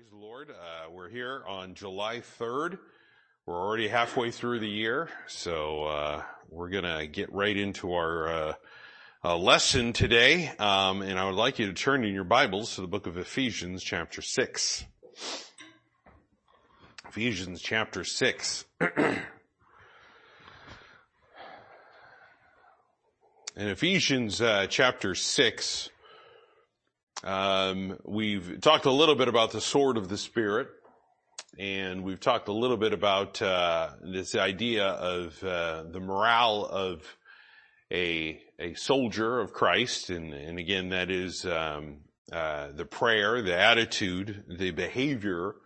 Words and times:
Praise 0.00 0.10
the 0.12 0.16
Lord. 0.16 0.50
Uh, 0.50 0.90
we're 0.90 1.10
here 1.10 1.42
on 1.46 1.74
July 1.74 2.22
3rd. 2.40 2.78
We're 3.44 3.60
already 3.60 3.86
halfway 3.86 4.30
through 4.30 4.60
the 4.60 4.68
year, 4.68 5.10
so 5.26 5.84
uh, 5.84 6.22
we're 6.48 6.70
gonna 6.70 7.06
get 7.06 7.30
right 7.34 7.54
into 7.54 7.92
our 7.92 8.28
uh, 8.28 8.52
uh, 9.22 9.36
lesson 9.36 9.92
today. 9.92 10.48
Um, 10.58 11.02
and 11.02 11.18
I 11.18 11.26
would 11.26 11.34
like 11.34 11.58
you 11.58 11.66
to 11.66 11.74
turn 11.74 12.02
in 12.04 12.14
your 12.14 12.24
Bibles 12.24 12.76
to 12.76 12.80
the 12.80 12.86
book 12.86 13.06
of 13.06 13.18
Ephesians, 13.18 13.82
chapter 13.82 14.22
six. 14.22 14.86
Ephesians, 17.06 17.60
chapter 17.60 18.02
six. 18.02 18.64
in 18.80 19.18
Ephesians, 23.54 24.40
uh, 24.40 24.66
chapter 24.66 25.14
six. 25.14 25.90
Um, 27.22 27.98
we've 28.06 28.62
talked 28.62 28.86
a 28.86 28.90
little 28.90 29.14
bit 29.14 29.28
about 29.28 29.50
the 29.50 29.60
sword 29.60 29.98
of 29.98 30.08
the 30.08 30.16
spirit, 30.16 30.68
and 31.58 32.02
we've 32.02 32.20
talked 32.20 32.48
a 32.48 32.52
little 32.52 32.78
bit 32.78 32.94
about 32.94 33.42
uh, 33.42 33.90
this 34.00 34.34
idea 34.34 34.86
of 34.86 35.42
uh, 35.44 35.84
the 35.90 36.00
morale 36.00 36.64
of 36.64 37.02
a 37.92 38.40
a 38.58 38.72
soldier 38.72 39.38
of 39.38 39.52
Christ, 39.52 40.08
and 40.08 40.32
and 40.32 40.58
again 40.58 40.88
that 40.90 41.10
is 41.10 41.44
um, 41.44 41.98
uh, 42.32 42.68
the 42.72 42.86
prayer, 42.86 43.42
the 43.42 43.56
attitude, 43.56 44.42
the 44.58 44.70
behavior, 44.70 45.56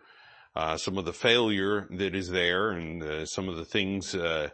uh, 0.57 0.77
some 0.77 0.98
of 0.98 1.05
the 1.05 1.12
failure 1.12 1.87
that 1.93 2.16
is 2.16 2.30
there, 2.30 2.73
and 2.73 3.01
uh, 3.01 3.27
some 3.27 3.48
of 3.48 3.57
the 3.57 3.65
things. 3.65 4.15
Uh, 4.15 4.48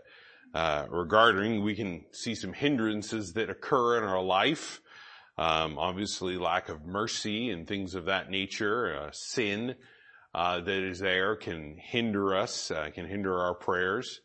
regarding, 0.90 1.62
we 1.62 1.76
can 1.76 2.04
see 2.10 2.34
some 2.34 2.52
hindrances 2.52 3.32
that 3.34 3.48
occur 3.48 3.96
in 3.96 4.02
our 4.02 4.20
life, 4.20 4.80
um, 5.40 5.78
obviously, 5.78 6.36
lack 6.36 6.68
of 6.68 6.84
mercy 6.84 7.48
and 7.48 7.66
things 7.66 7.94
of 7.94 8.04
that 8.04 8.28
nature, 8.28 8.94
uh, 8.94 9.10
sin 9.10 9.74
uh, 10.34 10.60
that 10.60 10.82
is 10.82 10.98
there 10.98 11.34
can 11.34 11.78
hinder 11.78 12.36
us, 12.36 12.70
uh, 12.70 12.90
can 12.94 13.06
hinder 13.06 13.38
our 13.38 13.54
prayers. 13.54 14.20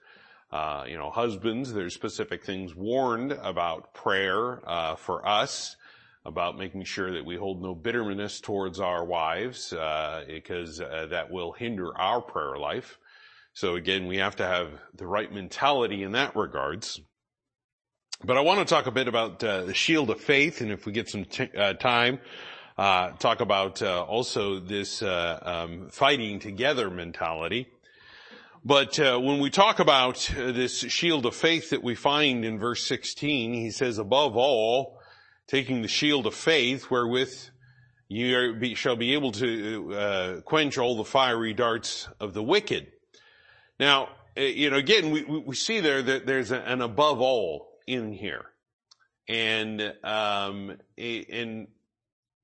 Uh, 0.52 0.84
you 0.86 0.98
know, 0.98 1.10
husbands, 1.10 1.72
there's 1.72 1.94
specific 1.94 2.44
things 2.44 2.76
warned 2.76 3.32
about 3.32 3.94
prayer 3.94 4.62
uh, 4.70 4.96
for 4.96 5.26
us, 5.26 5.78
about 6.26 6.58
making 6.58 6.84
sure 6.84 7.14
that 7.14 7.26
we 7.26 7.38
hold 7.38 7.64
no 7.64 7.74
bitterness 7.74 8.42
towards 8.42 8.82
our 8.82 9.06
wives, 9.06 9.72
uh, 9.72 10.26
because 10.28 10.80
that 10.80 11.32
will 11.32 11.54
hinder 11.54 11.98
our 11.98 12.22
prayer 12.22 12.58
life. 12.58 13.00
So 13.54 13.76
again, 13.76 14.08
we 14.08 14.18
have 14.18 14.36
to 14.36 14.46
have 14.46 14.70
the 14.94 15.08
right 15.08 15.32
mentality 15.32 16.04
in 16.04 16.12
that 16.12 16.36
regards. 16.36 17.00
But 18.24 18.38
I 18.38 18.42
want 18.42 18.66
to 18.66 18.74
talk 18.74 18.88
a 18.88 18.92
bit 18.92 19.10
about 19.10 19.44
uh, 19.44 19.66
the 19.66 19.74
shield 19.74 20.10
of 20.10 20.22
faith, 20.22 20.62
and 20.62 20.72
if 20.72 20.86
we 20.86 20.94
get 20.94 21.10
some 21.10 21.26
t- 21.26 21.50
uh, 21.56 21.74
time, 21.74 22.20
uh, 22.78 23.12
talk 23.12 23.42
about 23.42 23.82
uh, 23.82 24.04
also 24.04 24.60
this 24.60 25.02
uh, 25.02 25.40
um, 25.42 25.90
fighting 25.90 26.40
together 26.40 26.90
mentality. 26.90 27.68
But 28.64 28.98
uh, 29.00 29.20
when 29.20 29.42
we 29.42 29.50
talk 29.50 29.80
about 29.80 30.32
this 30.34 30.80
shield 30.80 31.26
of 31.26 31.36
faith 31.36 31.72
that 31.72 31.84
we 31.84 31.94
find 31.94 32.46
in 32.46 32.58
verse 32.58 32.86
16, 32.86 33.54
he 33.54 33.70
says, 33.70 33.98
above 33.98 34.38
all, 34.38 34.98
taking 35.48 35.82
the 35.82 35.90
shield 35.90 36.26
of 36.26 36.34
faith 36.34 36.90
wherewith 36.90 37.36
you 38.08 38.54
be, 38.54 38.76
shall 38.76 38.96
be 38.96 39.14
able 39.14 39.34
to 39.34 40.42
quench 40.46 40.78
all 40.78 40.96
the 40.96 41.04
fiery 41.04 41.54
darts 41.54 42.08
of 42.22 42.34
the 42.34 42.42
wicked. 42.42 42.88
Now, 43.78 44.08
you 44.38 44.70
know, 44.70 44.78
again, 44.78 45.12
we, 45.12 45.24
we 45.24 45.56
see 45.56 45.82
there 45.82 46.02
that 46.02 46.26
there's 46.26 46.52
an 46.52 46.82
above 46.82 47.20
all 47.20 47.75
in 47.88 48.12
here. 48.12 48.46
And, 49.28 49.94
um, 50.04 50.78
and, 50.98 51.68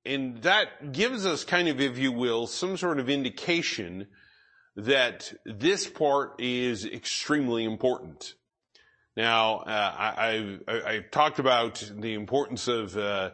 and 0.05 0.41
that 0.43 0.91
gives 0.91 1.25
us 1.25 1.43
kind 1.43 1.67
of, 1.67 1.79
if 1.79 1.97
you 1.97 2.11
will, 2.11 2.47
some 2.47 2.77
sort 2.77 2.99
of 2.99 3.09
indication 3.09 4.07
that 4.75 5.33
this 5.45 5.87
part 5.87 6.39
is 6.39 6.85
extremely 6.85 7.65
important. 7.65 8.33
Now, 9.17 9.57
uh, 9.57 9.95
I, 9.97 10.93
have 10.93 11.11
talked 11.11 11.39
about 11.39 11.83
the 11.93 12.13
importance 12.13 12.67
of, 12.67 12.95
uh, 12.95 13.31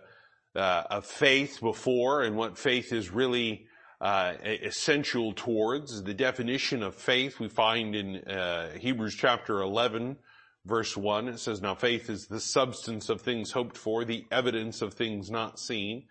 uh, 0.56 0.84
of 0.90 1.06
faith 1.06 1.60
before 1.62 2.24
and 2.24 2.36
what 2.36 2.58
faith 2.58 2.92
is 2.92 3.12
really 3.12 3.68
uh, 4.02 4.34
essential 4.44 5.34
towards. 5.34 6.04
The 6.04 6.14
definition 6.16 6.82
of 6.82 6.96
faith 6.96 7.40
we 7.40 7.48
find 7.48 7.96
in 7.96 8.18
uh, 8.24 8.72
Hebrews 8.72 9.16
chapter 9.16 9.62
11, 9.62 10.18
verse 10.68 10.96
1. 10.96 11.30
It 11.30 11.40
says, 11.40 11.62
Now 11.62 11.76
faith 11.76 12.10
is 12.10 12.28
the 12.28 12.40
substance 12.40 13.10
of 13.10 13.22
things 13.22 13.52
hoped 13.52 13.78
for, 13.78 14.06
the 14.06 14.26
evidence 14.32 14.82
of 14.82 14.94
things 14.94 15.32
not 15.32 15.60
seen. 15.60 16.06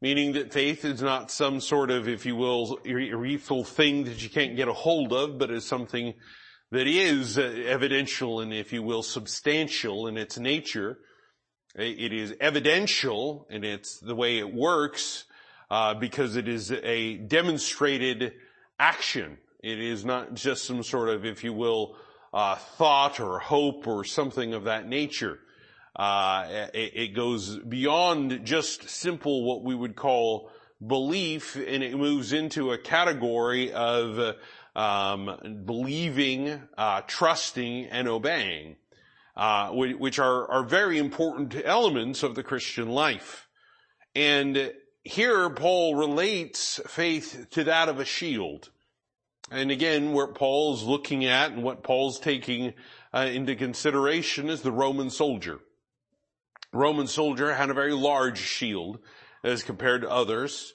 Meaning 0.00 0.32
that 0.32 0.52
faith 0.52 0.84
is 0.84 1.00
not 1.00 1.30
some 1.30 1.60
sort 1.60 1.90
of, 1.90 2.08
if 2.08 2.26
you 2.26 2.34
will, 2.34 2.80
ethereal 2.84 3.62
thing 3.62 4.04
that 4.04 4.22
you 4.22 4.28
can't 4.28 4.56
get 4.56 4.66
a 4.66 4.72
hold 4.72 5.12
of, 5.12 5.38
but 5.38 5.52
is 5.52 5.64
something 5.64 6.14
that 6.72 6.88
is 6.88 7.38
evidential 7.38 8.40
and, 8.40 8.52
if 8.52 8.72
you 8.72 8.82
will, 8.82 9.02
substantial 9.02 10.08
in 10.08 10.16
its 10.16 10.38
nature. 10.38 10.98
It 11.76 12.12
is 12.12 12.34
evidential 12.40 13.46
and 13.48 13.64
it's 13.64 14.00
the 14.00 14.16
way 14.16 14.38
it 14.38 14.52
works, 14.52 15.24
uh, 15.70 15.94
because 15.94 16.36
it 16.36 16.48
is 16.48 16.72
a 16.72 17.16
demonstrated 17.18 18.32
action. 18.78 19.38
It 19.62 19.78
is 19.78 20.04
not 20.04 20.34
just 20.34 20.64
some 20.64 20.82
sort 20.82 21.10
of, 21.10 21.24
if 21.24 21.44
you 21.44 21.52
will, 21.52 21.96
uh, 22.32 22.56
thought 22.56 23.20
or 23.20 23.38
hope 23.38 23.86
or 23.86 24.04
something 24.04 24.54
of 24.54 24.64
that 24.64 24.88
nature. 24.88 25.38
Uh, 25.94 26.68
it, 26.72 26.92
it, 26.94 27.08
goes 27.14 27.58
beyond 27.58 28.46
just 28.46 28.88
simple 28.88 29.44
what 29.44 29.62
we 29.62 29.74
would 29.74 29.94
call 29.94 30.50
belief, 30.84 31.54
and 31.56 31.82
it 31.82 31.96
moves 31.96 32.32
into 32.32 32.72
a 32.72 32.78
category 32.78 33.72
of 33.72 34.36
um, 34.74 35.62
believing, 35.66 36.62
uh, 36.78 37.02
trusting, 37.06 37.86
and 37.86 38.08
obeying, 38.08 38.76
uh, 39.36 39.68
which 39.70 40.18
are, 40.18 40.50
are 40.50 40.64
very 40.64 40.96
important 40.96 41.54
elements 41.62 42.22
of 42.22 42.34
the 42.34 42.42
Christian 42.42 42.88
life. 42.88 43.46
And 44.14 44.72
here 45.04 45.50
Paul 45.50 45.96
relates 45.96 46.80
faith 46.86 47.48
to 47.50 47.64
that 47.64 47.90
of 47.90 48.00
a 48.00 48.04
shield. 48.06 48.70
And 49.52 49.70
again, 49.70 50.12
what 50.12 50.34
Paul's 50.34 50.82
looking 50.82 51.26
at 51.26 51.52
and 51.52 51.62
what 51.62 51.82
Paul's 51.82 52.18
taking 52.18 52.72
uh, 53.12 53.28
into 53.30 53.54
consideration 53.54 54.48
is 54.48 54.62
the 54.62 54.72
Roman 54.72 55.10
soldier. 55.10 55.60
Roman 56.72 57.06
soldier 57.06 57.52
had 57.52 57.68
a 57.68 57.74
very 57.74 57.92
large 57.92 58.38
shield 58.38 59.00
as 59.44 59.62
compared 59.62 60.02
to 60.02 60.10
others. 60.10 60.72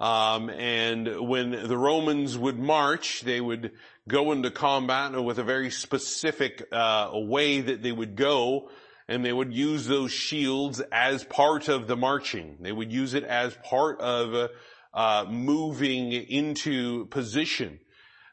Um, 0.00 0.48
and 0.48 1.28
when 1.28 1.50
the 1.50 1.76
Romans 1.76 2.38
would 2.38 2.58
march, 2.58 3.20
they 3.20 3.42
would 3.42 3.72
go 4.08 4.32
into 4.32 4.50
combat 4.50 5.12
with 5.22 5.38
a 5.38 5.44
very 5.44 5.70
specific 5.70 6.66
uh, 6.72 7.10
way 7.12 7.60
that 7.60 7.82
they 7.82 7.92
would 7.92 8.16
go, 8.16 8.70
and 9.06 9.22
they 9.22 9.34
would 9.34 9.52
use 9.52 9.86
those 9.86 10.12
shields 10.12 10.80
as 10.90 11.24
part 11.24 11.68
of 11.68 11.88
the 11.88 11.96
marching. 11.96 12.56
They 12.60 12.72
would 12.72 12.90
use 12.90 13.12
it 13.12 13.24
as 13.24 13.54
part 13.64 14.00
of 14.00 14.50
uh, 14.94 15.26
moving 15.28 16.12
into 16.12 17.04
position. 17.06 17.80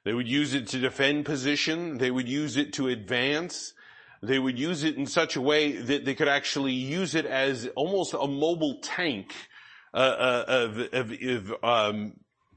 They 0.03 0.13
would 0.13 0.27
use 0.27 0.53
it 0.53 0.67
to 0.69 0.79
defend 0.79 1.25
position. 1.25 1.97
They 1.97 2.11
would 2.11 2.27
use 2.27 2.57
it 2.57 2.73
to 2.73 2.87
advance. 2.87 3.73
They 4.23 4.39
would 4.39 4.57
use 4.57 4.83
it 4.83 4.97
in 4.97 5.05
such 5.05 5.35
a 5.35 5.41
way 5.41 5.73
that 5.73 6.05
they 6.05 6.15
could 6.15 6.27
actually 6.27 6.73
use 6.73 7.15
it 7.15 7.25
as 7.25 7.67
almost 7.75 8.13
a 8.13 8.27
mobile 8.27 8.79
tank 8.81 9.33
uh, 9.93 9.97
uh 9.97 10.45
of, 10.47 10.77
of, 10.93 11.11
of 11.21 11.53
um, 11.63 12.13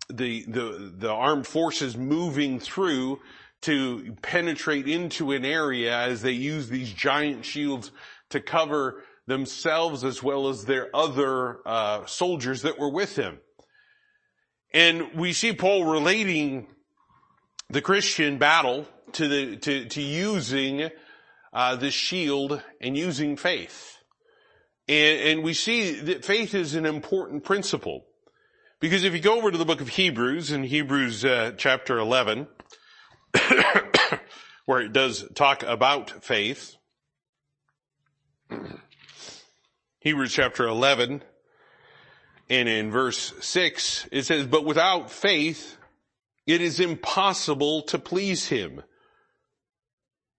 the, 0.08 0.44
the 0.46 0.92
the 0.98 1.10
armed 1.10 1.46
forces 1.46 1.96
moving 1.96 2.60
through 2.60 3.20
to 3.62 4.14
penetrate 4.20 4.86
into 4.86 5.32
an 5.32 5.44
area 5.44 5.98
as 5.98 6.22
they 6.22 6.32
use 6.32 6.68
these 6.68 6.92
giant 6.92 7.44
shields 7.44 7.90
to 8.28 8.40
cover 8.40 9.02
themselves 9.26 10.04
as 10.04 10.22
well 10.22 10.48
as 10.48 10.66
their 10.66 10.94
other 10.94 11.60
uh, 11.66 12.04
soldiers 12.04 12.62
that 12.62 12.78
were 12.78 12.90
with 12.90 13.16
him. 13.16 13.38
And 14.74 15.14
we 15.14 15.32
see 15.32 15.54
Paul 15.54 15.86
relating 15.86 16.66
the 17.74 17.82
Christian 17.82 18.38
battle 18.38 18.86
to 19.12 19.26
the, 19.26 19.56
to, 19.56 19.86
to 19.86 20.00
using, 20.00 20.90
uh, 21.52 21.74
the 21.74 21.90
shield 21.90 22.62
and 22.80 22.96
using 22.96 23.36
faith. 23.36 23.98
And, 24.86 25.20
and 25.20 25.42
we 25.42 25.54
see 25.54 25.98
that 26.00 26.24
faith 26.24 26.54
is 26.54 26.76
an 26.76 26.86
important 26.86 27.42
principle. 27.42 28.06
Because 28.78 29.02
if 29.02 29.12
you 29.12 29.18
go 29.18 29.38
over 29.38 29.50
to 29.50 29.58
the 29.58 29.64
book 29.64 29.80
of 29.80 29.88
Hebrews 29.88 30.52
in 30.52 30.62
Hebrews 30.62 31.24
uh, 31.24 31.54
chapter 31.56 31.98
11, 31.98 32.46
where 34.66 34.80
it 34.80 34.92
does 34.92 35.28
talk 35.34 35.64
about 35.64 36.22
faith, 36.22 36.76
Hebrews 39.98 40.32
chapter 40.32 40.64
11, 40.64 41.22
and 42.48 42.68
in 42.68 42.92
verse 42.92 43.34
6, 43.40 44.06
it 44.12 44.22
says, 44.26 44.46
But 44.46 44.64
without 44.64 45.10
faith, 45.10 45.76
it 46.46 46.60
is 46.60 46.80
impossible 46.80 47.82
to 47.82 47.98
please 47.98 48.48
him. 48.48 48.82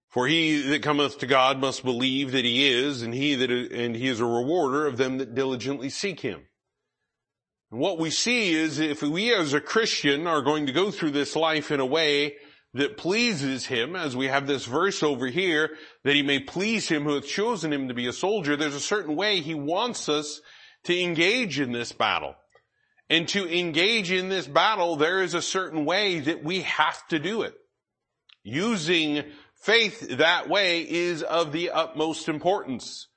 For 0.09 0.27
he 0.27 0.61
that 0.61 0.81
cometh 0.81 1.19
to 1.19 1.27
God 1.27 1.59
must 1.59 1.83
believe 1.83 2.31
that 2.31 2.45
he 2.45 2.69
is, 2.69 3.01
and 3.01 3.13
he 3.13 3.35
that, 3.35 3.51
and 3.51 3.95
he 3.95 4.07
is 4.07 4.21
a 4.21 4.25
rewarder 4.25 4.87
of 4.87 4.97
them 4.97 5.17
that 5.17 5.35
diligently 5.35 5.89
seek 5.89 6.21
him. 6.21 6.47
And 7.71 7.81
what 7.81 7.99
we 7.99 8.09
see 8.09 8.53
is 8.53 8.79
if 8.79 9.01
we 9.01 9.33
as 9.33 9.53
a 9.53 9.59
Christian 9.59 10.25
are 10.25 10.41
going 10.41 10.67
to 10.67 10.71
go 10.71 10.91
through 10.91 11.11
this 11.11 11.35
life 11.35 11.71
in 11.71 11.81
a 11.81 11.85
way 11.85 12.35
that 12.73 12.97
pleases 12.97 13.65
him, 13.65 13.95
as 13.95 14.15
we 14.15 14.27
have 14.27 14.47
this 14.47 14.65
verse 14.65 15.01
over 15.01 15.27
here, 15.27 15.71
that 16.03 16.15
he 16.15 16.21
may 16.21 16.39
please 16.39 16.87
him 16.87 17.03
who 17.03 17.15
hath 17.15 17.27
chosen 17.27 17.73
him 17.73 17.87
to 17.87 17.93
be 17.93 18.07
a 18.07 18.13
soldier, 18.13 18.55
there's 18.55 18.75
a 18.75 18.79
certain 18.79 19.15
way 19.15 19.39
he 19.41 19.55
wants 19.55 20.07
us 20.07 20.41
to 20.83 20.97
engage 20.97 21.59
in 21.59 21.71
this 21.71 21.91
battle. 21.91 22.35
And 23.09 23.27
to 23.29 23.47
engage 23.47 24.11
in 24.11 24.29
this 24.29 24.47
battle, 24.47 24.95
there 24.95 25.21
is 25.21 25.33
a 25.33 25.41
certain 25.41 25.85
way 25.85 26.19
that 26.21 26.43
we 26.43 26.61
have 26.61 27.07
to 27.09 27.19
do 27.19 27.43
it. 27.43 27.53
Using 28.43 29.23
faith 29.55 30.17
that 30.17 30.49
way 30.49 30.81
is 30.81 31.23
of 31.23 31.51
the 31.51 31.71
utmost 31.71 32.29
importance. 32.29 33.07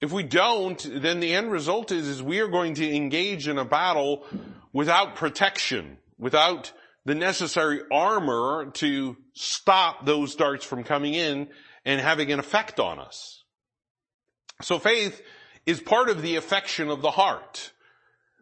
If 0.00 0.12
we 0.12 0.22
don't, 0.22 0.78
then 1.02 1.20
the 1.20 1.34
end 1.34 1.50
result 1.50 1.90
is, 1.92 2.06
is 2.06 2.22
we 2.22 2.40
are 2.40 2.48
going 2.48 2.74
to 2.74 2.94
engage 2.94 3.48
in 3.48 3.58
a 3.58 3.64
battle 3.64 4.24
without 4.72 5.16
protection, 5.16 5.98
without 6.18 6.72
the 7.04 7.14
necessary 7.14 7.80
armor 7.90 8.70
to 8.74 9.16
stop 9.32 10.04
those 10.04 10.34
darts 10.36 10.64
from 10.64 10.84
coming 10.84 11.14
in 11.14 11.48
and 11.84 12.00
having 12.00 12.30
an 12.30 12.38
effect 12.38 12.78
on 12.78 12.98
us. 12.98 13.44
So 14.62 14.78
faith 14.78 15.22
is 15.64 15.80
part 15.80 16.10
of 16.10 16.22
the 16.22 16.36
affection 16.36 16.90
of 16.90 17.02
the 17.02 17.10
heart. 17.10 17.72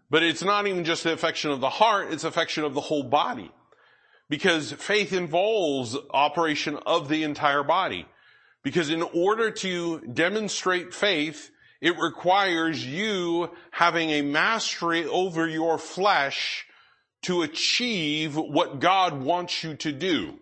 But 0.09 0.23
it's 0.23 0.43
not 0.43 0.67
even 0.67 0.85
just 0.85 1.05
the 1.05 1.13
affection 1.13 1.51
of 1.51 1.61
the 1.61 1.71
heart, 1.71 2.13
it's 2.13 2.25
affection 2.25 2.65
of 2.65 2.75
the 2.75 2.81
whole 2.81 3.03
body. 3.03 3.51
Because 4.29 4.73
faith 4.73 5.13
involves 5.13 5.97
operation 6.11 6.79
of 6.87 7.09
the 7.09 7.23
entire 7.23 7.63
body. 7.63 8.07
Because 8.63 8.91
in 8.91 9.03
order 9.03 9.51
to 9.51 10.01
demonstrate 10.01 10.93
faith, 10.93 11.51
it 11.81 11.99
requires 11.99 12.85
you 12.85 13.51
having 13.71 14.11
a 14.11 14.23
mastery 14.23 15.05
over 15.05 15.47
your 15.47 15.79
flesh 15.79 16.67
to 17.23 17.43
achieve 17.43 18.37
what 18.37 18.81
God 18.81 19.23
wants 19.23 19.63
you 19.63 19.75
to 19.77 19.93
do. 19.93 20.35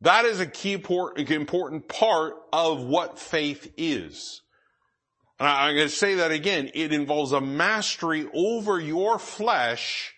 That 0.00 0.24
is 0.24 0.40
a 0.40 0.46
key 0.46 0.72
important 0.72 1.88
part 1.88 2.34
of 2.52 2.82
what 2.82 3.18
faith 3.18 3.72
is. 3.76 4.42
And 5.38 5.48
I'm 5.48 5.74
going 5.74 5.88
to 5.88 5.94
say 5.94 6.14
that 6.14 6.30
again. 6.30 6.70
It 6.74 6.92
involves 6.92 7.32
a 7.32 7.40
mastery 7.40 8.26
over 8.32 8.80
your 8.80 9.18
flesh 9.18 10.14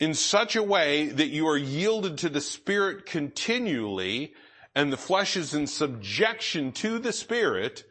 in 0.00 0.14
such 0.14 0.56
a 0.56 0.62
way 0.62 1.08
that 1.08 1.28
you 1.28 1.46
are 1.48 1.56
yielded 1.56 2.18
to 2.18 2.28
the 2.28 2.40
Spirit 2.40 3.06
continually 3.06 4.34
and 4.74 4.92
the 4.92 4.98
flesh 4.98 5.36
is 5.36 5.54
in 5.54 5.66
subjection 5.66 6.70
to 6.70 6.98
the 6.98 7.12
Spirit 7.12 7.84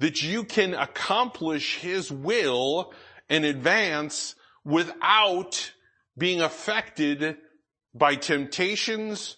that 0.00 0.22
you 0.22 0.42
can 0.42 0.74
accomplish 0.74 1.78
His 1.78 2.10
will 2.10 2.92
and 3.28 3.44
advance 3.44 4.34
without 4.64 5.72
being 6.18 6.40
affected 6.40 7.36
by 7.94 8.16
temptations 8.16 9.36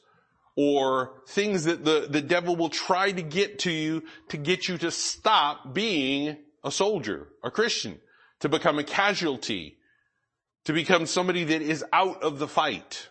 or 0.56 1.22
things 1.28 1.64
that 1.64 1.84
the, 1.84 2.06
the 2.08 2.22
devil 2.22 2.56
will 2.56 2.70
try 2.70 3.12
to 3.12 3.22
get 3.22 3.58
to 3.60 3.70
you 3.70 4.02
to 4.28 4.38
get 4.38 4.68
you 4.68 4.78
to 4.78 4.90
stop 4.90 5.74
being 5.74 6.36
a 6.64 6.70
soldier, 6.70 7.28
a 7.44 7.50
Christian, 7.50 8.00
to 8.40 8.48
become 8.48 8.78
a 8.78 8.84
casualty, 8.84 9.76
to 10.64 10.72
become 10.72 11.06
somebody 11.06 11.44
that 11.44 11.62
is 11.62 11.84
out 11.92 12.22
of 12.22 12.38
the 12.38 12.48
fight. 12.48 13.10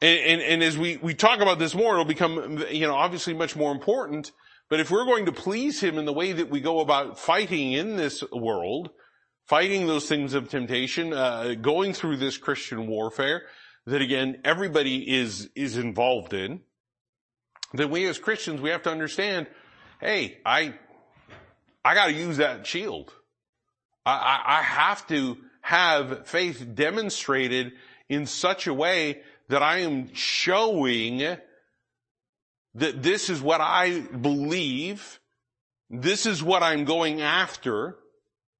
And, 0.00 0.18
and, 0.18 0.42
and 0.42 0.62
as 0.62 0.76
we, 0.76 0.96
we 0.96 1.14
talk 1.14 1.40
about 1.40 1.58
this 1.58 1.74
more, 1.74 1.92
it'll 1.92 2.04
become, 2.04 2.64
you 2.70 2.86
know, 2.86 2.94
obviously 2.94 3.34
much 3.34 3.54
more 3.54 3.70
important. 3.70 4.32
But 4.68 4.80
if 4.80 4.90
we're 4.90 5.04
going 5.04 5.26
to 5.26 5.32
please 5.32 5.80
him 5.80 5.98
in 5.98 6.06
the 6.06 6.12
way 6.14 6.32
that 6.32 6.48
we 6.48 6.60
go 6.60 6.80
about 6.80 7.18
fighting 7.18 7.72
in 7.72 7.96
this 7.96 8.24
world, 8.32 8.90
fighting 9.46 9.86
those 9.86 10.08
things 10.08 10.32
of 10.32 10.48
temptation, 10.48 11.12
uh, 11.12 11.54
going 11.60 11.92
through 11.92 12.16
this 12.16 12.38
Christian 12.38 12.86
warfare 12.86 13.42
that 13.86 14.02
again 14.02 14.40
everybody 14.44 15.18
is 15.18 15.50
is 15.54 15.76
involved 15.76 16.32
in, 16.32 16.60
then 17.72 17.90
we 17.90 18.06
as 18.06 18.18
Christians 18.18 18.60
we 18.60 18.70
have 18.70 18.82
to 18.82 18.90
understand, 18.90 19.46
hey, 20.00 20.38
I 20.44 20.74
I 21.84 21.94
got 21.94 22.06
to 22.06 22.12
use 22.12 22.36
that 22.36 22.66
shield. 22.66 23.12
I, 24.04 24.12
I, 24.12 24.58
I 24.58 24.62
have 24.62 25.06
to 25.08 25.38
have 25.62 26.26
faith 26.26 26.66
demonstrated 26.74 27.72
in 28.08 28.26
such 28.26 28.66
a 28.66 28.74
way 28.74 29.22
that 29.48 29.62
I 29.62 29.78
am 29.78 30.12
showing 30.14 31.18
that 32.74 33.02
this 33.02 33.28
is 33.30 33.40
what 33.40 33.60
I 33.60 34.00
believe, 34.00 35.20
this 35.90 36.26
is 36.26 36.42
what 36.42 36.62
I'm 36.62 36.84
going 36.84 37.20
after, 37.20 37.96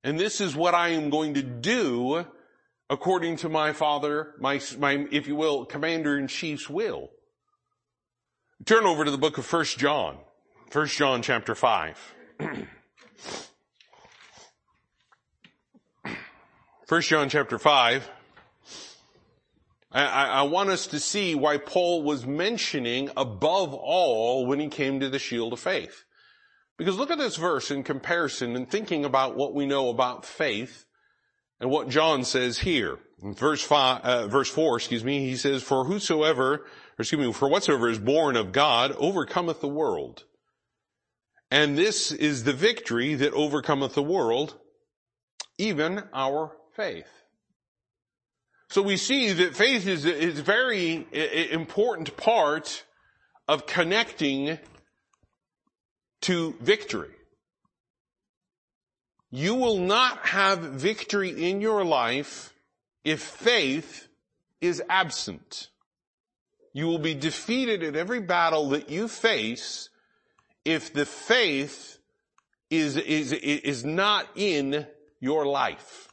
and 0.05 0.19
this 0.19 0.41
is 0.41 0.55
what 0.55 0.75
I 0.75 0.91
am 0.91 1.11
going 1.11 1.35
to 1.35 1.43
do 1.43 2.27
according 2.93 3.37
to 3.37 3.49
my 3.49 3.73
father, 3.73 4.35
my, 4.39 4.61
my, 4.79 5.07
if 5.11 5.27
you 5.27 5.35
will, 5.35 5.65
commander 5.65 6.19
in 6.19 6.29
chief's 6.29 6.69
will. 6.69 7.09
Turn 8.67 8.85
over 8.85 9.03
to 9.07 9.11
the 9.11 9.17
book 9.17 9.39
of 9.39 9.47
First 9.47 9.79
John. 9.79 10.19
First 10.69 10.99
John 10.99 11.23
chapter 11.23 11.55
5. 11.55 12.15
First 16.87 17.09
John 17.09 17.31
chapter 17.31 17.59
5. 17.59 18.11
I, 19.91 20.05
I, 20.05 20.43
want 20.43 20.69
us 20.69 20.87
to 20.89 21.01
see 21.01 21.35
why 21.35 21.57
Paul 21.57 22.03
was 22.03 22.27
mentioning 22.27 23.11
above 23.17 23.73
all 23.73 24.45
when 24.47 24.61
he 24.61 24.69
came 24.69 25.01
to 25.01 25.09
the 25.09 25.19
shield 25.19 25.55
of 25.55 25.61
faith. 25.61 26.05
Because 26.77 26.99
look 26.99 27.11
at 27.11 27.17
this 27.19 27.37
verse 27.37 27.71
in 27.71 27.85
comparison 27.85 28.55
and 28.55 28.71
thinking 28.71 29.07
about 29.07 29.35
what 29.35 29.55
we 29.55 29.65
know 29.65 29.89
about 29.89 30.27
faith 30.27 30.85
and 31.63 31.71
what 31.71 31.89
John 31.89 32.25
says 32.25 32.59
here. 32.59 32.99
In 33.23 33.35
verse 33.35 33.63
five, 33.63 34.03
uh, 34.03 34.27
verse 34.27 34.51
four, 34.51 34.77
excuse 34.77 35.05
me, 35.05 35.21
he 35.21 35.37
says, 35.37 35.63
for 35.63 35.85
whosoever, 35.85 36.55
or 36.55 36.67
excuse 36.99 37.25
me, 37.25 37.33
for 37.33 37.49
whatsoever 37.49 37.89
is 37.89 38.01
born 38.01 38.37
of 38.37 38.51
God 38.51 38.91
overcometh 38.99 39.61
the 39.61 39.69
world. 39.69 40.25
And 41.49 41.79
this 41.79 42.11
is 42.11 42.43
the 42.43 42.53
victory 42.53 43.15
that 43.15 43.33
overcometh 43.33 43.95
the 43.95 44.03
world, 44.03 44.59
even 45.57 46.03
our 46.13 46.57
faith. 46.75 47.07
So 48.69 48.83
we 48.83 48.97
see 48.97 49.33
that 49.33 49.55
faith 49.55 49.87
is, 49.87 50.05
is 50.05 50.41
a 50.41 50.43
very 50.43 51.07
important 51.13 52.17
part 52.17 52.85
of 53.47 53.67
connecting 53.67 54.59
to 56.23 56.57
victory. 56.61 57.11
You 59.35 59.55
will 59.55 59.79
not 59.79 60.19
have 60.27 60.59
victory 60.59 61.31
in 61.31 61.63
your 61.63 61.87
life 61.87 62.53
if 63.03 63.23
faith 63.23 64.07
is 64.61 64.83
absent. 64.91 65.71
You 66.75 66.87
will 66.87 66.99
be 66.99 67.15
defeated 67.15 67.83
in 67.83 67.97
every 67.97 68.21
battle 68.21 68.69
that 68.71 68.91
you 68.91 69.09
face 69.09 69.89
if 70.67 70.93
the 70.93 71.07
faith 71.07 71.99
is, 72.69 72.99
is, 72.99 73.33
is 73.33 73.87
not 73.87 74.29
in 74.37 74.87
your 75.19 75.47
life. 75.47 76.09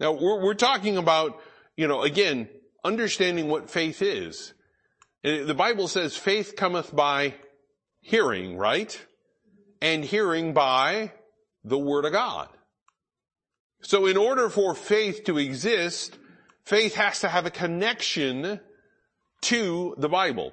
Now 0.00 0.10
we're, 0.10 0.42
we're 0.42 0.54
talking 0.54 0.96
about, 0.96 1.40
you 1.76 1.86
know, 1.86 2.02
again, 2.02 2.48
understanding 2.82 3.48
what 3.48 3.70
faith 3.70 4.02
is. 4.02 4.52
Uh, 5.24 5.44
the 5.44 5.54
Bible 5.54 5.86
says 5.86 6.16
faith 6.16 6.56
cometh 6.56 6.94
by 6.94 7.34
hearing, 8.00 8.56
right? 8.56 9.00
And 9.80 10.04
hearing 10.04 10.52
by 10.52 11.12
the 11.66 11.78
Word 11.78 12.04
of 12.04 12.12
God. 12.12 12.48
So 13.82 14.06
in 14.06 14.16
order 14.16 14.48
for 14.48 14.74
faith 14.74 15.24
to 15.24 15.36
exist, 15.38 16.16
faith 16.64 16.94
has 16.94 17.20
to 17.20 17.28
have 17.28 17.44
a 17.44 17.50
connection 17.50 18.60
to 19.42 19.94
the 19.98 20.08
Bible. 20.08 20.52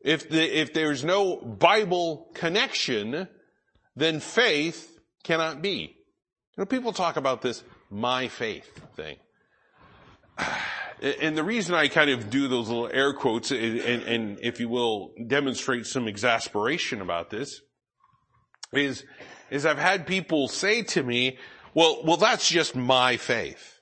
If 0.00 0.28
the, 0.28 0.60
if 0.60 0.72
there's 0.72 1.04
no 1.04 1.36
Bible 1.36 2.30
connection, 2.34 3.28
then 3.94 4.20
faith 4.20 4.98
cannot 5.22 5.62
be. 5.62 5.96
You 6.56 6.62
know, 6.62 6.66
people 6.66 6.92
talk 6.92 7.16
about 7.16 7.42
this 7.42 7.62
my 7.90 8.28
faith 8.28 8.68
thing. 8.96 9.16
And 11.20 11.36
the 11.36 11.42
reason 11.42 11.74
I 11.74 11.88
kind 11.88 12.10
of 12.10 12.30
do 12.30 12.46
those 12.46 12.68
little 12.68 12.88
air 12.88 13.12
quotes 13.12 13.50
and, 13.50 13.80
and, 13.80 14.02
and 14.04 14.38
if 14.40 14.60
you 14.60 14.68
will, 14.68 15.10
demonstrate 15.26 15.84
some 15.86 16.06
exasperation 16.06 17.00
about 17.00 17.28
this 17.28 17.60
is, 18.72 19.04
is 19.52 19.66
I've 19.66 19.76
had 19.76 20.06
people 20.06 20.48
say 20.48 20.82
to 20.82 21.02
me, 21.02 21.36
well, 21.74 22.02
well, 22.04 22.16
that's 22.16 22.48
just 22.48 22.74
my 22.74 23.18
faith. 23.18 23.80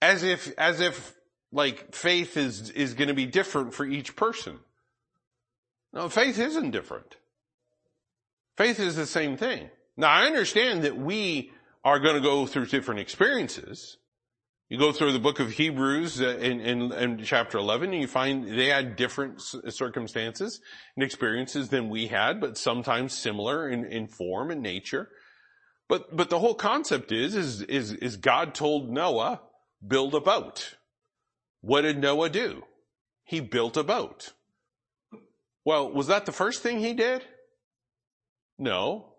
As 0.00 0.22
if, 0.22 0.50
as 0.56 0.80
if 0.80 1.14
like 1.52 1.94
faith 1.94 2.38
is, 2.38 2.70
is 2.70 2.94
going 2.94 3.08
to 3.08 3.14
be 3.14 3.26
different 3.26 3.74
for 3.74 3.84
each 3.84 4.16
person. 4.16 4.58
No, 5.92 6.08
faith 6.08 6.38
isn't 6.38 6.70
different. 6.70 7.16
Faith 8.56 8.80
is 8.80 8.96
the 8.96 9.04
same 9.04 9.36
thing. 9.36 9.68
Now 9.94 10.08
I 10.08 10.24
understand 10.24 10.84
that 10.84 10.96
we 10.96 11.52
are 11.84 11.98
going 11.98 12.14
to 12.14 12.22
go 12.22 12.46
through 12.46 12.66
different 12.66 13.00
experiences. 13.00 13.98
You 14.68 14.78
go 14.78 14.90
through 14.90 15.12
the 15.12 15.20
book 15.20 15.38
of 15.38 15.50
Hebrews 15.50 16.20
uh, 16.20 16.38
in, 16.38 16.60
in, 16.60 16.92
in, 16.92 17.22
chapter 17.24 17.56
11 17.56 17.92
and 17.92 18.00
you 18.00 18.08
find 18.08 18.48
they 18.48 18.66
had 18.66 18.96
different 18.96 19.40
circumstances 19.40 20.60
and 20.96 21.04
experiences 21.04 21.68
than 21.68 21.88
we 21.88 22.08
had, 22.08 22.40
but 22.40 22.58
sometimes 22.58 23.12
similar 23.12 23.68
in, 23.68 23.84
in 23.84 24.08
form 24.08 24.50
and 24.50 24.62
nature. 24.62 25.08
But, 25.88 26.16
but 26.16 26.30
the 26.30 26.40
whole 26.40 26.56
concept 26.56 27.12
is, 27.12 27.36
is, 27.36 27.62
is, 27.62 27.92
is 27.92 28.16
God 28.16 28.54
told 28.54 28.90
Noah, 28.90 29.40
build 29.86 30.16
a 30.16 30.20
boat. 30.20 30.74
What 31.60 31.82
did 31.82 31.98
Noah 31.98 32.28
do? 32.28 32.64
He 33.22 33.38
built 33.38 33.76
a 33.76 33.84
boat. 33.84 34.32
Well, 35.64 35.92
was 35.92 36.08
that 36.08 36.26
the 36.26 36.32
first 36.32 36.64
thing 36.64 36.80
he 36.80 36.92
did? 36.92 37.24
No. 38.58 39.12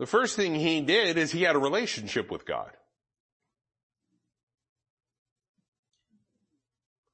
The 0.00 0.06
first 0.06 0.34
thing 0.34 0.56
he 0.56 0.80
did 0.80 1.18
is 1.18 1.30
he 1.30 1.42
had 1.42 1.54
a 1.54 1.60
relationship 1.60 2.32
with 2.32 2.44
God. 2.46 2.72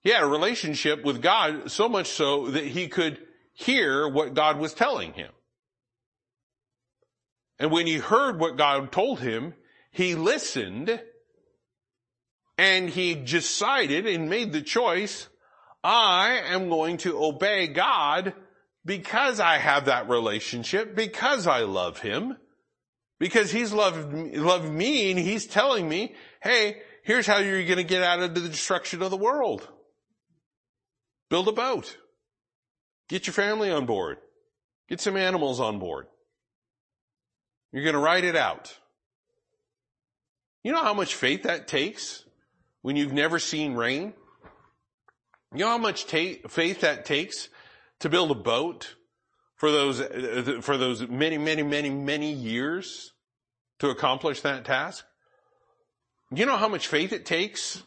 He 0.03 0.11
had 0.11 0.23
a 0.23 0.27
relationship 0.27 1.05
with 1.05 1.23
God 1.23 1.71
so 1.71 1.89
much 1.89 2.09
so 2.09 2.49
that 2.51 2.65
he 2.65 2.89
could 2.89 3.19
hear 3.53 4.09
what 4.09 4.35
God 4.35 4.59
was 4.59 4.75
telling 4.75 5.13
him. 5.13 5.31
And 7.59 7.71
when 7.71 7.87
he 7.87 7.99
heard 7.99 8.41
what 8.41 8.57
God 8.57 8.91
told 8.91 9.21
him, 9.21 9.55
he 9.93 10.15
listened 10.15 11.01
and 12.59 12.91
he 12.91 13.15
decided 13.15 14.07
and 14.07 14.29
made 14.29 14.53
the 14.53 14.63
choice, 14.63 15.29
I 15.85 16.41
am 16.47 16.69
going 16.69 16.97
to 16.99 17.23
obey 17.23 17.69
God 17.69 18.35
because 18.85 19.39
I 19.39 19.59
have 19.59 19.85
that 19.85 20.09
relationship, 20.09 20.97
because 20.97 21.47
I 21.47 21.61
love 21.61 22.01
him, 22.01 22.37
because 23.21 23.53
he's 23.53 23.73
loved, 23.73 24.13
loved 24.37 24.69
me 24.69 25.11
and 25.11 25.19
he's 25.21 25.47
telling 25.47 25.89
me, 25.89 26.15
hey, 26.43 26.83
here's 27.05 27.27
how 27.27 27.39
you're 27.39 27.65
going 27.65 27.77
to 27.77 27.85
get 27.85 28.03
out 28.03 28.21
of 28.21 28.35
the 28.35 28.49
destruction 28.49 29.03
of 29.03 29.11
the 29.11 29.17
world. 29.17 29.69
Build 31.33 31.49
a 31.49 31.53
boat. 31.53 31.97
Get 33.09 33.27
your 33.27 33.33
family 33.33 33.71
on 33.71 33.87
board. 33.87 34.19
Get 34.91 35.01
some 35.01 35.17
animals 35.17 35.61
on 35.61 35.79
board. 35.79 36.07
You're 37.73 37.85
going 37.85 37.95
to 37.95 38.01
write 38.01 38.25
it 38.25 38.37
out. 38.37 38.77
You 40.63 40.73
know 40.73 40.83
how 40.83 40.93
much 40.93 41.15
faith 41.15 41.45
that 41.45 41.67
takes 41.67 42.23
when 42.83 42.97
you've 42.97 43.15
never 43.15 43.39
seen 43.39 43.73
rain? 43.73 44.13
You 45.55 45.61
know 45.61 45.69
how 45.69 45.79
much 45.79 46.07
ta- 46.07 46.47
faith 46.49 46.83
that 46.83 47.07
takes 47.07 47.49
to 48.01 48.11
build 48.11 48.31
a 48.31 48.35
boat 48.35 48.95
for 49.57 49.71
those, 49.71 50.03
for 50.63 50.77
those 50.77 51.09
many, 51.09 51.39
many, 51.39 51.63
many, 51.63 51.89
many 51.89 52.31
years 52.31 53.15
to 53.79 53.89
accomplish 53.89 54.43
that 54.43 54.67
task? 54.67 55.03
You 56.31 56.45
know 56.45 56.59
how 56.59 56.69
much 56.69 56.89
faith 56.89 57.15
it 57.15 57.25
takes 57.25 57.83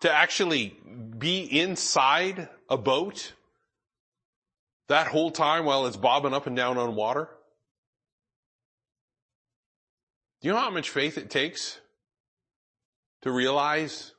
to 0.00 0.10
actually 0.10 0.74
be 1.18 1.42
inside 1.42 2.48
a 2.68 2.76
boat 2.76 3.32
that 4.88 5.08
whole 5.08 5.30
time 5.30 5.64
while 5.64 5.86
it's 5.86 5.96
bobbing 5.96 6.34
up 6.34 6.46
and 6.46 6.56
down 6.56 6.78
on 6.78 6.94
water? 6.94 7.28
Do 10.40 10.48
you 10.48 10.54
know 10.54 10.60
how 10.60 10.70
much 10.70 10.90
faith 10.90 11.18
it 11.18 11.30
takes 11.30 11.80
to 13.22 13.32
realize 13.32 14.12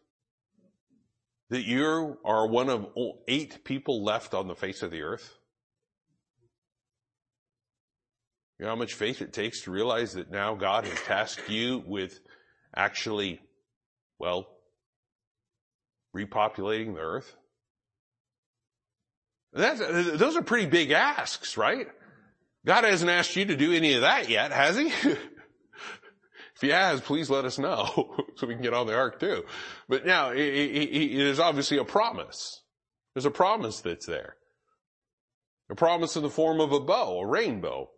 that 1.50 1.64
you 1.64 2.18
are 2.26 2.48
one 2.48 2.70
of 2.70 2.88
eight 3.28 3.64
people 3.64 4.04
left 4.04 4.34
on 4.34 4.48
the 4.48 4.56
face 4.56 4.84
of 4.84 4.92
the 4.92 5.02
earth? 5.02 5.36
You 8.60 8.66
know 8.66 8.72
how 8.72 8.76
much 8.76 8.94
faith 8.94 9.22
it 9.22 9.32
takes 9.32 9.62
to 9.62 9.72
realize 9.72 10.14
that 10.14 10.30
now 10.30 10.54
God 10.56 10.86
has 10.86 11.00
tasked 11.02 11.50
you 11.50 11.82
with 11.88 12.20
actually, 12.76 13.40
well, 14.20 14.50
repopulating 16.14 16.96
the 16.96 17.00
earth? 17.00 17.38
That's, 19.54 19.80
those 19.80 20.36
are 20.36 20.42
pretty 20.42 20.68
big 20.68 20.92
asks, 20.92 21.58
right? 21.58 21.88
God 22.66 22.84
hasn't 22.84 23.10
asked 23.10 23.36
you 23.36 23.46
to 23.46 23.56
do 23.56 23.74
any 23.74 23.94
of 23.94 24.02
that 24.02 24.30
yet, 24.30 24.52
has 24.52 24.78
he? 24.78 24.88
if 25.10 26.62
he 26.62 26.70
has, 26.70 27.02
please 27.02 27.30
let 27.30 27.46
us 27.46 27.58
know 27.58 28.16
so 28.36 28.48
we 28.48 28.54
can 28.54 28.62
get 28.62 28.74
on 28.74 28.88
the 28.88 28.96
ark 28.96 29.20
too. 29.20 29.44
But 29.88 30.06
now, 30.06 30.32
there's 30.32 31.40
obviously 31.40 31.78
a 31.78 31.86
promise. 31.86 32.62
There's 33.14 33.26
a 33.26 33.32
promise 33.32 33.82
that's 33.82 34.06
there. 34.06 34.36
A 35.70 35.76
promise 35.76 36.16
in 36.16 36.24
the 36.24 36.30
form 36.30 36.60
of 36.60 36.72
a 36.72 36.80
bow, 36.80 37.20
a 37.20 37.28
rainbow. 37.28 37.90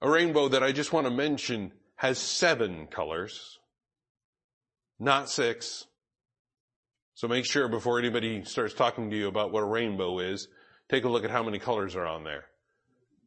A 0.00 0.10
rainbow 0.10 0.48
that 0.48 0.62
I 0.62 0.72
just 0.72 0.92
want 0.92 1.06
to 1.06 1.12
mention 1.12 1.72
has 1.96 2.18
seven 2.18 2.88
colors, 2.88 3.58
not 4.98 5.30
six, 5.30 5.86
so 7.14 7.28
make 7.28 7.44
sure 7.44 7.68
before 7.68 7.98
anybody 7.98 8.44
starts 8.44 8.74
talking 8.74 9.10
to 9.10 9.16
you 9.16 9.28
about 9.28 9.52
what 9.52 9.62
a 9.62 9.66
rainbow 9.66 10.18
is, 10.18 10.48
take 10.90 11.04
a 11.04 11.08
look 11.08 11.24
at 11.24 11.30
how 11.30 11.42
many 11.42 11.58
colors 11.58 11.94
are 11.94 12.06
on 12.06 12.24
there. 12.24 12.44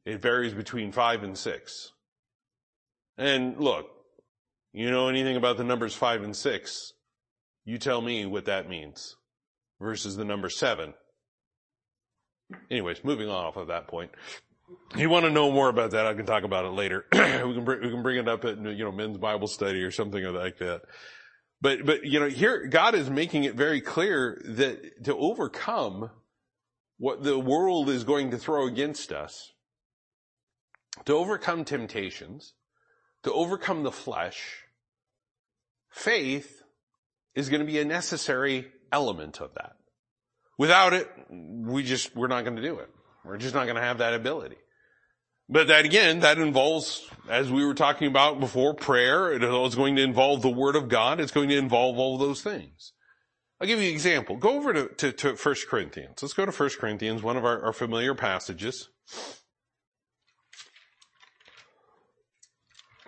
It 0.05 0.21
varies 0.21 0.53
between 0.53 0.91
five 0.91 1.23
and 1.23 1.37
six. 1.37 1.91
And 3.17 3.59
look, 3.59 3.87
you 4.73 4.91
know 4.91 5.07
anything 5.07 5.37
about 5.37 5.57
the 5.57 5.63
numbers 5.63 5.95
five 5.95 6.23
and 6.23 6.35
six, 6.35 6.93
you 7.63 7.77
tell 7.77 8.01
me 8.01 8.25
what 8.25 8.45
that 8.45 8.69
means 8.69 9.15
versus 9.79 10.15
the 10.15 10.25
number 10.25 10.49
seven. 10.49 10.93
Anyways, 12.69 13.03
moving 13.03 13.29
on 13.29 13.45
off 13.45 13.57
of 13.57 13.67
that 13.67 13.87
point. 13.87 14.11
If 14.93 14.99
you 14.99 15.09
want 15.09 15.25
to 15.25 15.31
know 15.31 15.51
more 15.51 15.69
about 15.69 15.91
that, 15.91 16.05
I 16.07 16.13
can 16.13 16.25
talk 16.25 16.43
about 16.43 16.65
it 16.65 16.69
later. 16.69 17.05
we 17.13 17.19
can 17.19 17.63
bring, 17.63 17.81
we 17.81 17.89
can 17.89 18.03
bring 18.03 18.17
it 18.17 18.27
up 18.27 18.45
at, 18.45 18.57
you 18.57 18.83
know, 18.83 18.91
men's 18.91 19.17
Bible 19.17 19.47
study 19.47 19.81
or 19.83 19.91
something 19.91 20.23
like 20.23 20.57
that. 20.57 20.81
But, 21.65 21.83
but, 21.83 22.05
you 22.05 22.19
know, 22.19 22.29
here, 22.29 22.67
God 22.67 22.93
is 22.93 23.09
making 23.09 23.45
it 23.45 23.55
very 23.55 23.81
clear 23.81 24.39
that 24.45 25.03
to 25.05 25.17
overcome 25.17 26.11
what 26.99 27.23
the 27.23 27.39
world 27.39 27.89
is 27.89 28.03
going 28.03 28.29
to 28.29 28.37
throw 28.37 28.67
against 28.67 29.11
us, 29.11 29.51
to 31.05 31.13
overcome 31.13 31.65
temptations, 31.65 32.53
to 33.23 33.33
overcome 33.33 33.81
the 33.81 33.91
flesh, 33.91 34.65
faith 35.89 36.61
is 37.33 37.49
going 37.49 37.61
to 37.61 37.65
be 37.65 37.79
a 37.79 37.85
necessary 37.85 38.71
element 38.91 39.41
of 39.41 39.55
that. 39.55 39.75
Without 40.59 40.93
it, 40.93 41.09
we 41.31 41.81
just, 41.81 42.15
we're 42.15 42.27
not 42.27 42.43
going 42.43 42.57
to 42.57 42.61
do 42.61 42.77
it. 42.77 42.91
We're 43.23 43.37
just 43.37 43.55
not 43.55 43.63
going 43.63 43.77
to 43.77 43.81
have 43.81 43.97
that 43.97 44.13
ability. 44.13 44.57
But 45.47 45.67
that 45.67 45.85
again, 45.85 46.21
that 46.21 46.39
involves, 46.39 47.07
as 47.29 47.51
we 47.51 47.63
were 47.65 47.75
talking 47.75 48.07
about 48.07 48.39
before, 48.39 48.73
prayer. 48.73 49.31
It's 49.33 49.75
going 49.75 49.95
to 49.95 50.01
involve 50.01 50.41
the 50.41 50.49
Word 50.49 50.75
of 50.75 50.87
God. 50.87 51.19
It's 51.19 51.31
going 51.31 51.49
to 51.49 51.57
involve 51.57 51.99
all 51.99 52.17
those 52.17 52.41
things. 52.41 52.93
I'll 53.61 53.67
give 53.67 53.79
you 53.79 53.87
an 53.87 53.93
example. 53.93 54.37
Go 54.37 54.57
over 54.57 54.73
to, 54.73 54.87
to, 54.87 55.11
to 55.11 55.35
1 55.35 55.55
Corinthians. 55.69 56.21
Let's 56.21 56.33
go 56.33 56.45
to 56.45 56.51
1 56.51 56.69
Corinthians, 56.79 57.21
one 57.21 57.37
of 57.37 57.45
our, 57.45 57.63
our 57.63 57.73
familiar 57.73 58.15
passages. 58.15 58.89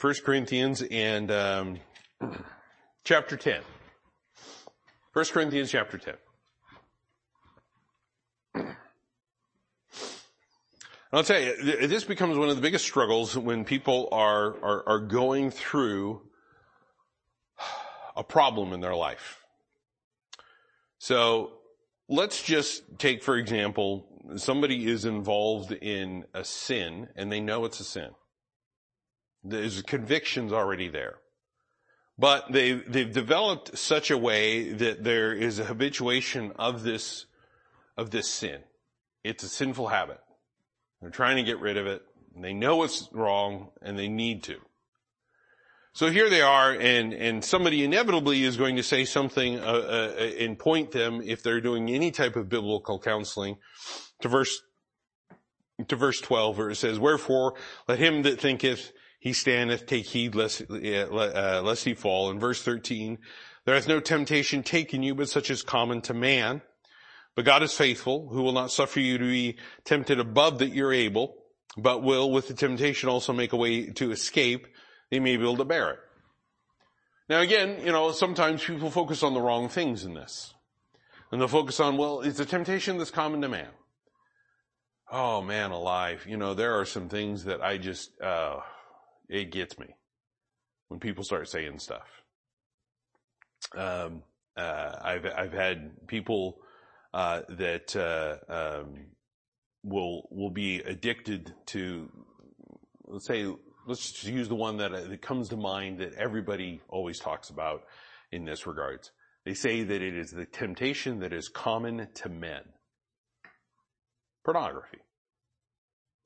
1 0.00 0.14
Corinthians 0.24 0.82
and 0.90 1.30
um, 1.30 1.78
chapter 3.04 3.36
10. 3.36 3.60
1 5.12 5.24
Corinthians 5.26 5.70
chapter 5.70 5.98
10. 5.98 6.14
I'll 11.14 11.22
tell 11.22 11.40
you, 11.40 11.86
this 11.86 12.02
becomes 12.02 12.36
one 12.36 12.48
of 12.48 12.56
the 12.56 12.62
biggest 12.62 12.84
struggles 12.84 13.38
when 13.38 13.64
people 13.64 14.08
are, 14.10 14.56
are, 14.64 14.88
are 14.88 14.98
going 14.98 15.52
through 15.52 16.22
a 18.16 18.24
problem 18.24 18.72
in 18.72 18.80
their 18.80 18.96
life. 18.96 19.40
So 20.98 21.52
let's 22.08 22.42
just 22.42 22.98
take, 22.98 23.22
for 23.22 23.36
example, 23.36 24.08
somebody 24.38 24.86
is 24.86 25.04
involved 25.04 25.70
in 25.70 26.24
a 26.34 26.42
sin 26.42 27.08
and 27.14 27.30
they 27.30 27.40
know 27.40 27.64
it's 27.64 27.78
a 27.78 27.84
sin. 27.84 28.10
There's 29.44 29.82
convictions 29.82 30.52
already 30.52 30.88
there. 30.88 31.18
But 32.18 32.50
they've, 32.50 32.82
they've 32.92 33.12
developed 33.12 33.78
such 33.78 34.10
a 34.10 34.18
way 34.18 34.72
that 34.72 35.04
there 35.04 35.32
is 35.32 35.60
a 35.60 35.64
habituation 35.64 36.50
of 36.56 36.82
this, 36.82 37.26
of 37.96 38.10
this 38.10 38.28
sin. 38.28 38.62
It's 39.22 39.44
a 39.44 39.48
sinful 39.48 39.86
habit. 39.88 40.18
They're 41.04 41.10
trying 41.10 41.36
to 41.36 41.42
get 41.42 41.60
rid 41.60 41.76
of 41.76 41.86
it. 41.86 42.00
They 42.34 42.54
know 42.54 42.82
it's 42.82 43.10
wrong 43.12 43.68
and 43.82 43.98
they 43.98 44.08
need 44.08 44.42
to. 44.44 44.56
So 45.92 46.08
here 46.08 46.30
they 46.30 46.40
are 46.40 46.72
and, 46.72 47.12
and 47.12 47.44
somebody 47.44 47.84
inevitably 47.84 48.42
is 48.42 48.56
going 48.56 48.76
to 48.76 48.82
say 48.82 49.04
something 49.04 49.60
uh, 49.60 49.62
uh, 49.62 50.30
and 50.40 50.58
point 50.58 50.92
them 50.92 51.20
if 51.22 51.42
they're 51.42 51.60
doing 51.60 51.90
any 51.90 52.10
type 52.10 52.36
of 52.36 52.48
biblical 52.48 52.98
counseling 52.98 53.58
to 54.22 54.28
verse 54.28 54.62
to 55.86 55.94
verse 55.94 56.22
12 56.22 56.56
where 56.56 56.70
it 56.70 56.76
says, 56.76 56.98
Wherefore 56.98 57.52
let 57.86 57.98
him 57.98 58.22
that 58.22 58.40
thinketh 58.40 58.90
he 59.18 59.34
standeth 59.34 59.84
take 59.84 60.06
heed 60.06 60.34
lest, 60.34 60.62
uh, 60.70 60.74
uh 60.74 61.60
lest 61.62 61.84
he 61.84 61.92
fall. 61.92 62.30
In 62.30 62.40
verse 62.40 62.62
13, 62.62 63.18
there 63.66 63.74
hath 63.74 63.88
no 63.88 64.00
temptation 64.00 64.62
taken 64.62 65.02
you 65.02 65.14
but 65.14 65.28
such 65.28 65.50
as 65.50 65.60
common 65.60 66.00
to 66.00 66.14
man. 66.14 66.62
But 67.36 67.44
God 67.44 67.62
is 67.62 67.72
faithful, 67.72 68.28
who 68.28 68.42
will 68.42 68.52
not 68.52 68.70
suffer 68.70 69.00
you 69.00 69.18
to 69.18 69.24
be 69.24 69.56
tempted 69.84 70.20
above 70.20 70.60
that 70.60 70.72
you're 70.72 70.92
able, 70.92 71.34
but 71.76 72.02
will 72.02 72.30
with 72.30 72.48
the 72.48 72.54
temptation 72.54 73.08
also 73.08 73.32
make 73.32 73.52
a 73.52 73.56
way 73.56 73.86
to 73.90 74.12
escape, 74.12 74.62
that 75.10 75.16
you 75.16 75.20
may 75.20 75.36
be 75.36 75.42
able 75.42 75.56
to 75.56 75.64
bear 75.64 75.90
it. 75.90 75.98
Now 77.28 77.40
again, 77.40 77.84
you 77.84 77.90
know, 77.90 78.12
sometimes 78.12 78.62
people 78.62 78.90
focus 78.90 79.22
on 79.22 79.34
the 79.34 79.40
wrong 79.40 79.68
things 79.68 80.04
in 80.04 80.14
this. 80.14 80.54
And 81.32 81.40
they'll 81.40 81.48
focus 81.48 81.80
on, 81.80 81.96
well, 81.96 82.20
it's 82.20 82.38
a 82.38 82.44
temptation 82.44 82.98
that's 82.98 83.10
common 83.10 83.40
to 83.40 83.48
man. 83.48 83.70
Oh 85.10 85.42
man 85.42 85.72
alive, 85.72 86.24
you 86.28 86.36
know, 86.36 86.54
there 86.54 86.78
are 86.78 86.84
some 86.84 87.08
things 87.08 87.44
that 87.44 87.60
I 87.60 87.78
just, 87.78 88.10
uh, 88.20 88.60
it 89.28 89.50
gets 89.50 89.78
me 89.78 89.86
when 90.88 91.00
people 91.00 91.24
start 91.24 91.48
saying 91.48 91.80
stuff. 91.80 92.06
Um, 93.76 94.22
uh, 94.56 94.96
I've 95.02 95.26
I've 95.26 95.52
had 95.52 96.06
people 96.06 96.58
that 97.14 97.94
uh, 97.96 98.52
um, 98.52 99.06
will 99.82 100.28
will 100.30 100.50
be 100.50 100.80
addicted 100.80 101.54
to, 101.66 102.10
let's 103.06 103.26
say, 103.26 103.46
let's 103.86 104.12
just 104.12 104.24
use 104.24 104.48
the 104.48 104.54
one 104.54 104.78
that, 104.78 104.90
that 104.92 105.22
comes 105.22 105.48
to 105.50 105.56
mind 105.56 106.00
that 106.00 106.14
everybody 106.14 106.80
always 106.88 107.20
talks 107.20 107.50
about 107.50 107.82
in 108.32 108.44
this 108.44 108.66
regards. 108.66 109.12
They 109.44 109.54
say 109.54 109.82
that 109.82 110.02
it 110.02 110.16
is 110.16 110.30
the 110.30 110.46
temptation 110.46 111.20
that 111.20 111.32
is 111.32 111.48
common 111.48 112.08
to 112.14 112.28
men. 112.28 112.62
Pornography. 114.44 114.98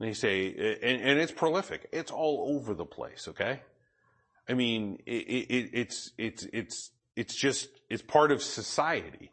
They 0.00 0.12
say, 0.12 0.78
and, 0.80 1.02
and, 1.02 1.18
it's 1.18 1.32
prolific. 1.32 1.88
It's 1.92 2.12
all 2.12 2.56
over 2.56 2.72
the 2.74 2.84
place. 2.84 3.26
Okay. 3.28 3.60
I 4.48 4.54
mean, 4.54 4.98
it, 5.06 5.10
it, 5.10 5.70
it's, 5.72 6.12
it's, 6.16 6.46
it's, 6.52 6.92
it's 7.16 7.34
just, 7.34 7.68
it's 7.90 8.02
part 8.02 8.30
of 8.30 8.40
society. 8.40 9.32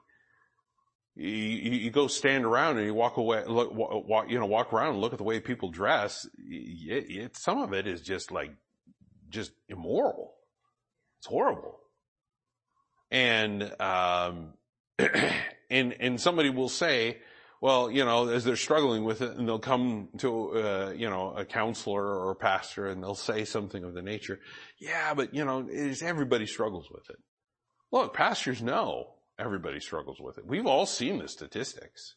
You, 1.15 1.27
you, 1.27 1.91
go 1.91 2.07
stand 2.07 2.43
around 2.43 2.77
and 2.77 2.85
you 2.85 2.93
walk 2.93 3.15
away, 3.15 3.43
look, 3.47 3.71
walk, 3.73 4.29
you 4.29 4.37
know, 4.37 4.45
walk 4.45 4.73
around 4.73 4.93
and 4.93 5.01
look 5.01 5.13
at 5.13 5.17
the 5.17 5.23
way 5.23 5.39
people 5.39 5.69
dress. 5.69 6.27
It, 6.37 7.05
it, 7.09 7.37
some 7.37 7.61
of 7.61 7.73
it 7.73 7.87
is 7.87 8.01
just 8.01 8.31
like, 8.31 8.51
just 9.29 9.51
immoral. 9.69 10.33
It's 11.19 11.27
horrible. 11.27 11.79
And, 13.11 13.63
um, 13.79 14.55
and, 15.69 15.95
and 15.99 16.19
somebody 16.19 16.49
will 16.49 16.67
say, 16.67 17.19
well, 17.61 17.89
you 17.89 18.03
know, 18.03 18.27
as 18.27 18.43
they're 18.43 18.57
struggling 18.57 19.05
with 19.05 19.21
it 19.21 19.37
and 19.37 19.47
they'll 19.47 19.57
come 19.57 20.09
to, 20.17 20.51
uh, 20.51 20.93
you 20.95 21.09
know, 21.09 21.33
a 21.33 21.45
counselor 21.45 22.03
or 22.03 22.31
a 22.31 22.35
pastor 22.35 22.87
and 22.87 23.01
they'll 23.01 23.15
say 23.15 23.45
something 23.45 23.83
of 23.85 23.93
the 23.93 24.01
nature, 24.01 24.39
yeah, 24.79 25.13
but 25.13 25.33
you 25.33 25.45
know, 25.45 25.67
everybody 26.01 26.45
struggles 26.45 26.89
with 26.91 27.09
it. 27.09 27.17
Look, 27.91 28.13
pastors 28.13 28.61
know 28.61 29.14
everybody 29.37 29.79
struggles 29.79 30.19
with 30.19 30.37
it. 30.37 30.45
We've 30.45 30.65
all 30.65 30.85
seen 30.85 31.19
the 31.19 31.27
statistics. 31.27 32.15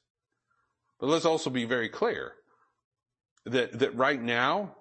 But 1.01 1.09
let's 1.09 1.25
also 1.25 1.51
be 1.51 1.65
very 1.65 1.89
clear 1.89 2.33
that, 3.47 3.79
that 3.79 3.95
right 3.97 4.21
now, 4.21 4.75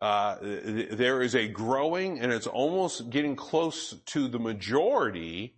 uh, 0.00 0.36
there 0.42 1.22
is 1.22 1.34
a 1.34 1.48
growing 1.48 2.20
and 2.20 2.30
it's 2.30 2.46
almost 2.46 3.08
getting 3.08 3.36
close 3.36 3.94
to 4.06 4.28
the 4.28 4.38
majority 4.38 5.54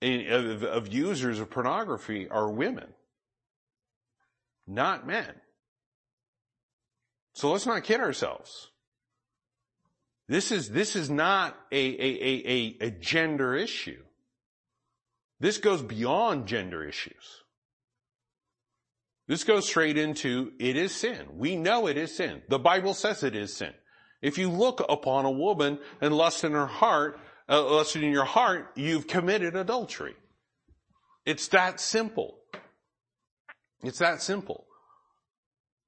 in, 0.00 0.30
of, 0.30 0.64
of 0.64 0.92
users 0.92 1.40
of 1.40 1.50
pornography 1.50 2.28
are 2.28 2.50
women, 2.50 2.88
not 4.66 5.06
men. 5.06 5.32
So 7.32 7.52
let's 7.52 7.66
not 7.66 7.84
kid 7.84 8.00
ourselves. 8.00 8.70
This 10.28 10.52
is, 10.52 10.70
this 10.70 10.94
is 10.94 11.10
not 11.10 11.58
a, 11.72 11.76
a, 11.76 12.20
a, 12.20 12.76
a, 12.86 12.90
gender 12.90 13.56
issue. 13.56 14.02
This 15.40 15.58
goes 15.58 15.82
beyond 15.82 16.46
gender 16.46 16.84
issues. 16.84 17.42
This 19.26 19.44
goes 19.44 19.66
straight 19.66 19.96
into 19.96 20.52
it 20.58 20.76
is 20.76 20.94
sin. 20.94 21.26
We 21.36 21.56
know 21.56 21.86
it 21.86 21.96
is 21.96 22.14
sin. 22.14 22.42
The 22.48 22.58
Bible 22.58 22.94
says 22.94 23.22
it 23.22 23.34
is 23.34 23.56
sin. 23.56 23.72
If 24.20 24.36
you 24.36 24.50
look 24.50 24.84
upon 24.88 25.24
a 25.24 25.30
woman 25.30 25.78
and 26.00 26.14
lust 26.14 26.44
in 26.44 26.52
her 26.52 26.66
heart, 26.66 27.18
uh, 27.48 27.64
lust 27.64 27.96
in 27.96 28.10
your 28.10 28.24
heart, 28.24 28.72
you've 28.76 29.06
committed 29.06 29.56
adultery. 29.56 30.14
It's 31.24 31.48
that 31.48 31.80
simple. 31.80 32.38
It's 33.82 34.00
that 34.00 34.20
simple. 34.20 34.66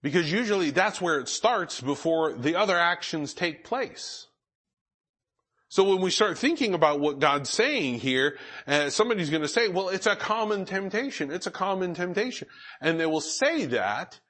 Because 0.02 0.32
usually 0.32 0.70
that's 0.70 1.00
where 1.00 1.20
it 1.20 1.28
starts 1.28 1.80
before 1.80 2.32
the 2.32 2.56
other 2.56 2.78
actions 2.78 3.34
take 3.34 3.64
place. 3.64 4.28
So 5.72 5.84
when 5.84 6.02
we 6.02 6.10
start 6.10 6.36
thinking 6.36 6.74
about 6.74 7.00
what 7.00 7.18
God's 7.18 7.48
saying 7.48 8.00
here, 8.00 8.36
uh, 8.66 8.90
somebody's 8.90 9.30
going 9.30 9.40
to 9.40 9.48
say, 9.48 9.68
well, 9.68 9.88
it's 9.88 10.06
a 10.06 10.14
common 10.14 10.66
temptation. 10.66 11.30
It's 11.30 11.46
a 11.46 11.50
common 11.50 11.94
temptation. 11.94 12.46
And 12.82 13.00
they 13.00 13.06
will 13.06 13.22
say 13.22 13.64
that, 13.64 14.20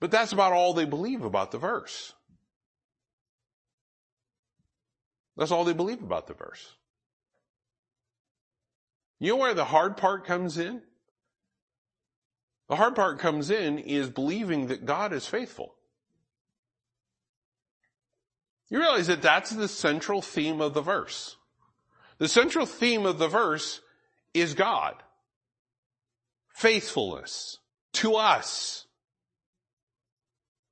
but 0.00 0.10
that's 0.10 0.34
about 0.34 0.52
all 0.52 0.74
they 0.74 0.84
believe 0.84 1.24
about 1.24 1.50
the 1.50 1.56
verse. 1.56 2.12
That's 5.38 5.50
all 5.50 5.64
they 5.64 5.72
believe 5.72 6.02
about 6.02 6.26
the 6.26 6.34
verse. 6.34 6.76
You 9.18 9.30
know 9.30 9.36
where 9.36 9.54
the 9.54 9.64
hard 9.64 9.96
part 9.96 10.26
comes 10.26 10.58
in? 10.58 10.82
The 12.68 12.76
hard 12.76 12.94
part 12.94 13.18
comes 13.18 13.48
in 13.48 13.78
is 13.78 14.10
believing 14.10 14.66
that 14.66 14.84
God 14.84 15.14
is 15.14 15.26
faithful. 15.26 15.74
You 18.72 18.78
realize 18.78 19.08
that 19.08 19.20
that's 19.20 19.50
the 19.50 19.68
central 19.68 20.22
theme 20.22 20.62
of 20.62 20.72
the 20.72 20.80
verse. 20.80 21.36
The 22.16 22.26
central 22.26 22.64
theme 22.64 23.04
of 23.04 23.18
the 23.18 23.28
verse 23.28 23.82
is 24.32 24.54
God. 24.54 24.94
Faithfulness 26.48 27.58
to 27.92 28.14
us. 28.14 28.86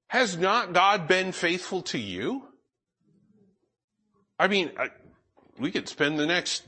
Has 0.07 0.39
not 0.39 0.73
God 0.73 1.09
been 1.09 1.33
faithful 1.33 1.83
to 1.83 1.99
you? 1.99 2.49
I 4.39 4.49
mean, 4.49 4.71
I, 4.79 4.89
we 5.59 5.71
could 5.71 5.87
spend 5.87 6.19
the 6.19 6.27
next, 6.27 6.63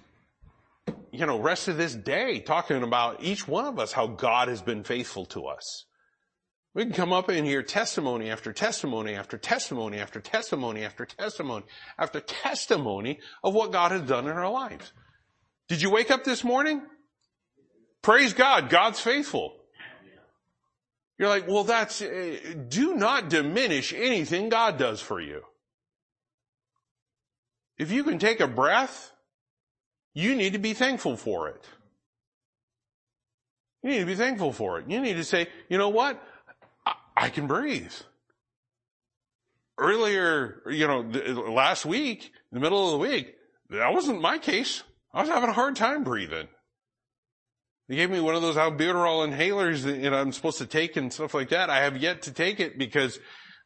you 1.12 1.24
know, 1.24 1.40
rest 1.40 1.66
of 1.66 1.78
this 1.78 1.94
day 1.94 2.40
talking 2.40 2.82
about 2.82 3.22
each 3.22 3.48
one 3.48 3.64
of 3.64 3.78
us, 3.78 3.92
how 3.92 4.06
God 4.06 4.48
has 4.48 4.60
been 4.60 4.84
faithful 4.84 5.24
to 5.26 5.46
us. 5.46 5.86
We 6.74 6.84
can 6.84 6.94
come 6.94 7.12
up 7.12 7.28
and 7.28 7.46
hear 7.46 7.62
testimony 7.62 8.30
after 8.30 8.52
testimony 8.52 9.14
after 9.14 9.36
testimony 9.36 9.98
after 9.98 10.20
testimony 10.20 10.84
after 10.84 11.04
testimony 11.04 11.66
after 11.98 12.20
testimony 12.20 13.20
of 13.44 13.54
what 13.54 13.72
God 13.72 13.92
has 13.92 14.02
done 14.02 14.26
in 14.26 14.32
our 14.32 14.50
lives. 14.50 14.92
Did 15.68 15.82
you 15.82 15.90
wake 15.90 16.10
up 16.10 16.24
this 16.24 16.42
morning? 16.42 16.82
Praise 18.00 18.32
God. 18.32 18.70
God's 18.70 19.00
faithful. 19.00 19.54
You're 21.18 21.28
like, 21.28 21.46
well, 21.46 21.64
that's, 21.64 22.00
uh, 22.00 22.36
do 22.68 22.94
not 22.94 23.28
diminish 23.28 23.92
anything 23.92 24.48
God 24.48 24.78
does 24.78 25.00
for 25.00 25.20
you. 25.20 25.42
If 27.78 27.92
you 27.92 28.02
can 28.02 28.18
take 28.18 28.40
a 28.40 28.48
breath, 28.48 29.12
you 30.14 30.34
need 30.34 30.54
to 30.54 30.58
be 30.58 30.72
thankful 30.72 31.16
for 31.16 31.48
it. 31.48 31.64
You 33.82 33.90
need 33.90 34.00
to 34.00 34.06
be 34.06 34.14
thankful 34.14 34.52
for 34.52 34.78
it. 34.78 34.88
You 34.88 35.00
need 35.00 35.14
to 35.14 35.24
say, 35.24 35.48
you 35.68 35.78
know 35.78 35.90
what? 35.90 36.22
I 37.16 37.28
can 37.28 37.46
breathe. 37.46 37.92
Earlier, 39.78 40.62
you 40.68 40.86
know, 40.86 41.00
last 41.00 41.84
week, 41.84 42.32
the 42.50 42.60
middle 42.60 42.86
of 42.86 42.92
the 42.92 43.08
week, 43.08 43.34
that 43.70 43.92
wasn't 43.92 44.20
my 44.20 44.38
case. 44.38 44.82
I 45.14 45.22
was 45.22 45.30
having 45.30 45.50
a 45.50 45.54
hard 45.54 45.76
time 45.76 46.04
breathing. 46.04 46.48
They 47.88 47.96
gave 47.96 48.10
me 48.10 48.20
one 48.20 48.34
of 48.34 48.42
those 48.42 48.56
albuterol 48.56 49.28
inhalers 49.28 49.82
that, 49.82 49.98
you 49.98 50.10
know, 50.10 50.16
I'm 50.16 50.32
supposed 50.32 50.58
to 50.58 50.66
take 50.66 50.96
and 50.96 51.12
stuff 51.12 51.34
like 51.34 51.50
that. 51.50 51.68
I 51.68 51.80
have 51.80 51.96
yet 51.96 52.22
to 52.22 52.32
take 52.32 52.60
it 52.60 52.78
because 52.78 53.18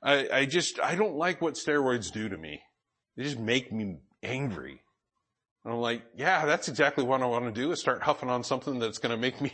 I, 0.03 0.29
I 0.33 0.47
just, 0.47 0.81
I 0.81 0.95
don't 0.95 1.17
like 1.17 1.41
what 1.41 1.55
steroids 1.55 2.13
do 2.13 2.29
to 2.29 2.37
me. 2.37 2.61
They 3.17 3.25
just 3.25 3.39
make 3.39 3.73
me 3.73 3.99
angry. 4.23 4.81
And 5.65 5.75
I'm 5.75 5.81
like, 5.81 6.03
yeah, 6.17 6.47
that's 6.47 6.69
exactly 6.69 7.05
what 7.05 7.23
I 7.23 7.27
want 7.27 7.45
to 7.45 7.53
do 7.53 7.73
is 7.73 7.81
start 7.81 8.03
huffing 8.03 8.31
on 8.31 8.45
something 8.45 8.79
that's 8.79 8.99
going 8.99 9.11
to 9.11 9.17
make 9.17 9.41
me 9.41 9.53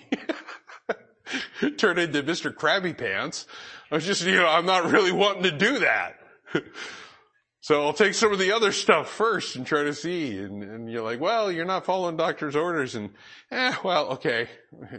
turn 1.79 1.99
into 1.99 2.23
Mr. 2.23 2.55
Krabby 2.55 2.97
Pants. 2.97 3.47
I 3.93 3.97
was 3.97 4.07
just, 4.07 4.25
you 4.25 4.37
know, 4.37 4.49
I'm 4.49 4.65
not 4.65 4.91
really 4.91 5.13
wanting 5.13 5.43
to 5.43 5.51
do 5.51 5.81
that. 5.81 6.19
so 7.61 7.85
I'll 7.85 7.93
take 7.93 8.15
some 8.15 8.33
of 8.33 8.39
the 8.39 8.53
other 8.53 8.73
stuff 8.73 9.11
first 9.11 9.55
and 9.55 9.67
try 9.67 9.83
to 9.83 9.93
see. 9.93 10.39
And, 10.39 10.63
and 10.63 10.91
you're 10.91 11.03
like, 11.03 11.21
well, 11.21 11.53
you're 11.53 11.67
not 11.67 11.85
following 11.85 12.17
doctor's 12.17 12.57
orders. 12.57 12.95
And, 12.95 13.11
eh, 13.51 13.75
well, 13.85 14.13
okay. 14.13 14.49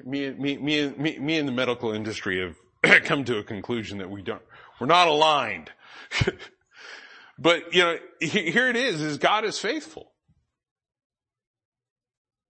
Me, 0.05 0.29
me, 0.29 0.57
me, 0.57 0.89
me, 0.91 1.17
me 1.17 1.39
and 1.39 1.47
the 1.47 1.51
medical 1.51 1.91
industry 1.91 2.39
have 2.39 3.03
come 3.05 3.25
to 3.25 3.39
a 3.39 3.43
conclusion 3.43 3.97
that 3.97 4.11
we 4.11 4.21
don't, 4.21 4.43
we're 4.79 4.85
not 4.85 5.07
aligned. 5.07 5.71
but, 7.39 7.73
you 7.73 7.81
know, 7.81 7.97
here 8.21 8.67
it 8.67 8.75
is, 8.75 9.01
is 9.01 9.17
God 9.17 9.43
is 9.43 9.57
faithful. 9.57 10.11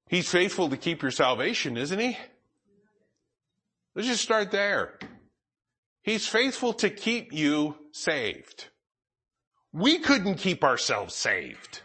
He's 0.09 0.29
faithful 0.29 0.67
to 0.71 0.75
keep 0.75 1.03
your 1.03 1.11
salvation, 1.11 1.77
isn't 1.77 1.99
he? 1.99 2.17
Let's 3.95 4.09
just 4.09 4.23
start 4.23 4.51
there. 4.51 4.99
He's 6.03 6.27
faithful 6.27 6.73
to 6.73 6.89
keep 6.89 7.31
you 7.33 7.77
saved. 7.91 8.67
We 9.71 9.99
couldn't 9.99 10.35
keep 10.35 10.63
ourselves 10.63 11.15
saved. 11.15 11.81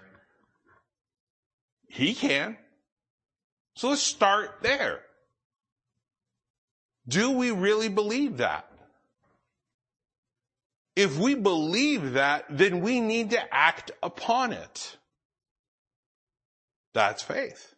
He 1.89 2.15
can. 2.15 2.59
So 3.77 3.91
let's 3.91 4.03
start 4.03 4.59
there. 4.61 5.01
Do 7.07 7.31
we 7.31 7.53
really 7.53 7.89
believe 7.89 8.39
that? 8.39 8.69
If 10.97 11.17
we 11.17 11.37
believe 11.37 12.15
that, 12.15 12.45
then 12.51 12.81
we 12.81 13.01
need 13.01 13.31
to 13.31 13.55
act 13.55 13.93
upon 14.03 14.53
it. 14.53 14.99
That's 16.93 17.23
faith. 17.23 17.75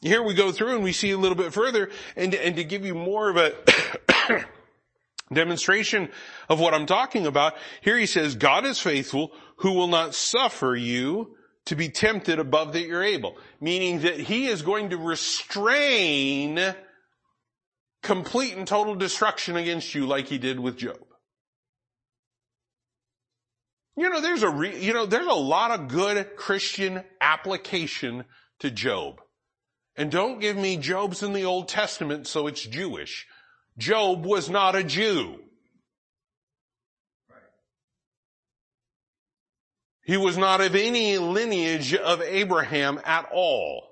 Here 0.00 0.22
we 0.22 0.32
go 0.32 0.50
through 0.50 0.76
and 0.76 0.82
we 0.82 0.92
see 0.92 1.10
a 1.10 1.18
little 1.18 1.36
bit 1.36 1.52
further 1.52 1.90
and, 2.16 2.34
and 2.34 2.56
to 2.56 2.64
give 2.64 2.86
you 2.86 2.94
more 2.94 3.28
of 3.28 3.36
a, 3.36 3.52
Demonstration 5.32 6.08
of 6.48 6.58
what 6.58 6.74
I'm 6.74 6.86
talking 6.86 7.26
about. 7.26 7.54
Here 7.82 7.96
he 7.96 8.06
says, 8.06 8.34
God 8.34 8.64
is 8.64 8.80
faithful 8.80 9.32
who 9.56 9.72
will 9.72 9.86
not 9.86 10.14
suffer 10.14 10.74
you 10.74 11.36
to 11.66 11.76
be 11.76 11.88
tempted 11.88 12.38
above 12.38 12.72
that 12.72 12.86
you're 12.86 13.04
able. 13.04 13.36
Meaning 13.60 14.00
that 14.00 14.18
he 14.18 14.46
is 14.46 14.62
going 14.62 14.90
to 14.90 14.96
restrain 14.96 16.74
complete 18.02 18.56
and 18.56 18.66
total 18.66 18.94
destruction 18.94 19.56
against 19.56 19.94
you 19.94 20.06
like 20.06 20.26
he 20.26 20.38
did 20.38 20.58
with 20.58 20.76
Job. 20.76 20.98
You 23.96 24.08
know, 24.08 24.20
there's 24.20 24.42
a 24.42 24.50
re, 24.50 24.80
you 24.80 24.94
know, 24.94 25.06
there's 25.06 25.26
a 25.26 25.32
lot 25.32 25.70
of 25.78 25.88
good 25.88 26.36
Christian 26.36 27.04
application 27.20 28.24
to 28.60 28.70
Job. 28.70 29.20
And 29.94 30.10
don't 30.10 30.40
give 30.40 30.56
me 30.56 30.76
Job's 30.76 31.22
in 31.22 31.34
the 31.34 31.44
Old 31.44 31.68
Testament 31.68 32.26
so 32.26 32.46
it's 32.46 32.64
Jewish. 32.64 33.26
Job 33.80 34.24
was 34.26 34.48
not 34.48 34.76
a 34.76 34.84
Jew. 34.84 35.40
He 40.04 40.16
was 40.16 40.36
not 40.36 40.60
of 40.60 40.74
any 40.74 41.18
lineage 41.18 41.94
of 41.94 42.20
Abraham 42.20 43.00
at 43.04 43.28
all. 43.32 43.88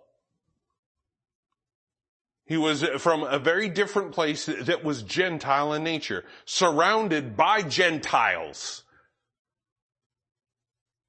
He 2.44 2.57
was 2.57 2.83
from 2.98 3.22
a 3.22 3.38
very 3.38 3.68
different 3.68 4.12
place 4.12 4.46
that 4.46 4.85
was 4.85 5.03
Gentile 5.03 5.74
in 5.74 5.85
nature, 5.85 6.24
surrounded 6.44 7.37
by 7.37 7.62
Gentiles. 7.62 8.85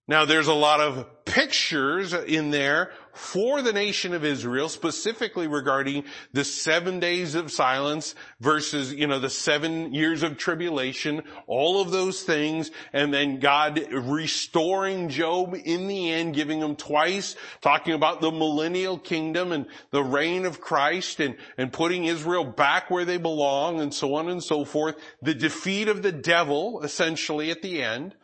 Now 0.08 0.26
there's 0.26 0.48
a 0.48 0.54
lot 0.54 0.80
of 0.80 1.26
pictures 1.26 2.14
in 2.14 2.52
there 2.52 2.92
for 3.14 3.62
the 3.62 3.74
nation 3.74 4.14
of 4.14 4.24
Israel, 4.24 4.70
specifically 4.70 5.48
regarding 5.48 6.04
the 6.34 6.44
seven 6.44 7.00
days 7.00 7.36
of 7.36 7.52
silence 7.52 8.16
versus, 8.40 8.94
you 8.94 9.08
know, 9.08 9.20
the 9.20 9.30
seven 9.30 9.94
years 9.94 10.24
of 10.24 10.38
tribulation, 10.38 11.24
all 11.48 11.82
of 11.82 11.92
those 11.92 12.24
things, 12.24 12.72
and 12.94 13.14
then 13.14 13.40
God 13.40 13.86
restoring 13.92 15.10
Job 15.10 15.56
in 15.64 15.88
the 15.88 16.12
end, 16.12 16.36
giving 16.36 16.62
him 16.62 16.76
twice, 16.76 17.36
talking 17.62 17.94
about 17.94 18.22
the 18.22 18.32
millennial 18.32 18.98
kingdom 18.98 19.52
and 19.52 19.66
the 19.92 20.04
reign 20.04 20.46
of 20.46 20.62
Christ 20.62 21.20
and, 21.20 21.36
and 21.58 21.74
putting 21.74 22.06
Israel 22.06 22.46
back 22.46 22.90
where 22.90 23.06
they 23.06 23.18
belong 23.18 23.80
and 23.82 23.94
so 23.94 24.16
on 24.16 24.30
and 24.30 24.44
so 24.44 24.66
forth. 24.66 24.96
The 25.22 25.36
defeat 25.36 25.88
of 25.88 26.02
the 26.02 26.12
devil, 26.12 26.82
essentially 26.84 27.52
at 27.52 27.62
the 27.62 27.82
end. 27.82 28.16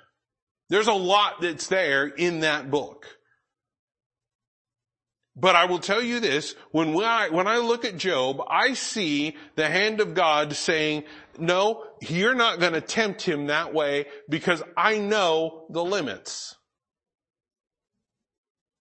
There's 0.70 0.88
a 0.88 0.94
lot 0.94 1.42
that's 1.42 1.68
there 1.68 2.08
in 2.08 2.40
that 2.40 2.72
book. 2.72 3.06
But 5.38 5.56
I 5.56 5.66
will 5.66 5.80
tell 5.80 6.02
you 6.02 6.22
this, 6.22 6.56
when 6.72 6.96
I, 6.96 7.30
when 7.30 7.46
I 7.46 7.58
look 7.58 7.84
at 7.84 7.98
Job, 7.98 8.42
I 8.50 8.74
see 8.74 9.36
the 9.56 9.68
hand 9.68 10.00
of 10.00 10.14
God 10.14 10.56
saying, 10.56 11.04
no, 11.38 11.84
you're 12.02 12.36
not 12.36 12.62
going 12.62 12.72
to 12.72 12.82
tempt 12.82 13.22
him 13.22 13.48
that 13.48 13.74
way 13.74 14.06
because 14.30 14.64
I 14.78 14.98
know 14.98 15.66
the 15.70 15.84
limits. 15.84 16.56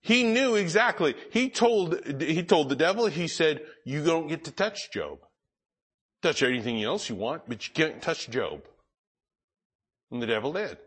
He 0.00 0.22
knew 0.22 0.54
exactly. 0.54 1.14
He 1.32 1.50
told, 1.50 2.20
he 2.20 2.44
told 2.44 2.68
the 2.68 2.76
devil, 2.76 3.06
he 3.06 3.26
said, 3.26 3.62
you 3.84 4.04
don't 4.04 4.28
get 4.28 4.44
to 4.44 4.52
touch 4.52 4.92
Job. 4.92 5.18
Touch 6.22 6.42
anything 6.42 6.82
else 6.84 7.08
you 7.08 7.16
want, 7.16 7.48
but 7.48 7.66
you 7.66 7.74
can't 7.74 8.00
touch 8.00 8.30
Job. 8.30 8.62
And 10.12 10.22
the 10.22 10.26
devil 10.26 10.52
did. 10.52 10.78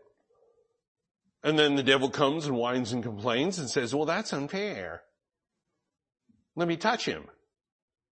And 1.42 1.58
then 1.58 1.76
the 1.76 1.82
devil 1.82 2.08
comes 2.08 2.46
and 2.46 2.56
whines 2.56 2.92
and 2.92 3.02
complains 3.02 3.58
and 3.58 3.68
says, 3.68 3.94
well, 3.94 4.06
that's 4.06 4.32
unfair. 4.32 5.02
Let 6.58 6.66
me 6.66 6.76
touch 6.76 7.04
him. 7.04 7.22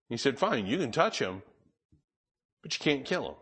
He 0.09 0.17
said, 0.17 0.39
fine, 0.39 0.67
you 0.67 0.79
can 0.79 0.93
touch 0.93 1.19
him, 1.19 1.43
but 2.63 2.73
you 2.73 2.79
can't 2.81 3.05
kill 3.05 3.31
him. 3.31 3.35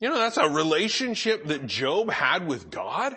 You 0.00 0.10
know, 0.10 0.18
that's 0.18 0.36
a 0.36 0.50
relationship 0.50 1.46
that 1.46 1.66
Job 1.66 2.10
had 2.10 2.46
with 2.46 2.70
God. 2.70 3.16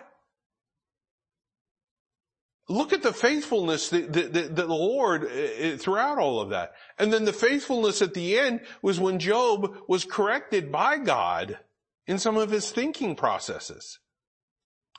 Look 2.70 2.94
at 2.94 3.04
the 3.04 3.12
faithfulness 3.12 3.90
that, 3.90 4.14
that, 4.14 4.34
that 4.34 4.56
the 4.56 4.68
Lord 4.68 5.26
uh, 5.26 5.76
throughout 5.76 6.18
all 6.18 6.40
of 6.40 6.52
that. 6.52 6.76
And 6.98 7.12
then 7.12 7.26
the 7.26 7.34
faithfulness 7.34 8.02
at 8.02 8.14
the 8.14 8.40
end 8.40 8.62
was 8.82 9.02
when 9.02 9.20
Job 9.20 9.76
was 9.90 10.06
corrected 10.06 10.72
by 10.72 10.98
God 10.98 11.60
in 12.08 12.20
some 12.20 12.38
of 12.38 12.52
his 12.52 12.72
thinking 12.72 13.18
processes. 13.18 14.00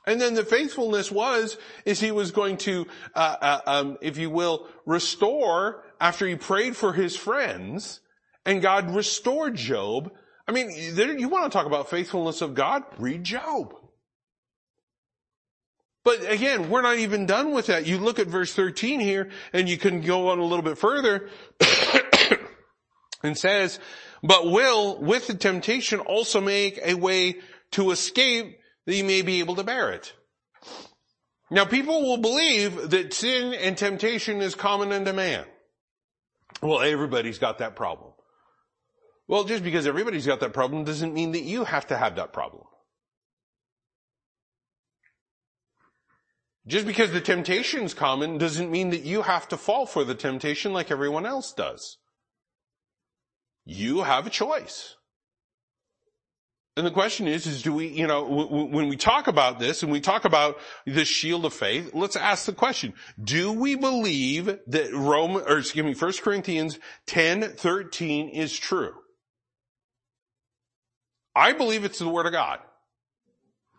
And 0.06 0.20
then 0.20 0.34
the 0.34 0.44
faithfulness 0.44 1.10
was, 1.10 1.58
is 1.84 2.00
he 2.00 2.10
was 2.10 2.30
going 2.30 2.56
to, 2.58 2.86
uh, 3.14 3.36
uh, 3.40 3.60
um, 3.66 3.98
if 4.00 4.16
you 4.16 4.30
will, 4.30 4.66
restore 4.86 5.84
after 6.00 6.26
he 6.26 6.36
prayed 6.36 6.76
for 6.76 6.92
his 6.92 7.16
friends, 7.16 8.00
and 8.46 8.62
God 8.62 8.94
restored 8.94 9.54
Job. 9.56 10.10
I 10.48 10.52
mean, 10.52 10.94
there, 10.94 11.16
you 11.16 11.28
want 11.28 11.44
to 11.44 11.56
talk 11.56 11.66
about 11.66 11.90
faithfulness 11.90 12.40
of 12.40 12.54
God? 12.54 12.82
Read 12.98 13.24
Job. 13.24 13.74
But 16.02 16.30
again, 16.30 16.70
we're 16.70 16.80
not 16.80 16.96
even 16.96 17.26
done 17.26 17.52
with 17.52 17.66
that. 17.66 17.86
You 17.86 17.98
look 17.98 18.18
at 18.18 18.26
verse 18.26 18.54
13 18.54 19.00
here, 19.00 19.28
and 19.52 19.68
you 19.68 19.76
can 19.76 20.00
go 20.00 20.28
on 20.28 20.38
a 20.38 20.44
little 20.44 20.64
bit 20.64 20.78
further, 20.78 21.28
and 23.22 23.36
says, 23.36 23.78
but 24.22 24.50
will, 24.50 24.98
with 24.98 25.26
the 25.26 25.34
temptation, 25.34 26.00
also 26.00 26.40
make 26.40 26.78
a 26.82 26.94
way 26.94 27.36
to 27.72 27.90
escape 27.90 28.58
that 28.86 28.94
you 28.94 29.04
may 29.04 29.22
be 29.22 29.40
able 29.40 29.56
to 29.56 29.64
bear 29.64 29.90
it. 29.90 30.12
Now 31.50 31.64
people 31.64 32.02
will 32.02 32.18
believe 32.18 32.90
that 32.90 33.12
sin 33.12 33.54
and 33.54 33.76
temptation 33.76 34.40
is 34.40 34.54
common 34.54 34.92
unto 34.92 35.12
man. 35.12 35.44
Well, 36.62 36.80
everybody's 36.80 37.38
got 37.38 37.58
that 37.58 37.76
problem. 37.76 38.12
Well, 39.26 39.44
just 39.44 39.64
because 39.64 39.86
everybody's 39.86 40.26
got 40.26 40.40
that 40.40 40.52
problem 40.52 40.84
doesn't 40.84 41.14
mean 41.14 41.32
that 41.32 41.42
you 41.42 41.64
have 41.64 41.86
to 41.88 41.96
have 41.96 42.16
that 42.16 42.32
problem. 42.32 42.64
Just 46.66 46.86
because 46.86 47.10
the 47.10 47.20
temptation's 47.20 47.94
common 47.94 48.38
doesn't 48.38 48.70
mean 48.70 48.90
that 48.90 49.02
you 49.02 49.22
have 49.22 49.48
to 49.48 49.56
fall 49.56 49.86
for 49.86 50.04
the 50.04 50.14
temptation 50.14 50.72
like 50.72 50.90
everyone 50.90 51.26
else 51.26 51.52
does. 51.52 51.98
You 53.64 54.02
have 54.02 54.26
a 54.26 54.30
choice. 54.30 54.96
And 56.76 56.86
the 56.86 56.90
question 56.90 57.26
is, 57.26 57.46
is 57.46 57.62
do 57.62 57.72
we, 57.72 57.88
you 57.88 58.06
know, 58.06 58.24
when 58.24 58.88
we 58.88 58.96
talk 58.96 59.26
about 59.26 59.58
this 59.58 59.82
and 59.82 59.90
we 59.90 60.00
talk 60.00 60.24
about 60.24 60.56
the 60.86 61.04
shield 61.04 61.44
of 61.44 61.52
faith, 61.52 61.90
let's 61.94 62.16
ask 62.16 62.46
the 62.46 62.52
question, 62.52 62.94
do 63.22 63.52
we 63.52 63.74
believe 63.74 64.46
that 64.68 64.94
Rome, 64.94 65.36
or 65.36 65.58
excuse 65.58 65.84
me, 65.84 65.94
1 65.94 66.12
Corinthians 66.22 66.78
10, 67.06 67.42
13 67.56 68.28
is 68.28 68.56
true? 68.56 68.94
I 71.34 71.52
believe 71.52 71.84
it's 71.84 71.98
the 71.98 72.08
Word 72.08 72.26
of 72.26 72.32
God. 72.32 72.60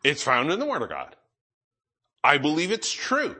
It's 0.03 0.23
found 0.23 0.51
in 0.51 0.59
the 0.59 0.65
Word 0.65 0.81
of 0.81 0.89
God. 0.89 1.15
I 2.23 2.37
believe 2.37 2.71
it's 2.71 2.91
true. 2.91 3.35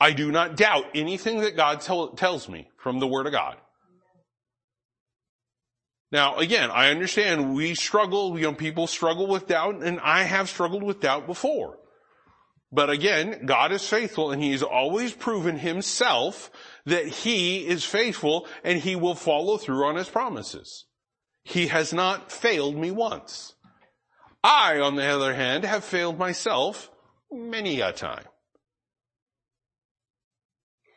I 0.00 0.12
do 0.12 0.30
not 0.30 0.56
doubt 0.56 0.84
anything 0.94 1.40
that 1.40 1.56
God 1.56 1.80
tell, 1.80 2.08
tells 2.08 2.48
me 2.48 2.70
from 2.76 2.98
the 3.00 3.06
Word 3.06 3.26
of 3.26 3.32
God. 3.32 3.56
Now, 6.14 6.36
again, 6.36 6.70
I 6.70 6.90
understand 6.90 7.56
we 7.56 7.74
struggle, 7.74 8.38
you 8.38 8.44
know, 8.44 8.54
people 8.54 8.86
struggle 8.86 9.26
with 9.26 9.48
doubt, 9.48 9.82
and 9.82 9.98
I 9.98 10.22
have 10.22 10.48
struggled 10.48 10.84
with 10.84 11.00
doubt 11.00 11.26
before. 11.26 11.76
But 12.70 12.88
again, 12.88 13.46
God 13.46 13.72
is 13.72 13.88
faithful 13.88 14.30
and 14.30 14.40
He's 14.40 14.62
always 14.62 15.12
proven 15.12 15.58
Himself 15.58 16.52
that 16.86 17.08
He 17.08 17.66
is 17.66 17.84
faithful 17.84 18.46
and 18.62 18.78
He 18.78 18.94
will 18.94 19.16
follow 19.16 19.56
through 19.56 19.84
on 19.86 19.96
His 19.96 20.08
promises. 20.08 20.84
He 21.42 21.66
has 21.66 21.92
not 21.92 22.30
failed 22.30 22.76
me 22.76 22.92
once. 22.92 23.56
I, 24.44 24.78
on 24.78 24.94
the 24.94 25.06
other 25.06 25.34
hand, 25.34 25.64
have 25.64 25.82
failed 25.82 26.16
myself 26.16 26.92
many 27.32 27.80
a 27.80 27.90
time. 27.90 28.26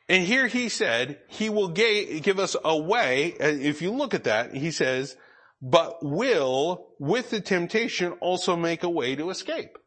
And 0.10 0.24
here 0.24 0.48
he 0.48 0.70
said, 0.70 1.20
he 1.28 1.50
will 1.50 1.68
give 1.68 2.40
us 2.40 2.56
a 2.64 2.78
way, 2.78 3.36
if 3.40 3.82
you 3.82 3.92
look 3.92 4.14
at 4.14 4.24
that, 4.24 4.56
he 4.56 4.72
says, 4.72 5.18
but 5.62 5.98
will, 6.02 6.88
with 7.00 7.30
the 7.30 7.42
temptation, 7.42 8.14
also 8.14 8.56
make 8.56 8.84
a 8.84 8.90
way 8.90 9.16
to 9.16 9.30
escape. 9.30 9.78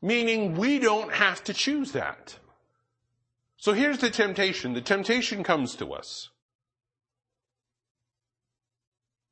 Meaning 0.00 0.54
we 0.54 0.78
don't 0.78 1.12
have 1.12 1.44
to 1.44 1.52
choose 1.52 1.92
that. 1.92 2.38
So 3.56 3.72
here's 3.72 3.98
the 3.98 4.10
temptation. 4.10 4.72
The 4.72 4.80
temptation 4.80 5.44
comes 5.44 5.76
to 5.76 5.92
us. 5.92 6.30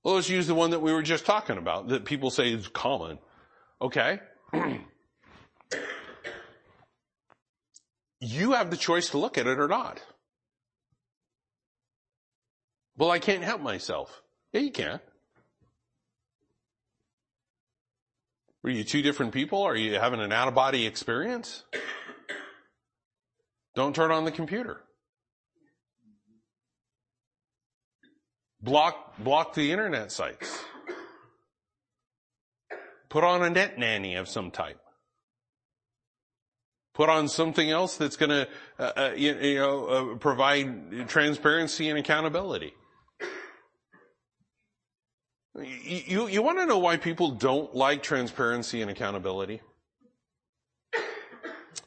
Well, 0.05 0.15
let's 0.15 0.29
use 0.29 0.47
the 0.47 0.55
one 0.55 0.71
that 0.71 0.81
we 0.81 0.93
were 0.93 1.03
just 1.03 1.27
talking 1.27 1.59
about 1.59 1.89
that 1.89 2.05
people 2.05 2.31
say 2.31 2.53
is 2.53 2.69
common. 2.69 3.19
Okay. 3.83 4.21
you 8.21 8.53
have 8.53 8.71
the 8.71 8.77
choice 8.77 9.11
to 9.11 9.19
look 9.19 9.39
at 9.39 9.47
it 9.47 9.59
or 9.59 9.69
not. 9.69 10.03
Well, 12.97 13.11
I 13.11 13.19
can't 13.19 13.43
help 13.43 13.63
myself. 13.63 14.23
Yeah, 14.53 14.61
you 14.61 14.71
can. 14.71 15.01
Are 18.63 18.71
you 18.71 18.85
two 18.85 19.01
different 19.01 19.33
people? 19.33 19.63
Are 19.63 19.77
you 19.77 19.95
having 19.95 20.21
an 20.21 20.33
out 20.33 20.49
of 20.49 20.55
body 20.55 20.87
experience? 20.87 21.65
Don't 23.75 23.95
turn 23.95 24.11
on 24.11 24.25
the 24.25 24.31
computer. 24.31 24.83
Block, 28.61 29.17
block 29.19 29.55
the 29.55 29.73
internet 29.73 30.13
sites. 30.13 30.59
Put 33.09 33.25
on 33.25 33.43
a 33.43 33.49
net 33.49 33.79
nanny 33.79 34.17
of 34.17 34.29
some 34.29 34.51
type. 34.51 34.81
Put 36.95 37.09
on 37.09 37.29
something 37.29 37.71
else 37.71 37.97
that's 37.97 38.17
going 38.17 38.31
to, 38.31 38.49
uh, 38.79 38.93
uh, 38.97 39.13
you, 39.17 39.35
you, 39.37 39.59
know, 39.59 39.87
uh, 39.87 40.17
provide 40.17 41.09
transparency 41.09 41.89
and 41.89 41.99
accountability. 41.99 42.75
You, 45.57 46.01
you, 46.07 46.29
you 46.29 46.43
want 46.43 46.59
to 46.59 46.67
know 46.67 46.79
why 46.79 46.97
people 46.97 47.33
don't 47.33 47.75
like 47.75 48.03
transparency 48.03 48.83
and 48.83 48.91
accountability? 48.91 49.61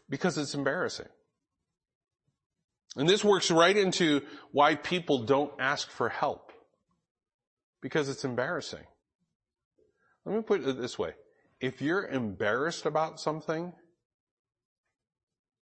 Because 0.10 0.38
it's 0.38 0.54
embarrassing. 0.54 1.08
And 2.96 3.10
this 3.10 3.24
works 3.24 3.50
right 3.50 3.76
into 3.76 4.22
why 4.52 4.76
people 4.76 5.24
don't 5.24 5.52
ask 5.60 5.90
for 5.90 6.10
help. 6.10 6.52
Because 7.82 8.08
it's 8.10 8.24
embarrassing. 8.24 8.86
Let 10.26 10.36
me 10.36 10.42
put 10.42 10.66
it 10.66 10.80
this 10.80 10.98
way. 10.98 11.14
If 11.60 11.82
you're 11.82 12.06
embarrassed 12.06 12.86
about 12.86 13.20
something, 13.20 13.74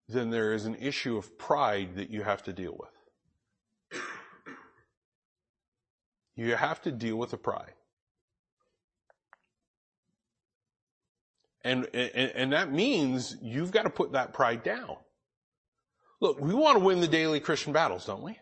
then 0.09 0.31
there 0.31 0.53
is 0.53 0.67
an 0.67 0.77
issue 0.77 1.17
of 1.17 1.37
pride 1.39 1.97
that 1.97 2.11
you 2.11 2.23
have 2.23 2.43
to 2.45 2.53
deal 2.53 2.77
with. 2.79 4.03
You 6.37 6.55
have 6.55 6.83
to 6.83 6.93
deal 6.93 7.17
with 7.17 7.31
the 7.31 7.39
pride. 7.39 7.73
And, 11.65 11.89
and, 11.95 12.31
and 12.35 12.53
that 12.53 12.71
means 12.71 13.37
you've 13.43 13.73
got 13.73 13.83
to 13.83 13.91
put 13.91 14.13
that 14.13 14.33
pride 14.33 14.63
down. 14.63 14.97
Look, 16.21 16.41
we 16.41 16.55
want 16.55 16.79
to 16.79 16.85
win 16.85 17.01
the 17.01 17.09
daily 17.09 17.41
Christian 17.41 17.73
battles, 17.73 18.07
don't 18.07 18.23
we? 18.23 18.39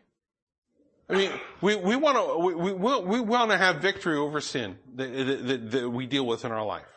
I 1.09 1.15
mean, 1.15 1.31
we, 1.61 1.77
we 1.77 1.97
want 1.97 2.17
to, 2.17 2.39
we, 2.39 2.73
we, 2.73 3.01
we 3.01 3.21
want 3.21 3.51
to 3.51 3.57
have 3.57 3.77
victory 3.77 4.17
over 4.17 4.41
sin 4.41 4.79
that, 4.97 5.07
that, 5.07 5.71
that 5.71 5.91
we 5.91 6.07
deal 6.07 6.27
with 6.27 6.45
in 6.45 6.53
our 6.53 6.65
life. 6.65 6.94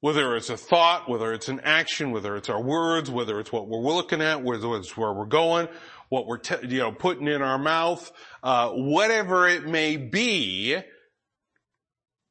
Whether 0.00 0.34
it's 0.36 0.48
a 0.48 0.56
thought, 0.56 1.08
whether 1.10 1.32
it's 1.32 1.48
an 1.48 1.60
action, 1.60 2.10
whether 2.10 2.36
it's 2.36 2.48
our 2.48 2.62
words, 2.62 3.10
whether 3.10 3.38
it's 3.38 3.52
what 3.52 3.68
we're 3.68 3.80
looking 3.80 4.22
at, 4.22 4.42
whether 4.42 4.74
it's 4.76 4.96
where 4.96 5.12
we're 5.12 5.26
going, 5.26 5.68
what 6.08 6.26
we're, 6.26 6.38
te- 6.38 6.66
you 6.68 6.78
know, 6.78 6.92
putting 6.92 7.28
in 7.28 7.42
our 7.42 7.58
mouth, 7.58 8.10
uh, 8.42 8.70
whatever 8.70 9.46
it 9.46 9.66
may 9.66 9.96
be, 9.96 10.78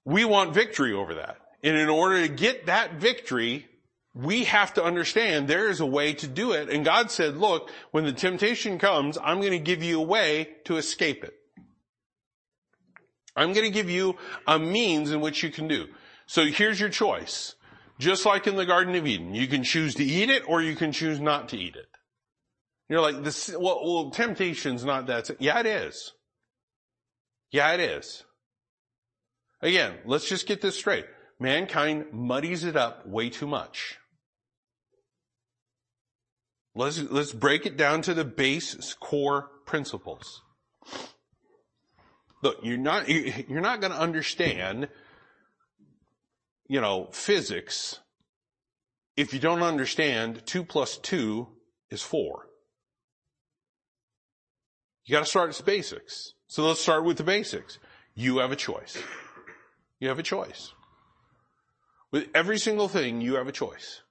we 0.03 0.25
want 0.25 0.53
victory 0.53 0.93
over 0.93 1.15
that. 1.15 1.37
And 1.63 1.77
in 1.77 1.89
order 1.89 2.21
to 2.21 2.33
get 2.33 2.65
that 2.65 2.95
victory, 2.95 3.67
we 4.15 4.45
have 4.45 4.73
to 4.73 4.83
understand 4.83 5.47
there 5.47 5.69
is 5.69 5.79
a 5.79 5.85
way 5.85 6.13
to 6.13 6.27
do 6.27 6.53
it. 6.53 6.69
And 6.69 6.83
God 6.83 7.11
said, 7.11 7.37
look, 7.37 7.69
when 7.91 8.05
the 8.05 8.13
temptation 8.13 8.79
comes, 8.79 9.17
I'm 9.17 9.39
going 9.39 9.51
to 9.51 9.59
give 9.59 9.83
you 9.83 9.99
a 9.99 10.05
way 10.05 10.49
to 10.65 10.77
escape 10.77 11.23
it. 11.23 11.33
I'm 13.35 13.53
going 13.53 13.65
to 13.65 13.71
give 13.71 13.89
you 13.89 14.15
a 14.47 14.57
means 14.57 15.11
in 15.11 15.21
which 15.21 15.43
you 15.43 15.51
can 15.51 15.67
do. 15.67 15.87
So 16.25 16.45
here's 16.45 16.79
your 16.79 16.89
choice. 16.89 17.55
Just 17.99 18.25
like 18.25 18.47
in 18.47 18.55
the 18.55 18.65
Garden 18.65 18.95
of 18.95 19.05
Eden, 19.05 19.35
you 19.35 19.47
can 19.47 19.63
choose 19.63 19.93
to 19.95 20.03
eat 20.03 20.29
it 20.29 20.43
or 20.47 20.61
you 20.61 20.75
can 20.75 20.93
choose 20.93 21.19
not 21.19 21.49
to 21.49 21.57
eat 21.57 21.75
it. 21.75 21.87
You're 22.87 23.01
like, 23.01 23.23
this, 23.23 23.49
well, 23.49 23.81
well 23.83 24.09
temptation's 24.09 24.85
not 24.85 25.07
that. 25.07 25.29
Yeah, 25.39 25.59
it 25.59 25.65
is. 25.65 26.13
Yeah, 27.51 27.73
it 27.73 27.81
is. 27.81 28.23
Again, 29.61 29.95
let's 30.05 30.27
just 30.29 30.47
get 30.47 30.61
this 30.61 30.77
straight. 30.77 31.05
Mankind 31.39 32.05
muddies 32.13 32.63
it 32.63 32.77
up 32.77 33.05
way 33.05 33.29
too 33.29 33.47
much. 33.47 33.97
Let's, 36.73 36.99
let's 37.01 37.33
break 37.33 37.65
it 37.65 37.75
down 37.75 38.01
to 38.03 38.13
the 38.13 38.23
base 38.23 38.93
core 38.93 39.49
principles. 39.65 40.41
Look, 42.41 42.59
you're 42.63 42.77
not, 42.77 43.09
you're 43.09 43.61
not 43.61 43.81
going 43.81 43.91
to 43.91 43.99
understand 43.99 44.87
you 46.69 46.79
know, 46.79 47.09
physics 47.11 47.99
if 49.17 49.33
you 49.33 49.39
don't 49.39 49.63
understand 49.63 50.45
two 50.45 50.63
plus 50.63 50.97
two 50.97 51.49
is 51.89 52.01
four. 52.01 52.47
You 55.03 55.11
gotta 55.11 55.25
start 55.25 55.59
at 55.59 55.65
basics. 55.65 56.35
So 56.47 56.65
let's 56.65 56.79
start 56.79 57.03
with 57.03 57.17
the 57.17 57.25
basics. 57.25 57.79
You 58.15 58.37
have 58.37 58.53
a 58.53 58.55
choice. 58.55 58.97
You 59.99 60.07
have 60.07 60.19
a 60.19 60.23
choice. 60.23 60.71
With 62.11 62.29
every 62.33 62.57
single 62.57 62.87
thing, 62.87 63.19
you 63.19 63.35
have 63.35 63.49
a 63.49 63.51
choice. 63.51 64.03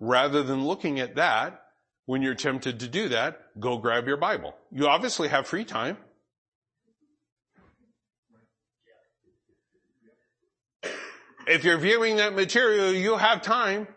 Rather 0.00 0.42
than 0.42 0.64
looking 0.64 0.98
at 0.98 1.16
that, 1.16 1.60
when 2.06 2.22
you're 2.22 2.34
tempted 2.34 2.80
to 2.80 2.88
do 2.88 3.10
that, 3.10 3.42
go 3.60 3.76
grab 3.76 4.06
your 4.06 4.16
Bible. 4.16 4.54
You 4.72 4.88
obviously 4.88 5.28
have 5.28 5.46
free 5.46 5.66
time. 5.66 5.98
If 11.48 11.64
you're 11.64 11.78
viewing 11.78 12.16
that 12.16 12.34
material, 12.34 12.92
you 12.92 13.16
have 13.16 13.42
time. 13.42 13.88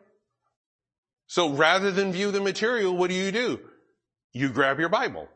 So 1.28 1.50
rather 1.50 1.92
than 1.92 2.12
view 2.12 2.32
the 2.32 2.42
material, 2.42 2.96
what 2.96 3.10
do 3.10 3.16
you 3.16 3.32
do? 3.32 3.60
You 4.34 4.50
grab 4.50 4.80
your 4.80 4.90
Bible. 4.90 5.28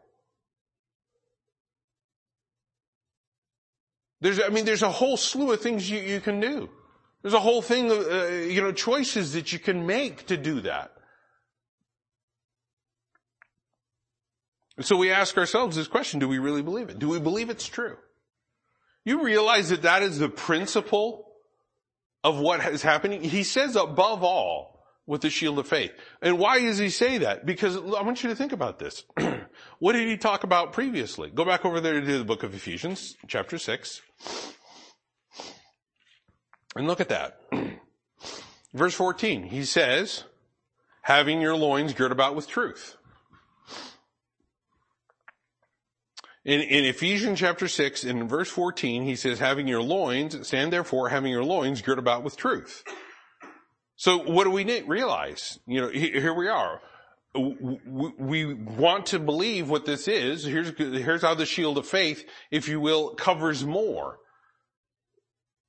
There's, 4.22 4.40
I 4.42 4.50
mean, 4.50 4.66
there's 4.66 4.82
a 4.82 4.92
whole 4.92 5.18
slew 5.18 5.52
of 5.52 5.62
things 5.62 5.90
you, 5.90 6.00
you 6.00 6.20
can 6.20 6.40
do. 6.40 6.70
There's 7.22 7.34
a 7.34 7.40
whole 7.40 7.62
thing 7.62 7.92
of, 7.92 8.00
uh, 8.08 8.28
you 8.28 8.62
know, 8.62 8.72
choices 8.72 9.34
that 9.34 9.52
you 9.52 9.60
can 9.60 9.86
make 9.86 10.28
to 10.28 10.38
do 10.38 10.62
that. 10.62 10.92
So 14.82 14.98
we 14.98 15.12
ask 15.12 15.38
ourselves 15.38 15.76
this 15.76 15.88
question, 15.88 16.20
do 16.20 16.28
we 16.28 16.40
really 16.40 16.62
believe 16.62 16.90
it? 16.90 17.00
Do 17.00 17.10
we 17.10 17.20
believe 17.20 17.50
it's 17.50 17.68
true? 17.68 17.98
You 19.06 19.24
realize 19.24 19.70
that 19.70 19.84
that 19.84 20.04
is 20.04 20.20
the 20.20 20.28
principle 20.28 21.26
of 22.26 22.40
what 22.40 22.66
is 22.66 22.82
happening. 22.82 23.22
He 23.22 23.44
says 23.44 23.76
above 23.76 24.24
all 24.24 24.84
with 25.06 25.22
the 25.22 25.30
shield 25.30 25.60
of 25.60 25.68
faith. 25.68 25.92
And 26.24 26.40
why 26.40 26.60
does 26.60 26.80
he 26.80 26.90
say 26.90 27.20
that? 27.20 27.46
Because 27.46 27.78
I 27.78 28.02
want 28.02 28.24
you 28.24 28.30
to 28.30 28.36
think 28.36 28.52
about 28.52 28.80
this. 28.80 29.04
what 29.80 29.94
did 29.94 30.08
he 30.08 30.18
talk 30.18 30.44
about 30.44 30.74
previously? 30.74 31.30
Go 31.30 31.46
back 31.46 31.64
over 31.66 31.80
there 31.80 32.02
to 32.02 32.18
the 32.18 32.26
book 32.26 32.42
of 32.42 32.56
Ephesians, 32.56 33.16
chapter 33.28 33.60
6. 33.60 34.02
And 36.76 36.88
look 36.88 37.00
at 37.00 37.10
that. 37.10 37.40
Verse 38.74 38.96
14, 38.96 39.44
he 39.44 39.64
says, 39.64 40.24
having 41.04 41.42
your 41.42 41.56
loins 41.56 41.94
girt 41.94 42.12
about 42.12 42.36
with 42.36 42.48
truth. 42.48 42.98
In, 46.46 46.62
in 46.62 46.86
Ephesians 46.86 47.40
chapter 47.40 47.68
6, 47.68 48.04
in 48.04 48.28
verse 48.28 48.50
14, 48.50 49.04
he 49.04 49.16
says, 49.16 49.40
having 49.40 49.68
your 49.68 49.82
loins, 49.82 50.48
stand 50.48 50.72
therefore, 50.72 51.10
having 51.10 51.32
your 51.32 51.44
loins 51.44 51.82
girt 51.82 51.98
about 51.98 52.24
with 52.24 52.38
truth. 52.38 52.84
So 53.96 54.20
what 54.20 54.44
do 54.44 54.52
we 54.52 54.82
realize? 54.84 55.60
You 55.66 55.82
know, 55.82 55.90
here 55.90 56.36
we 56.36 56.48
are. 56.48 56.82
We 57.34 58.54
want 58.54 59.08
to 59.08 59.20
believe 59.20 59.70
what 59.70 59.86
this 59.86 60.08
is. 60.08 60.44
Here's, 60.44 60.78
here's 60.78 61.24
how 61.24 61.34
the 61.34 61.48
shield 61.48 61.80
of 61.80 61.88
faith, 61.88 62.24
if 62.52 62.70
you 62.70 62.80
will, 62.80 63.16
covers 63.16 63.66
more. 63.66 64.20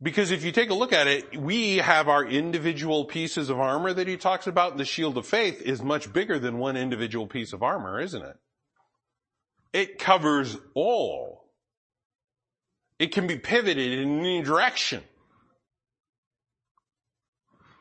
Because 0.02 0.30
if 0.30 0.44
you 0.44 0.52
take 0.52 0.68
a 0.68 0.74
look 0.74 0.92
at 0.92 1.06
it, 1.06 1.40
we 1.40 1.78
have 1.78 2.06
our 2.06 2.22
individual 2.22 3.06
pieces 3.06 3.48
of 3.48 3.58
armor 3.58 3.94
that 3.94 4.06
he 4.06 4.18
talks 4.18 4.46
about. 4.46 4.76
The 4.76 4.84
shield 4.84 5.16
of 5.16 5.26
faith 5.26 5.62
is 5.62 5.80
much 5.80 6.12
bigger 6.12 6.38
than 6.38 6.58
one 6.58 6.76
individual 6.76 7.26
piece 7.26 7.54
of 7.54 7.62
armor, 7.62 7.98
isn't 7.98 8.22
it? 8.22 8.36
It 9.72 9.98
covers 9.98 10.56
all. 10.74 11.44
It 12.98 13.12
can 13.12 13.26
be 13.26 13.38
pivoted 13.38 13.98
in 13.98 14.20
any 14.20 14.42
direction. 14.42 15.02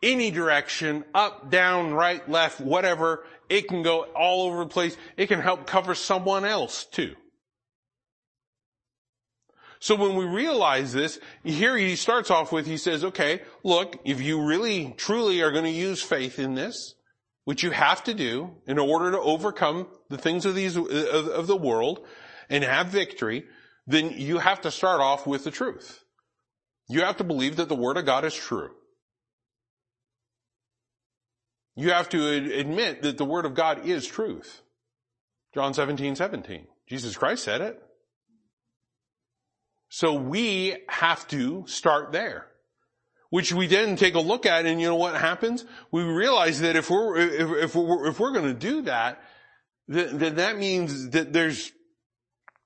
Any 0.03 0.29
direction, 0.29 1.05
up, 1.13 1.49
down, 1.49 1.93
right, 1.93 2.27
left, 2.29 2.59
whatever. 2.59 3.23
It 3.49 3.67
can 3.67 3.81
go 3.81 4.01
all 4.15 4.47
over 4.47 4.63
the 4.65 4.69
place. 4.69 4.97
It 5.17 5.27
can 5.27 5.39
help 5.39 5.65
cover 5.65 5.95
someone 5.95 6.45
else 6.45 6.85
too. 6.85 7.15
So 9.79 9.95
when 9.95 10.15
we 10.15 10.25
realize 10.25 10.93
this, 10.93 11.19
here 11.43 11.77
he 11.77 11.95
starts 11.95 12.31
off 12.31 12.51
with, 12.51 12.65
he 12.65 12.77
says, 12.77 13.03
okay, 13.03 13.41
look, 13.63 13.99
if 14.03 14.21
you 14.21 14.41
really, 14.45 14.93
truly 14.97 15.41
are 15.41 15.51
going 15.51 15.65
to 15.65 15.69
use 15.69 16.01
faith 16.01 16.39
in 16.39 16.55
this, 16.55 16.95
which 17.45 17.63
you 17.63 17.71
have 17.71 18.03
to 18.03 18.13
do 18.13 18.51
in 18.67 18.77
order 18.77 19.11
to 19.11 19.19
overcome 19.19 19.87
the 20.09 20.17
things 20.17 20.45
of 20.45 20.55
these, 20.55 20.75
of, 20.75 20.87
of 20.87 21.47
the 21.47 21.55
world 21.55 22.05
and 22.49 22.63
have 22.63 22.87
victory, 22.87 23.45
then 23.87 24.11
you 24.17 24.39
have 24.39 24.61
to 24.61 24.71
start 24.71 24.99
off 24.99 25.25
with 25.25 25.43
the 25.43 25.51
truth. 25.51 26.03
You 26.87 27.01
have 27.01 27.17
to 27.17 27.23
believe 27.23 27.55
that 27.57 27.69
the 27.69 27.75
Word 27.75 27.97
of 27.97 28.05
God 28.05 28.25
is 28.25 28.33
true. 28.33 28.71
You 31.75 31.91
have 31.91 32.09
to 32.09 32.27
admit 32.27 33.03
that 33.03 33.17
the 33.17 33.25
Word 33.25 33.45
of 33.45 33.53
God 33.53 33.85
is 33.85 34.05
truth. 34.07 34.61
John 35.53 35.73
17, 35.73 36.15
17. 36.15 36.67
Jesus 36.87 37.15
Christ 37.15 37.43
said 37.43 37.61
it. 37.61 37.81
So 39.89 40.13
we 40.13 40.77
have 40.89 41.27
to 41.29 41.65
start 41.67 42.11
there 42.11 42.47
which 43.35 43.51
we 43.51 43.67
then 43.67 43.97
take 43.97 44.15
a 44.15 44.19
look 44.21 44.45
at 44.45 44.65
and 44.65 44.79
you 44.79 44.87
know 44.87 44.95
what 44.95 45.13
happens? 45.13 45.65
We 45.91 46.03
realize 46.03 46.61
that 46.61 46.77
if 46.77 46.89
we're, 46.89 47.17
if, 47.17 47.65
if 47.65 47.75
we're, 47.75 48.07
if 48.07 48.17
we're 48.17 48.31
going 48.31 48.45
to 48.45 48.53
do 48.53 48.83
that, 48.83 49.21
then, 49.89 50.19
then 50.19 50.35
that 50.35 50.57
means 50.57 51.09
that 51.09 51.33
there's, 51.33 51.73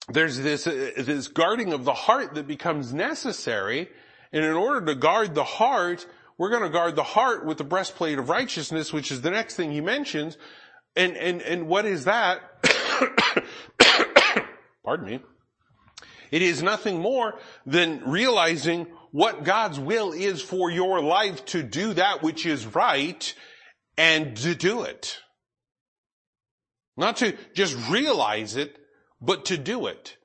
there's 0.10 0.38
this, 0.38 0.68
uh, 0.68 0.92
this 0.96 1.28
guarding 1.28 1.74
of 1.74 1.86
the 1.86 1.96
heart 1.96 2.36
that 2.36 2.46
becomes 2.46 2.94
necessary. 2.94 3.90
And 4.32 4.46
in 4.46 4.52
order 4.52 4.86
to 4.86 4.94
guard 4.94 5.34
the 5.34 5.44
heart, 5.44 6.06
we're 6.38 6.52
going 6.52 6.62
to 6.62 6.70
guard 6.70 6.96
the 6.96 7.02
heart 7.02 7.48
with 7.48 7.58
the 7.58 7.64
breastplate 7.64 8.20
of 8.20 8.30
righteousness, 8.30 8.94
which 8.94 9.12
is 9.12 9.22
the 9.22 9.32
next 9.32 9.56
thing 9.56 9.72
he 9.72 9.82
mentions. 9.82 10.38
And, 10.96 11.18
and, 11.18 11.42
and 11.42 11.68
what 11.68 11.88
is 11.88 12.06
that? 12.06 12.44
Pardon 14.86 15.08
me. 15.08 15.20
It 16.32 16.42
is 16.42 16.62
nothing 16.62 17.00
more 17.00 17.40
than 17.66 18.04
realizing 18.06 18.88
what 19.12 19.44
God's 19.44 19.80
will 19.80 20.12
is 20.12 20.42
for 20.42 20.70
your 20.70 21.02
life 21.02 21.44
to 21.46 21.64
do 21.64 21.94
that 21.94 22.22
which 22.22 22.46
is 22.46 22.66
right 22.68 23.34
and 23.98 24.38
to 24.38 24.56
do 24.56 24.84
it. 24.84 25.20
Not 26.96 27.18
to 27.18 27.36
just 27.54 27.76
realize 27.90 28.56
it, 28.56 28.78
but 29.22 29.46
to 29.46 29.58
do 29.58 29.88
it. 29.88 30.18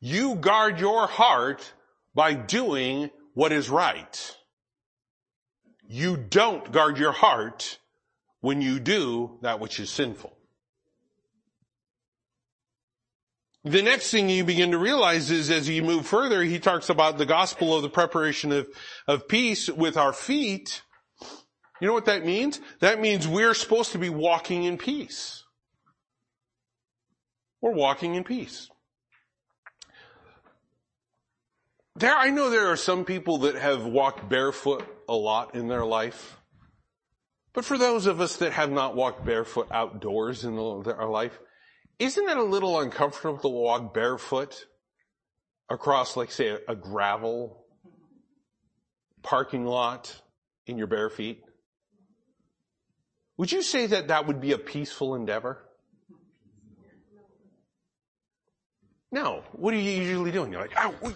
You 0.00 0.36
guard 0.36 0.78
your 0.78 1.06
heart 1.06 1.72
by 2.14 2.34
doing 2.34 3.10
what 3.34 3.52
is 3.52 3.68
right. 3.68 4.36
You 5.88 6.16
don't 6.16 6.70
guard 6.70 6.98
your 6.98 7.12
heart 7.12 7.78
when 8.40 8.60
you 8.62 8.78
do 8.78 9.38
that 9.42 9.58
which 9.58 9.80
is 9.80 9.90
sinful. 9.90 10.37
The 13.68 13.82
next 13.82 14.10
thing 14.10 14.30
you 14.30 14.44
begin 14.44 14.70
to 14.70 14.78
realize 14.78 15.30
is 15.30 15.50
as 15.50 15.68
you 15.68 15.82
move 15.82 16.06
further, 16.06 16.42
he 16.42 16.58
talks 16.58 16.88
about 16.88 17.18
the 17.18 17.26
gospel 17.26 17.76
of 17.76 17.82
the 17.82 17.90
preparation 17.90 18.50
of, 18.50 18.66
of 19.06 19.28
peace 19.28 19.68
with 19.68 19.98
our 19.98 20.14
feet. 20.14 20.80
You 21.78 21.86
know 21.86 21.92
what 21.92 22.06
that 22.06 22.24
means? 22.24 22.60
That 22.80 22.98
means 22.98 23.28
we're 23.28 23.52
supposed 23.52 23.92
to 23.92 23.98
be 23.98 24.08
walking 24.08 24.64
in 24.64 24.78
peace. 24.78 25.44
We're 27.60 27.74
walking 27.74 28.14
in 28.14 28.24
peace. 28.24 28.70
There, 31.94 32.16
I 32.16 32.30
know 32.30 32.48
there 32.48 32.68
are 32.68 32.76
some 32.76 33.04
people 33.04 33.38
that 33.38 33.56
have 33.56 33.84
walked 33.84 34.30
barefoot 34.30 34.86
a 35.10 35.14
lot 35.14 35.54
in 35.54 35.68
their 35.68 35.84
life. 35.84 36.38
But 37.52 37.66
for 37.66 37.76
those 37.76 38.06
of 38.06 38.22
us 38.22 38.36
that 38.36 38.52
have 38.52 38.70
not 38.70 38.96
walked 38.96 39.26
barefoot 39.26 39.68
outdoors 39.70 40.44
in 40.44 40.58
our 40.58 41.08
life, 41.10 41.38
isn't 41.98 42.28
it 42.28 42.36
a 42.36 42.42
little 42.42 42.80
uncomfortable 42.80 43.38
to 43.38 43.48
walk 43.48 43.92
barefoot 43.92 44.66
across, 45.68 46.16
like 46.16 46.30
say, 46.30 46.58
a, 46.68 46.74
gravel 46.76 47.64
parking 49.22 49.64
lot 49.64 50.14
in 50.66 50.78
your 50.78 50.86
bare 50.86 51.10
feet? 51.10 51.42
Would 53.36 53.52
you 53.52 53.62
say 53.62 53.86
that 53.86 54.08
that 54.08 54.26
would 54.26 54.40
be 54.40 54.52
a 54.52 54.58
peaceful 54.58 55.14
endeavor? 55.14 55.64
No. 59.10 59.42
What 59.52 59.74
are 59.74 59.78
you 59.78 59.90
usually 59.90 60.30
doing? 60.30 60.52
You're 60.52 60.60
like, 60.60 60.74
oh, 60.76 61.14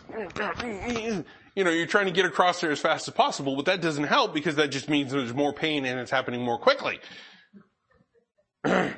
you 1.55 1.65
know, 1.65 1.71
you're 1.71 1.87
trying 1.87 2.07
to 2.07 2.13
get 2.13 2.25
across 2.25 2.61
there 2.61 2.71
as 2.71 2.81
fast 2.81 3.07
as 3.07 3.15
possible, 3.15 3.55
but 3.57 3.67
that 3.67 3.81
doesn't 3.81 4.05
help 4.05 4.33
because 4.33 4.57
that 4.57 4.71
just 4.71 4.89
means 4.89 5.13
there's 5.13 5.35
more 5.35 5.53
pain 5.53 5.85
and 5.85 6.01
it's 6.01 6.11
happening 6.11 6.43
more 6.43 6.59
quickly. 6.59 7.01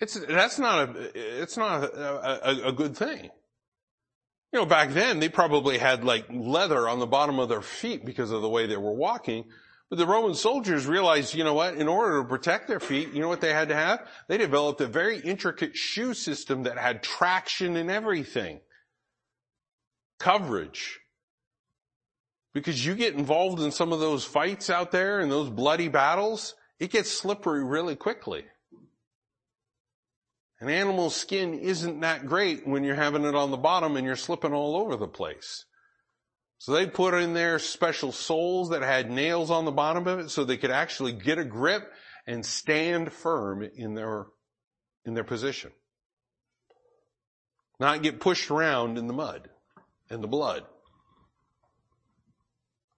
it's, 0.00 0.14
that's 0.14 0.58
not 0.58 0.88
a, 0.88 1.42
it's 1.42 1.56
not 1.56 1.84
a, 1.84 2.48
a, 2.48 2.68
a 2.68 2.72
good 2.72 2.96
thing. 2.96 3.30
You 4.52 4.58
know, 4.58 4.66
back 4.66 4.90
then 4.90 5.20
they 5.20 5.28
probably 5.28 5.78
had 5.78 6.02
like 6.02 6.26
leather 6.28 6.88
on 6.88 6.98
the 6.98 7.06
bottom 7.06 7.38
of 7.38 7.48
their 7.48 7.62
feet 7.62 8.04
because 8.04 8.30
of 8.30 8.42
the 8.42 8.48
way 8.48 8.66
they 8.66 8.76
were 8.76 8.94
walking. 8.94 9.44
But 9.90 9.98
the 9.98 10.06
Roman 10.06 10.34
soldiers 10.34 10.86
realized, 10.86 11.34
you 11.34 11.44
know 11.44 11.54
what, 11.54 11.74
in 11.74 11.88
order 11.88 12.22
to 12.22 12.28
protect 12.28 12.68
their 12.68 12.80
feet, 12.80 13.12
you 13.12 13.20
know 13.20 13.28
what 13.28 13.40
they 13.40 13.52
had 13.52 13.68
to 13.68 13.74
have? 13.74 14.06
They 14.28 14.38
developed 14.38 14.80
a 14.80 14.86
very 14.86 15.18
intricate 15.18 15.76
shoe 15.76 16.14
system 16.14 16.62
that 16.62 16.78
had 16.78 17.02
traction 17.02 17.76
and 17.76 17.90
everything. 17.90 18.60
Coverage. 20.18 21.00
Because 22.54 22.84
you 22.84 22.94
get 22.94 23.14
involved 23.14 23.60
in 23.60 23.72
some 23.72 23.92
of 23.92 24.00
those 24.00 24.24
fights 24.24 24.70
out 24.70 24.92
there 24.92 25.20
and 25.20 25.30
those 25.30 25.50
bloody 25.50 25.88
battles, 25.88 26.54
it 26.78 26.90
gets 26.90 27.10
slippery 27.10 27.64
really 27.64 27.96
quickly. 27.96 28.44
An 30.60 30.68
animal's 30.68 31.16
skin 31.16 31.54
isn't 31.54 32.00
that 32.00 32.26
great 32.26 32.66
when 32.66 32.84
you're 32.84 32.94
having 32.94 33.24
it 33.24 33.34
on 33.34 33.50
the 33.50 33.56
bottom 33.56 33.96
and 33.96 34.06
you're 34.06 34.16
slipping 34.16 34.52
all 34.52 34.76
over 34.76 34.96
the 34.96 35.08
place. 35.08 35.64
So 36.58 36.72
they 36.72 36.86
put 36.86 37.14
in 37.14 37.32
there 37.32 37.58
special 37.58 38.12
soles 38.12 38.68
that 38.68 38.82
had 38.82 39.10
nails 39.10 39.50
on 39.50 39.64
the 39.64 39.70
bottom 39.70 40.06
of 40.06 40.18
it 40.18 40.28
so 40.28 40.44
they 40.44 40.58
could 40.58 40.70
actually 40.70 41.12
get 41.12 41.38
a 41.38 41.44
grip 41.44 41.90
and 42.26 42.44
stand 42.44 43.10
firm 43.10 43.62
in 43.62 43.94
their, 43.94 44.26
in 45.06 45.14
their 45.14 45.24
position. 45.24 45.72
Not 47.78 48.02
get 48.02 48.20
pushed 48.20 48.50
around 48.50 48.98
in 48.98 49.06
the 49.06 49.14
mud 49.14 49.48
and 50.10 50.22
the 50.22 50.28
blood. 50.28 50.64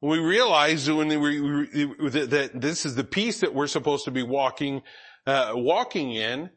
We 0.01 0.18
realize 0.18 0.90
when 0.90 1.07
we, 1.20 1.38
that 2.11 2.51
this 2.55 2.85
is 2.85 2.96
the 2.96 3.05
peace 3.05 3.38
that 3.40 3.55
we're 3.55 3.68
supposed 3.68 4.07
to 4.07 4.11
be 4.11 4.25
walking, 4.25 4.83
uh, 5.25 5.53
walking 5.55 6.12
in, 6.12 6.51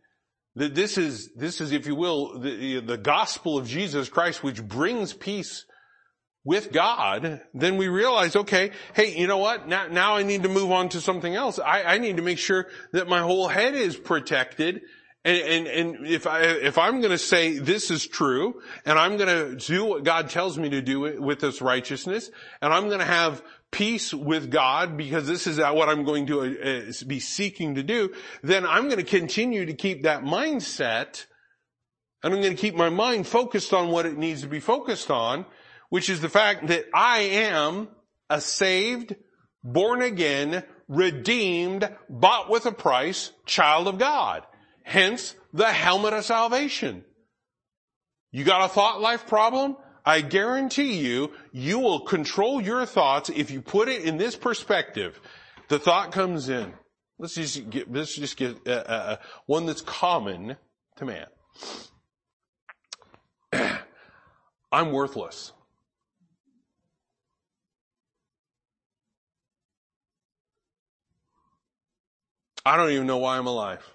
this 0.55 0.97
is, 0.97 1.31
this 1.35 1.59
is, 1.59 1.71
if 1.73 1.85
you 1.85 1.95
will, 1.95 2.39
the, 2.39 2.79
the 2.79 2.97
gospel 2.97 3.57
of 3.57 3.67
Jesus 3.67 4.07
Christ, 4.07 4.41
which 4.41 4.63
brings 4.63 5.13
peace 5.13 5.65
with 6.45 6.71
God, 6.71 7.41
then 7.53 7.75
we 7.75 7.87
realize, 7.87 8.35
okay, 8.35 8.71
hey, 8.93 9.17
you 9.17 9.27
know 9.27 9.39
what? 9.39 9.67
Now, 9.67 9.87
now 9.87 10.15
I 10.15 10.23
need 10.23 10.43
to 10.43 10.49
move 10.49 10.71
on 10.71 10.89
to 10.89 11.01
something 11.01 11.35
else. 11.35 11.59
I, 11.59 11.83
I 11.83 11.97
need 11.97 12.17
to 12.17 12.23
make 12.23 12.37
sure 12.37 12.67
that 12.93 13.09
my 13.09 13.19
whole 13.19 13.47
head 13.47 13.73
is 13.73 13.97
protected. 13.97 14.81
And, 15.25 15.41
and, 15.41 15.67
and 15.67 16.07
if 16.07 16.27
I, 16.27 16.41
if 16.41 16.77
I'm 16.77 17.01
gonna 17.01 17.17
say 17.17 17.57
this 17.57 17.89
is 17.89 18.05
true, 18.05 18.61
and 18.85 18.99
I'm 18.99 19.17
gonna 19.17 19.55
do 19.55 19.83
what 19.83 20.03
God 20.03 20.29
tells 20.29 20.55
me 20.55 20.69
to 20.69 20.83
do 20.83 21.19
with 21.19 21.39
this 21.39 21.63
righteousness, 21.63 22.29
and 22.61 22.71
I'm 22.71 22.89
gonna 22.89 23.05
have 23.05 23.41
peace 23.71 24.13
with 24.13 24.51
God 24.51 24.97
because 24.97 25.27
this 25.27 25.47
is 25.47 25.57
what 25.57 25.89
I'm 25.89 26.03
going 26.03 26.27
to 26.27 26.41
uh, 26.41 26.91
be 27.07 27.19
seeking 27.19 27.75
to 27.75 27.83
do, 27.83 28.13
then 28.41 28.65
I'm 28.65 28.85
going 28.85 28.97
to 28.97 29.03
continue 29.03 29.65
to 29.65 29.73
keep 29.73 30.03
that 30.03 30.23
mindset 30.23 31.25
and 32.23 32.33
I'm 32.33 32.41
going 32.41 32.55
to 32.55 32.61
keep 32.61 32.75
my 32.75 32.89
mind 32.89 33.27
focused 33.27 33.73
on 33.73 33.89
what 33.89 34.05
it 34.05 34.17
needs 34.17 34.41
to 34.41 34.47
be 34.47 34.59
focused 34.59 35.11
on 35.11 35.45
which 35.89 36.09
is 36.09 36.21
the 36.21 36.29
fact 36.29 36.67
that 36.67 36.85
I 36.93 37.19
am 37.19 37.89
a 38.29 38.41
saved, 38.41 39.15
born 39.63 40.01
again, 40.01 40.63
redeemed, 40.87 41.89
bought 42.09 42.49
with 42.49 42.65
a 42.65 42.71
price 42.71 43.31
child 43.45 43.87
of 43.87 43.97
God. 43.97 44.43
Hence 44.83 45.35
the 45.53 45.71
helmet 45.71 46.13
of 46.13 46.25
salvation. 46.25 47.03
You 48.31 48.43
got 48.43 48.65
a 48.65 48.73
thought 48.73 49.01
life 49.01 49.27
problem? 49.27 49.77
I 50.05 50.21
guarantee 50.21 50.97
you, 50.97 51.31
you 51.51 51.79
will 51.79 52.01
control 52.01 52.61
your 52.61 52.85
thoughts 52.85 53.29
if 53.29 53.49
you 53.49 53.61
put 53.61 53.89
it 53.89 54.03
in 54.03 54.17
this 54.17 54.35
perspective. 54.35 55.19
The 55.67 55.79
thought 55.79 56.11
comes 56.11 56.47
in. 56.47 56.73
Let's 57.17 57.33
just 57.33 57.69
get, 57.69 57.91
let's 57.91 58.15
just 58.15 58.37
get 58.37 58.67
uh, 58.67 58.71
uh, 58.71 58.91
uh 58.91 59.15
one 59.47 59.65
that's 59.65 59.81
common 59.81 60.57
to 60.97 61.05
man. 61.05 61.25
I'm 64.71 64.91
worthless. 64.91 65.53
I 72.65 72.77
don't 72.77 72.91
even 72.91 73.07
know 73.07 73.17
why 73.17 73.37
I'm 73.37 73.47
alive. 73.47 73.94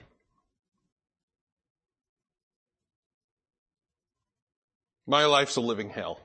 My 5.10 5.24
life's 5.24 5.56
a 5.56 5.60
living 5.60 5.90
hell. 5.90 6.20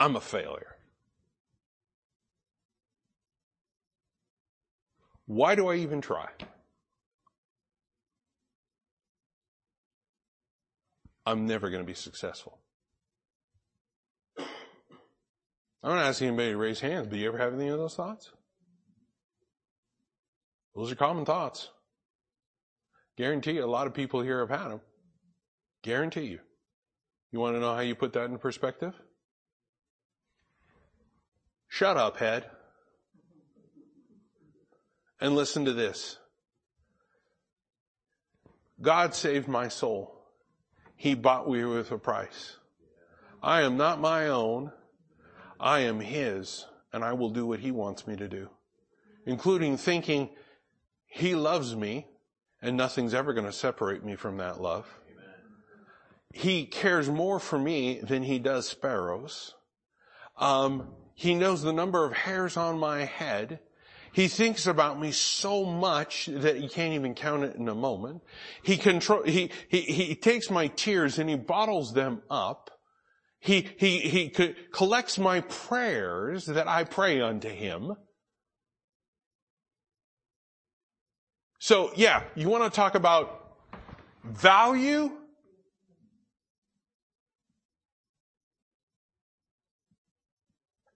I'm 0.00 0.16
a 0.16 0.20
failure. 0.20 0.74
Why 5.26 5.54
do 5.54 5.68
I 5.68 5.76
even 5.76 6.00
try? 6.00 6.30
I'm 11.24 11.46
never 11.46 11.70
going 11.70 11.84
to 11.84 11.86
be 11.86 11.94
successful. 11.94 12.58
I'm 14.38 14.46
not 15.84 15.98
asking 15.98 16.28
anybody 16.28 16.50
to 16.50 16.56
raise 16.56 16.80
hands, 16.80 17.06
but 17.06 17.16
you 17.16 17.28
ever 17.28 17.38
have 17.38 17.54
any 17.54 17.68
of 17.68 17.78
those 17.78 17.94
thoughts? 17.94 18.32
Those 20.74 20.90
are 20.90 20.96
common 20.96 21.24
thoughts. 21.24 21.70
Guarantee 23.18 23.54
you, 23.54 23.64
a 23.64 23.66
lot 23.66 23.88
of 23.88 23.94
people 23.94 24.22
here 24.22 24.38
have 24.38 24.48
had 24.48 24.70
them. 24.70 24.80
Guarantee 25.82 26.26
you. 26.26 26.38
You 27.32 27.40
want 27.40 27.56
to 27.56 27.60
know 27.60 27.74
how 27.74 27.80
you 27.80 27.96
put 27.96 28.12
that 28.12 28.30
in 28.30 28.38
perspective? 28.38 28.94
Shut 31.66 31.96
up, 31.96 32.18
head. 32.18 32.48
And 35.20 35.34
listen 35.34 35.64
to 35.64 35.72
this. 35.72 36.16
God 38.80 39.16
saved 39.16 39.48
my 39.48 39.66
soul. 39.66 40.14
He 40.94 41.14
bought 41.14 41.50
me 41.50 41.64
with 41.64 41.90
a 41.90 41.98
price. 41.98 42.56
I 43.42 43.62
am 43.62 43.76
not 43.76 44.00
my 44.00 44.28
own. 44.28 44.70
I 45.58 45.80
am 45.80 45.98
His 45.98 46.66
and 46.92 47.02
I 47.02 47.14
will 47.14 47.30
do 47.30 47.46
what 47.46 47.58
He 47.58 47.72
wants 47.72 48.06
me 48.06 48.14
to 48.14 48.28
do, 48.28 48.48
including 49.26 49.76
thinking 49.76 50.30
He 51.04 51.34
loves 51.34 51.74
me 51.74 52.06
and 52.60 52.76
nothing's 52.76 53.14
ever 53.14 53.32
going 53.32 53.46
to 53.46 53.52
separate 53.52 54.04
me 54.04 54.16
from 54.16 54.38
that 54.38 54.60
love. 54.60 54.86
He 56.32 56.66
cares 56.66 57.08
more 57.08 57.40
for 57.40 57.58
me 57.58 58.00
than 58.00 58.22
he 58.22 58.38
does 58.38 58.68
sparrows. 58.68 59.54
Um, 60.36 60.88
he 61.14 61.34
knows 61.34 61.62
the 61.62 61.72
number 61.72 62.04
of 62.04 62.12
hairs 62.12 62.56
on 62.56 62.78
my 62.78 63.04
head. 63.04 63.60
He 64.12 64.28
thinks 64.28 64.66
about 64.66 65.00
me 65.00 65.12
so 65.12 65.64
much 65.64 66.26
that 66.26 66.56
he 66.56 66.68
can't 66.68 66.94
even 66.94 67.14
count 67.14 67.44
it 67.44 67.56
in 67.56 67.68
a 67.68 67.74
moment. 67.74 68.22
He 68.62 68.76
control, 68.76 69.22
he, 69.22 69.50
he, 69.68 69.80
he 69.80 70.14
takes 70.14 70.50
my 70.50 70.68
tears 70.68 71.18
and 71.18 71.28
he 71.28 71.36
bottles 71.36 71.92
them 71.92 72.22
up. 72.30 72.70
He, 73.40 73.68
he, 73.76 74.00
he 74.00 74.54
collects 74.72 75.18
my 75.18 75.40
prayers 75.40 76.46
that 76.46 76.66
I 76.66 76.84
pray 76.84 77.20
unto 77.20 77.48
him. 77.48 77.94
So 81.58 81.90
yeah, 81.96 82.22
you 82.34 82.48
want 82.48 82.64
to 82.64 82.70
talk 82.70 82.94
about 82.94 83.54
value? 84.24 85.10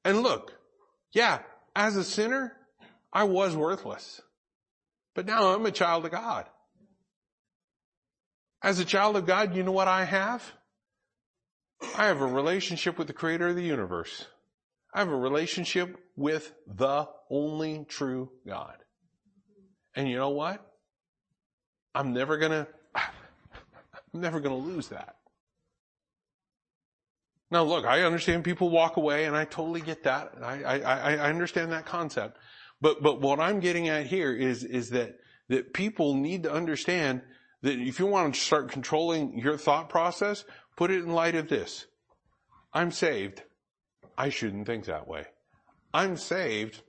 And 0.04 0.22
look, 0.22 0.52
yeah, 1.12 1.40
as 1.76 1.96
a 1.96 2.04
sinner, 2.04 2.56
I 3.12 3.24
was 3.24 3.56
worthless. 3.56 4.20
But 5.14 5.26
now 5.26 5.54
I'm 5.54 5.66
a 5.66 5.70
child 5.70 6.04
of 6.04 6.12
God. 6.12 6.48
As 8.62 8.78
a 8.78 8.84
child 8.84 9.16
of 9.16 9.26
God, 9.26 9.54
you 9.54 9.62
know 9.62 9.72
what 9.72 9.88
I 9.88 10.04
have? 10.04 10.52
I 11.96 12.06
have 12.06 12.20
a 12.20 12.26
relationship 12.26 12.96
with 12.96 13.08
the 13.08 13.12
creator 13.12 13.48
of 13.48 13.56
the 13.56 13.62
universe. 13.62 14.26
I 14.94 15.00
have 15.00 15.08
a 15.08 15.16
relationship 15.16 15.98
with 16.16 16.52
the 16.66 17.08
only 17.28 17.84
true 17.88 18.30
God. 18.46 18.76
And 19.94 20.08
you 20.08 20.16
know 20.16 20.30
what? 20.30 20.64
I'm 21.94 22.12
never 22.12 22.38
gonna, 22.38 22.66
I'm 22.94 24.20
never 24.20 24.40
gonna 24.40 24.56
lose 24.56 24.88
that. 24.88 25.16
Now 27.50 27.64
look, 27.64 27.84
I 27.84 28.02
understand 28.02 28.44
people 28.44 28.70
walk 28.70 28.96
away 28.96 29.26
and 29.26 29.36
I 29.36 29.44
totally 29.44 29.82
get 29.82 30.04
that. 30.04 30.32
I, 30.42 30.62
I, 30.64 31.14
I 31.16 31.28
understand 31.28 31.72
that 31.72 31.84
concept. 31.84 32.38
But, 32.80 33.02
but 33.02 33.20
what 33.20 33.40
I'm 33.40 33.60
getting 33.60 33.88
at 33.88 34.06
here 34.06 34.32
is, 34.32 34.64
is 34.64 34.90
that, 34.90 35.18
that 35.48 35.74
people 35.74 36.14
need 36.14 36.44
to 36.44 36.52
understand 36.52 37.20
that 37.60 37.78
if 37.78 37.98
you 37.98 38.06
want 38.06 38.34
to 38.34 38.40
start 38.40 38.70
controlling 38.70 39.38
your 39.38 39.58
thought 39.58 39.90
process, 39.90 40.44
put 40.76 40.90
it 40.90 41.04
in 41.04 41.12
light 41.12 41.34
of 41.34 41.48
this. 41.48 41.86
I'm 42.72 42.90
saved. 42.90 43.42
I 44.16 44.30
shouldn't 44.30 44.66
think 44.66 44.86
that 44.86 45.06
way. 45.06 45.26
I'm 45.94 46.16
saved. 46.16 46.80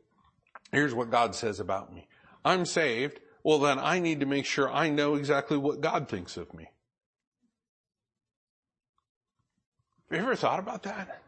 Here's 0.72 0.93
what 0.93 1.12
God 1.12 1.36
says 1.36 1.60
about 1.60 1.93
me. 1.93 2.08
I'm 2.46 2.66
saved. 2.66 3.20
Well, 3.44 3.60
then 3.60 3.80
I 3.80 4.00
need 4.00 4.22
to 4.22 4.26
make 4.26 4.46
sure 4.46 4.72
I 4.72 4.89
know 4.89 5.16
exactly 5.16 5.58
what 5.58 5.82
God 5.82 6.08
thinks 6.08 6.38
of 6.38 6.54
me. 6.54 6.70
Have 10.10 10.20
you 10.20 10.26
ever 10.26 10.36
thought 10.36 10.60
about 10.60 10.84
that? 10.84 11.22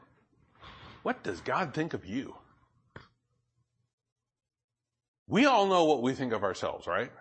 What 1.03 1.23
does 1.23 1.41
God 1.41 1.73
think 1.73 1.93
of 1.93 2.05
you? 2.05 2.35
We 5.27 5.45
all 5.45 5.67
know 5.67 5.85
what 5.85 6.03
we 6.03 6.13
think 6.13 6.33
of 6.33 6.43
ourselves, 6.43 6.87
right? 6.87 7.11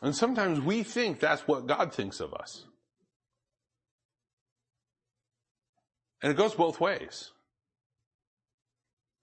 And 0.00 0.14
sometimes 0.14 0.60
we 0.60 0.82
think 0.82 1.20
that's 1.20 1.46
what 1.46 1.66
God 1.66 1.92
thinks 1.92 2.20
of 2.20 2.32
us. 2.32 2.64
And 6.22 6.32
it 6.32 6.36
goes 6.36 6.54
both 6.54 6.80
ways. 6.80 7.32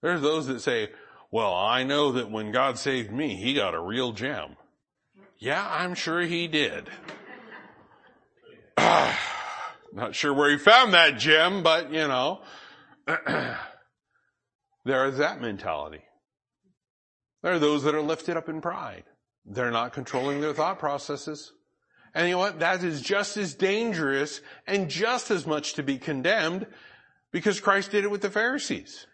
There's 0.02 0.20
those 0.22 0.46
that 0.46 0.60
say, 0.60 0.90
well, 1.36 1.52
I 1.52 1.84
know 1.84 2.12
that 2.12 2.30
when 2.30 2.50
God 2.50 2.78
saved 2.78 3.12
me, 3.12 3.36
he 3.36 3.52
got 3.52 3.74
a 3.74 3.78
real 3.78 4.12
gem. 4.12 4.56
Yeah, 5.38 5.68
I'm 5.70 5.92
sure 5.92 6.22
he 6.22 6.48
did. 6.48 6.88
Not 8.78 10.14
sure 10.14 10.32
where 10.32 10.48
he 10.48 10.56
found 10.56 10.94
that 10.94 11.18
gem, 11.18 11.62
but 11.62 11.92
you 11.92 12.08
know, 12.08 12.40
there 13.06 13.58
is 14.86 15.18
that 15.18 15.42
mentality. 15.42 16.00
There 17.42 17.52
are 17.52 17.58
those 17.58 17.82
that 17.82 17.94
are 17.94 18.00
lifted 18.00 18.38
up 18.38 18.48
in 18.48 18.62
pride. 18.62 19.04
They're 19.44 19.70
not 19.70 19.92
controlling 19.92 20.40
their 20.40 20.54
thought 20.54 20.78
processes. 20.78 21.52
And 22.14 22.28
you 22.28 22.32
know 22.32 22.38
what? 22.38 22.60
That 22.60 22.82
is 22.82 23.02
just 23.02 23.36
as 23.36 23.54
dangerous 23.54 24.40
and 24.66 24.88
just 24.88 25.30
as 25.30 25.46
much 25.46 25.74
to 25.74 25.82
be 25.82 25.98
condemned 25.98 26.66
because 27.30 27.60
Christ 27.60 27.90
did 27.90 28.04
it 28.04 28.10
with 28.10 28.22
the 28.22 28.30
Pharisees. 28.30 29.06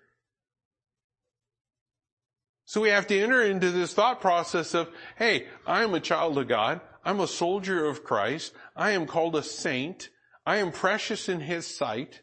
So 2.72 2.80
we 2.80 2.88
have 2.88 3.06
to 3.08 3.20
enter 3.20 3.42
into 3.42 3.70
this 3.70 3.92
thought 3.92 4.22
process 4.22 4.72
of, 4.72 4.88
hey, 5.18 5.46
I 5.66 5.82
am 5.82 5.92
a 5.92 6.00
child 6.00 6.38
of 6.38 6.48
God. 6.48 6.80
I'm 7.04 7.20
a 7.20 7.26
soldier 7.26 7.84
of 7.84 8.02
Christ. 8.02 8.54
I 8.74 8.92
am 8.92 9.04
called 9.04 9.36
a 9.36 9.42
saint. 9.42 10.08
I 10.46 10.56
am 10.56 10.72
precious 10.72 11.28
in 11.28 11.40
His 11.40 11.66
sight. 11.66 12.22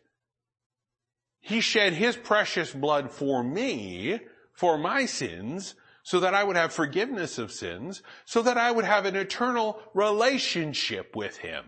He 1.39 1.61
shed 1.61 1.93
His 1.93 2.15
precious 2.15 2.73
blood 2.73 3.11
for 3.11 3.43
me, 3.43 4.21
for 4.51 4.79
my 4.79 5.05
sins, 5.05 5.75
so 6.01 6.19
that 6.21 6.33
I 6.33 6.43
would 6.43 6.55
have 6.55 6.73
forgiveness 6.73 7.37
of 7.37 7.51
sins, 7.51 8.01
so 8.25 8.41
that 8.41 8.57
I 8.57 8.71
would 8.71 8.85
have 8.85 9.05
an 9.05 9.15
eternal 9.15 9.79
relationship 9.93 11.15
with 11.15 11.37
Him. 11.37 11.65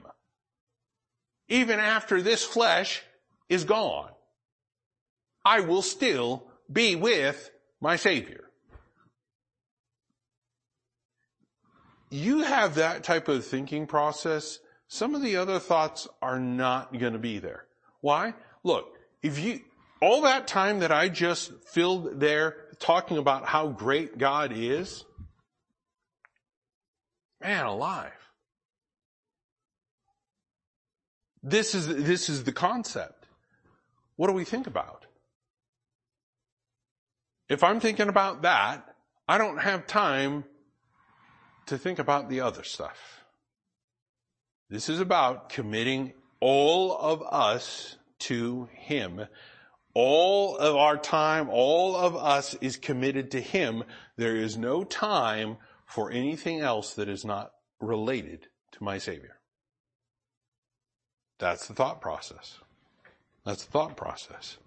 Even 1.47 1.79
after 1.79 2.19
this 2.19 2.43
flesh 2.43 3.03
is 3.47 3.63
gone, 3.63 4.09
I 5.45 5.59
will 5.59 5.84
still 5.84 6.47
be 6.67 6.95
with 6.95 7.51
my 7.79 7.95
Savior. 7.95 8.45
You 12.12 12.43
have 12.43 12.76
that 12.76 13.05
type 13.05 13.30
of 13.30 13.45
thinking 13.45 13.88
process. 13.88 14.59
Some 14.89 15.16
of 15.16 15.22
the 15.22 15.38
other 15.38 15.59
thoughts 15.59 16.09
are 16.22 16.39
not 16.39 16.91
going 16.99 17.14
to 17.14 17.20
be 17.20 17.39
there. 17.39 17.66
Why? 18.01 18.34
Look, 18.64 18.97
if 19.24 19.39
you, 19.39 19.62
all 20.01 20.24
that 20.24 20.45
time 20.45 20.80
that 20.80 20.91
I 20.91 21.07
just 21.07 21.53
filled 21.64 22.20
there 22.20 22.57
talking 22.80 23.18
about 23.18 23.45
how 23.45 23.70
great 23.70 24.18
God 24.18 24.51
is, 24.53 25.05
man 27.39 27.66
alive. 27.66 28.12
This 31.41 31.74
is, 31.74 31.88
this 31.88 32.28
is 32.28 32.43
the 32.43 32.51
concept. 32.51 33.26
What 34.18 34.28
do 34.28 34.34
we 34.34 34.43
think 34.43 34.68
about? 34.68 35.05
If 37.47 37.64
I'm 37.64 37.80
thinking 37.80 38.09
about 38.09 38.41
that, 38.41 38.95
I 39.30 39.38
don't 39.38 39.59
have 39.59 39.88
time 39.88 40.43
to 41.72 41.78
think 41.78 41.99
about 41.99 42.30
the 42.30 42.41
other 42.41 42.63
stuff. 42.63 43.26
This 44.69 44.88
is 44.88 45.01
about 45.01 45.49
committing 45.49 46.13
all 46.39 46.95
of 46.95 47.22
us 47.24 47.97
to 48.19 48.69
Him 48.72 49.26
all 49.93 50.57
of 50.57 50.76
our 50.76 50.97
time, 50.97 51.49
all 51.49 51.95
of 51.95 52.15
us 52.15 52.53
is 52.55 52.78
committed 52.78 53.32
to 53.32 53.41
Him. 53.41 53.84
There 54.17 54.36
is 54.36 54.57
no 54.57 54.84
time 54.84 55.57
for 55.86 56.11
anything 56.11 56.61
else 56.61 56.93
that 56.93 57.09
is 57.09 57.26
not 57.26 57.51
related 57.80 58.47
to 58.74 58.84
my 58.84 58.97
Savior. 58.97 59.38
That's 61.39 61.67
the 61.67 61.74
thought 61.74 62.01
process. 62.01 62.59
That's 63.45 63.65
the 63.65 63.72
thought 63.72 63.97
process. 63.97 64.57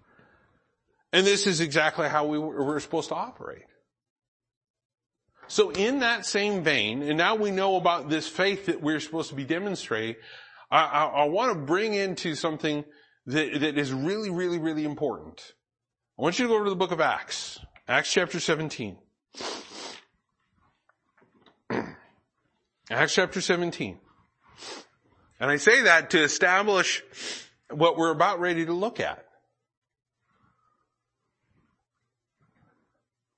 And 1.11 1.25
this 1.25 1.47
is 1.47 1.61
exactly 1.61 2.09
how 2.09 2.25
we 2.25 2.37
were 2.37 2.79
supposed 2.79 3.09
to 3.09 3.15
operate. 3.15 3.65
So 5.47 5.71
in 5.71 5.99
that 5.99 6.25
same 6.25 6.63
vein, 6.63 7.03
and 7.03 7.17
now 7.17 7.35
we 7.35 7.51
know 7.51 7.75
about 7.75 8.09
this 8.09 8.27
faith 8.27 8.65
that 8.65 8.81
we're 8.81 8.99
supposed 8.99 9.29
to 9.29 9.35
be 9.35 9.43
demonstrating, 9.43 10.15
I, 10.71 10.83
I, 10.83 11.05
I 11.05 11.25
want 11.25 11.53
to 11.53 11.59
bring 11.59 11.93
into 11.93 12.35
something 12.35 12.83
that, 13.27 13.59
that 13.59 13.77
is 13.77 13.93
really, 13.93 14.29
really, 14.29 14.57
really 14.59 14.83
important. 14.83 15.53
I 16.17 16.21
want 16.21 16.39
you 16.39 16.47
to 16.47 16.49
go 16.49 16.63
to 16.63 16.69
the 16.69 16.75
book 16.75 16.91
of 16.91 17.01
Acts. 17.01 17.59
Acts 17.87 18.11
chapter 18.11 18.39
17. 18.39 18.97
Acts 22.89 23.13
chapter 23.13 23.41
17. 23.41 23.99
And 25.39 25.51
I 25.51 25.57
say 25.57 25.83
that 25.83 26.11
to 26.11 26.23
establish 26.23 27.03
what 27.69 27.97
we're 27.97 28.11
about 28.11 28.39
ready 28.39 28.65
to 28.65 28.73
look 28.73 28.99
at. 28.99 29.25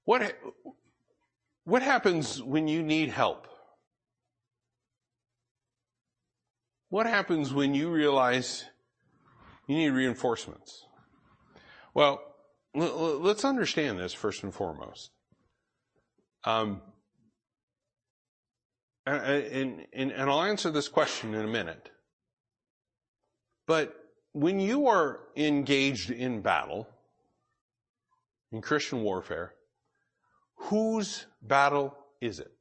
What, 0.05 0.37
what 1.67 1.83
happens 1.83 2.41
when 2.41 2.69
you 2.69 2.81
need 2.81 3.09
help? 3.09 3.47
What 6.87 7.05
happens 7.05 7.53
when 7.53 7.73
you 7.73 7.89
realize 7.89 8.63
you 9.67 9.75
need 9.75 9.89
reinforcements. 9.89 10.85
Well, 11.93 12.21
let's 12.73 13.43
understand 13.43 13.99
this 13.99 14.13
first 14.13 14.43
and 14.43 14.53
foremost. 14.53 15.11
Um, 16.45 16.81
and, 19.05 19.85
and, 19.93 20.11
and 20.11 20.29
I'll 20.29 20.43
answer 20.43 20.71
this 20.71 20.87
question 20.87 21.33
in 21.33 21.43
a 21.43 21.49
minute. 21.49 21.91
But 23.67 23.93
when 24.31 24.61
you 24.61 24.87
are 24.87 25.19
engaged 25.35 26.11
in 26.11 26.41
battle, 26.41 26.87
in 28.53 28.61
Christian 28.61 29.01
warfare, 29.01 29.53
Whose 30.57 31.25
battle 31.41 31.97
is 32.19 32.39
it? 32.39 32.51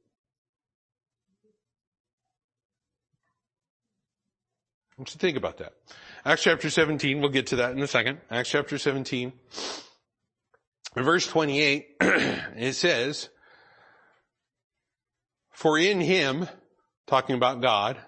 What 4.97 5.13
you 5.13 5.19
think 5.19 5.37
about 5.37 5.59
that? 5.59 5.75
Acts 6.25 6.43
chapter 6.43 6.71
17, 6.71 7.21
we'll 7.21 7.29
get 7.29 7.49
to 7.49 7.57
that 7.57 7.73
in 7.73 7.83
a 7.83 7.87
second. 7.87 8.19
Acts 8.31 8.49
chapter 8.49 8.79
17, 8.79 9.33
verse 10.97 11.27
28, 11.27 11.97
it 12.01 12.75
says, 12.75 13.29
For 15.51 15.79
in 15.79 16.01
him, 16.01 16.49
talking 17.07 17.37
about 17.37 17.61
God, 17.61 17.99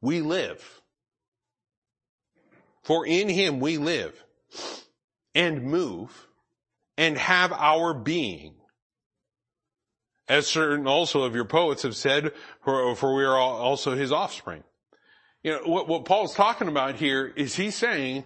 we 0.00 0.22
live. 0.22 0.80
For 2.82 3.06
in 3.06 3.28
him 3.28 3.60
we 3.60 3.78
live 3.78 4.24
and 5.34 5.64
move 5.64 6.26
and 6.96 7.18
have 7.18 7.52
our 7.52 7.92
being. 7.92 8.55
As 10.28 10.46
certain 10.46 10.86
also 10.86 11.22
of 11.22 11.34
your 11.34 11.44
poets 11.44 11.82
have 11.82 11.94
said, 11.94 12.32
for, 12.62 12.96
for 12.96 13.14
we 13.14 13.24
are 13.24 13.38
also 13.38 13.94
his 13.94 14.10
offspring. 14.10 14.64
You 15.42 15.52
know, 15.52 15.60
what, 15.64 15.86
what 15.86 16.04
Paul's 16.04 16.34
talking 16.34 16.66
about 16.66 16.96
here 16.96 17.32
is 17.36 17.54
he's 17.54 17.76
saying 17.76 18.24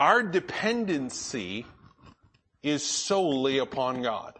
our 0.00 0.22
dependency 0.22 1.66
is 2.62 2.84
solely 2.84 3.58
upon 3.58 4.02
God. 4.02 4.38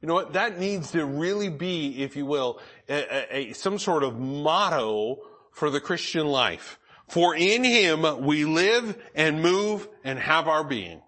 You 0.00 0.08
know 0.08 0.14
what? 0.14 0.34
That 0.34 0.60
needs 0.60 0.92
to 0.92 1.04
really 1.04 1.48
be, 1.48 2.02
if 2.02 2.14
you 2.14 2.26
will, 2.26 2.60
a, 2.88 3.36
a, 3.36 3.52
some 3.54 3.78
sort 3.78 4.04
of 4.04 4.18
motto 4.20 5.18
for 5.50 5.70
the 5.70 5.80
Christian 5.80 6.26
life. 6.26 6.78
For 7.08 7.34
in 7.34 7.64
Him 7.64 8.24
we 8.24 8.44
live 8.44 8.96
and 9.14 9.42
move 9.42 9.88
and 10.04 10.18
have 10.18 10.46
our 10.46 10.62
being. 10.62 11.00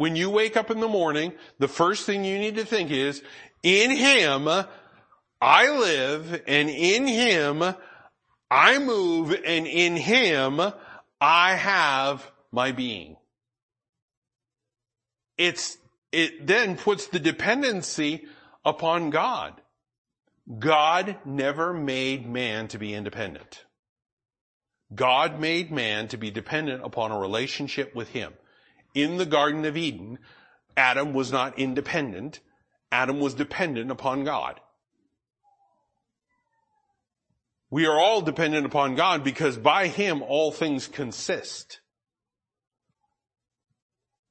When 0.00 0.16
you 0.16 0.30
wake 0.30 0.56
up 0.56 0.70
in 0.70 0.80
the 0.80 0.88
morning, 0.88 1.34
the 1.58 1.68
first 1.68 2.06
thing 2.06 2.24
you 2.24 2.38
need 2.38 2.56
to 2.56 2.64
think 2.64 2.90
is, 2.90 3.22
in 3.62 3.90
Him 3.90 4.48
I 4.48 5.78
live 5.78 6.42
and 6.46 6.70
in 6.70 7.06
Him 7.06 7.62
I 8.50 8.78
move 8.78 9.30
and 9.44 9.66
in 9.66 9.96
Him 9.96 10.58
I 11.20 11.54
have 11.54 12.26
my 12.50 12.72
being. 12.72 13.18
It's, 15.36 15.76
it 16.12 16.46
then 16.46 16.78
puts 16.78 17.08
the 17.08 17.20
dependency 17.20 18.24
upon 18.64 19.10
God. 19.10 19.60
God 20.58 21.18
never 21.26 21.74
made 21.74 22.26
man 22.26 22.68
to 22.68 22.78
be 22.78 22.94
independent. 22.94 23.66
God 24.94 25.38
made 25.38 25.70
man 25.70 26.08
to 26.08 26.16
be 26.16 26.30
dependent 26.30 26.86
upon 26.86 27.12
a 27.12 27.18
relationship 27.18 27.94
with 27.94 28.08
Him. 28.08 28.32
In 28.94 29.16
the 29.16 29.26
Garden 29.26 29.64
of 29.64 29.76
Eden, 29.76 30.18
Adam 30.76 31.12
was 31.12 31.30
not 31.30 31.58
independent. 31.58 32.40
Adam 32.90 33.20
was 33.20 33.34
dependent 33.34 33.90
upon 33.90 34.24
God. 34.24 34.60
We 37.70 37.86
are 37.86 38.00
all 38.00 38.20
dependent 38.20 38.66
upon 38.66 38.96
God 38.96 39.22
because 39.22 39.56
by 39.56 39.86
Him 39.86 40.22
all 40.22 40.50
things 40.50 40.88
consist. 40.88 41.80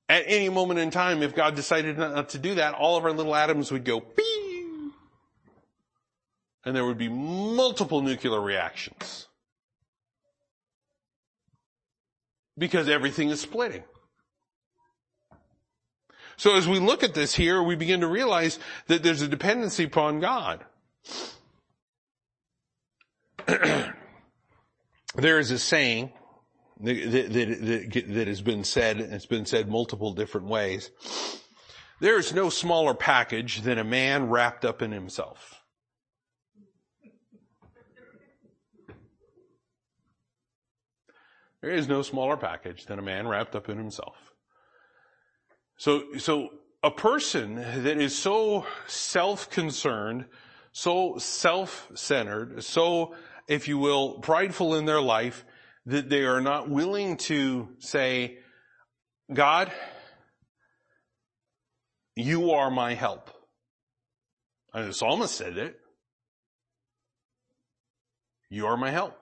At 0.10 0.24
any 0.26 0.50
moment 0.50 0.80
in 0.80 0.92
time, 0.92 1.22
if 1.22 1.36
God 1.36 1.56
decided 1.56 1.98
not 1.98 2.30
to 2.30 2.40
do 2.40 2.56
that, 2.56 2.74
all 2.74 2.98
of 2.98 3.06
our 3.06 3.14
little 3.14 3.36
atoms 3.36 3.72
would 3.72 3.86
go 3.86 4.00
Bing! 4.00 4.92
and 6.66 6.76
there 6.76 6.86
would 6.86 6.98
be 6.98 7.10
multiple 7.10 8.02
nuclear 8.02 8.42
reactions. 8.42 9.28
Because 12.58 12.90
everything 12.90 13.30
is 13.30 13.40
splitting. 13.40 13.84
So 16.40 16.56
as 16.56 16.68
we 16.70 16.80
look 16.80 17.04
at 17.04 17.14
this 17.14 17.36
here, 17.36 17.62
we 17.62 17.76
begin 17.76 18.00
to 18.00 18.08
realize 18.08 18.60
that 18.88 19.04
there's 19.04 19.22
a 19.22 19.28
dependency 19.28 19.84
upon 19.84 20.22
God. 20.22 20.64
there 23.46 23.94
is 25.40 25.52
a 25.52 25.60
saying 25.60 26.14
that, 26.80 27.12
that, 27.12 27.34
that, 27.34 28.06
that 28.14 28.28
has 28.30 28.42
been 28.42 28.64
said, 28.64 29.02
and 29.02 29.14
it's 29.14 29.26
been 29.26 29.46
said 29.46 29.68
multiple 29.68 30.14
different 30.14 30.48
ways. 30.48 30.92
There 32.00 32.18
is 32.18 32.34
no 32.34 32.50
smaller 32.50 32.94
package 32.94 33.64
than 33.64 33.78
a 33.78 33.84
man 33.84 34.30
wrapped 34.30 34.64
up 34.64 34.82
in 34.82 34.94
himself. 34.94 35.62
There 41.62 41.72
is 41.72 41.90
no 41.90 42.02
smaller 42.02 42.38
package 42.38 42.86
than 42.86 42.98
a 42.98 43.02
man 43.02 43.28
wrapped 43.28 43.58
up 43.58 43.68
in 43.68 43.78
himself. 43.78 44.16
So, 45.80 46.18
so 46.18 46.50
a 46.84 46.92
person 46.92 47.56
that 47.56 47.98
is 47.98 48.14
so 48.14 48.66
self-concerned, 48.88 50.26
so 50.74 51.18
self-centered, 51.18 52.66
so 52.66 53.16
if 53.48 53.70
you 53.70 53.78
will, 53.78 54.20
prideful 54.20 54.76
in 54.76 54.84
their 54.84 55.02
life 55.02 55.46
that 55.86 56.10
they 56.10 56.26
are 56.26 56.42
not 56.42 56.70
willing 56.70 57.16
to 57.16 57.70
say, 57.80 58.40
God, 59.34 59.72
you 62.14 62.52
are 62.52 62.70
my 62.70 62.94
help. 62.94 63.32
And 64.74 64.90
the 64.90 64.94
psalmist 64.94 65.34
said 65.34 65.58
it. 65.58 65.80
You 68.50 68.68
are 68.68 68.76
my 68.76 68.92
help. 68.92 69.18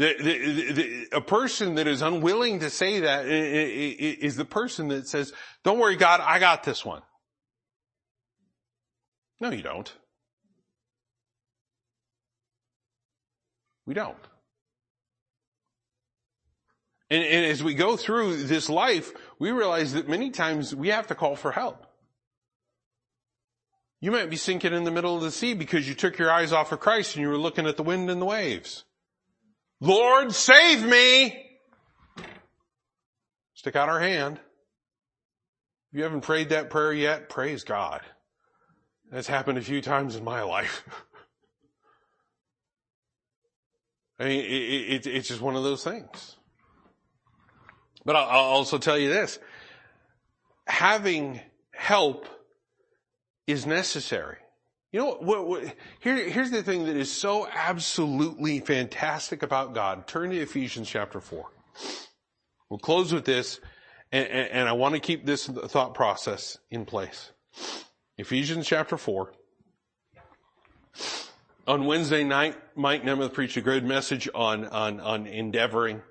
The, 0.00 0.14
the, 0.18 0.72
the, 0.72 1.08
a 1.12 1.20
person 1.20 1.74
that 1.74 1.86
is 1.86 2.00
unwilling 2.00 2.60
to 2.60 2.70
say 2.70 3.00
that 3.00 3.26
is 3.26 4.34
the 4.34 4.46
person 4.46 4.88
that 4.88 5.06
says, 5.06 5.34
don't 5.62 5.78
worry 5.78 5.96
God, 5.96 6.22
I 6.24 6.38
got 6.38 6.62
this 6.62 6.86
one. 6.86 7.02
No, 9.40 9.50
you 9.50 9.60
don't. 9.60 9.92
We 13.84 13.92
don't. 13.92 14.16
And, 17.10 17.22
and, 17.22 17.44
as 17.44 17.62
we 17.62 17.74
go 17.74 17.98
through 17.98 18.44
this 18.44 18.70
life, 18.70 19.12
we 19.38 19.50
realize 19.50 19.92
that 19.92 20.08
many 20.08 20.30
times 20.30 20.74
we 20.74 20.88
have 20.88 21.08
to 21.08 21.14
call 21.14 21.36
for 21.36 21.52
help. 21.52 21.86
You 24.00 24.12
might 24.12 24.30
be 24.30 24.36
sinking 24.36 24.72
in 24.72 24.84
the 24.84 24.90
middle 24.90 25.14
of 25.14 25.20
the 25.20 25.30
sea 25.30 25.52
because 25.52 25.86
you 25.86 25.94
took 25.94 26.16
your 26.16 26.32
eyes 26.32 26.54
off 26.54 26.72
of 26.72 26.80
Christ 26.80 27.16
and 27.16 27.22
you 27.22 27.28
were 27.28 27.36
looking 27.36 27.66
at 27.66 27.76
the 27.76 27.82
wind 27.82 28.08
and 28.08 28.22
the 28.22 28.24
waves. 28.24 28.84
Lord, 29.80 30.32
save 30.32 30.84
me! 30.84 31.46
Stick 33.54 33.76
out 33.76 33.88
our 33.88 34.00
hand. 34.00 34.38
If 35.92 35.98
you 35.98 36.02
haven't 36.04 36.20
prayed 36.20 36.50
that 36.50 36.70
prayer 36.70 36.92
yet, 36.92 37.28
praise 37.28 37.64
God. 37.64 38.02
That's 39.10 39.26
happened 39.26 39.58
a 39.58 39.62
few 39.62 39.80
times 39.82 40.14
in 40.16 40.22
my 40.22 40.42
life. 40.42 40.84
I 44.20 44.24
mean, 44.24 44.40
it, 44.40 44.44
it, 44.44 45.06
it's 45.06 45.28
just 45.28 45.40
one 45.40 45.56
of 45.56 45.62
those 45.62 45.82
things. 45.82 46.36
But 48.04 48.16
I'll, 48.16 48.28
I'll 48.28 48.50
also 48.50 48.78
tell 48.78 48.98
you 48.98 49.08
this. 49.08 49.38
Having 50.66 51.40
help 51.72 52.26
is 53.46 53.66
necessary. 53.66 54.36
You 54.92 55.00
know 55.00 55.14
what, 55.20 55.46
what, 55.46 55.74
here, 56.00 56.16
here's 56.28 56.50
the 56.50 56.62
thing 56.62 56.86
that 56.86 56.96
is 56.96 57.12
so 57.12 57.46
absolutely 57.46 58.58
fantastic 58.60 59.42
about 59.42 59.72
God. 59.72 60.08
Turn 60.08 60.30
to 60.30 60.36
Ephesians 60.36 60.88
chapter 60.88 61.20
4. 61.20 61.46
We'll 62.68 62.78
close 62.78 63.12
with 63.12 63.24
this, 63.24 63.60
and, 64.10 64.26
and, 64.26 64.50
and 64.50 64.68
I 64.68 64.72
want 64.72 64.94
to 64.94 65.00
keep 65.00 65.24
this 65.24 65.46
thought 65.46 65.94
process 65.94 66.58
in 66.70 66.86
place. 66.86 67.30
Ephesians 68.18 68.66
chapter 68.66 68.96
4 68.96 69.32
on 71.70 71.86
Wednesday 71.86 72.24
night, 72.24 72.56
Mike 72.74 73.04
Nemeth 73.04 73.32
preached 73.32 73.56
a 73.56 73.60
great 73.60 73.84
message 73.84 74.28
on, 74.34 74.66
on, 74.66 74.98
on 74.98 75.26
endeavoring. 75.26 76.02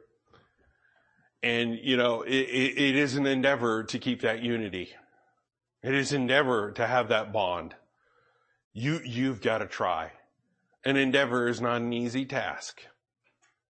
And, 1.43 1.77
you 1.81 1.97
know, 1.97 2.21
it, 2.21 2.31
it 2.31 2.95
is 2.95 3.15
an 3.15 3.25
endeavor 3.25 3.83
to 3.83 3.99
keep 3.99 4.21
that 4.21 4.41
unity. 4.41 4.93
It 5.83 5.93
is 5.93 6.13
endeavor 6.13 6.71
to 6.73 6.87
have 6.87 7.09
that 7.09 7.33
bond. 7.33 7.75
You, 8.79 9.01
you've 9.03 9.41
got 9.41 9.57
to 9.57 9.65
try. 9.65 10.13
An 10.85 10.95
endeavor 10.95 11.49
is 11.49 11.59
not 11.59 11.81
an 11.81 11.91
easy 11.91 12.23
task. 12.23 12.81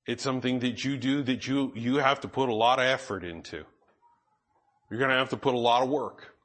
It's 0.05 0.21
something 0.21 0.59
that 0.59 0.85
you 0.85 0.97
do 0.97 1.23
that 1.23 1.47
you, 1.47 1.73
you 1.75 1.95
have 1.95 2.19
to 2.19 2.27
put 2.27 2.47
a 2.47 2.53
lot 2.53 2.77
of 2.77 2.85
effort 2.85 3.23
into. 3.23 3.65
You're 4.87 4.99
going 4.99 5.09
to 5.09 5.15
have 5.15 5.29
to 5.29 5.37
put 5.37 5.55
a 5.55 5.57
lot 5.57 5.81
of 5.81 5.89
work. 5.89 6.35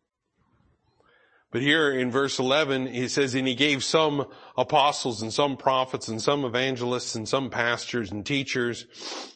But 1.50 1.60
here 1.60 1.92
in 1.92 2.10
verse 2.10 2.38
11, 2.38 2.86
he 2.86 3.06
says, 3.08 3.34
and 3.34 3.46
he 3.46 3.54
gave 3.54 3.84
some 3.84 4.28
apostles 4.56 5.20
and 5.20 5.30
some 5.30 5.58
prophets 5.58 6.08
and 6.08 6.20
some 6.22 6.46
evangelists 6.46 7.14
and 7.16 7.28
some 7.28 7.50
pastors 7.50 8.12
and 8.12 8.24
teachers 8.24 8.86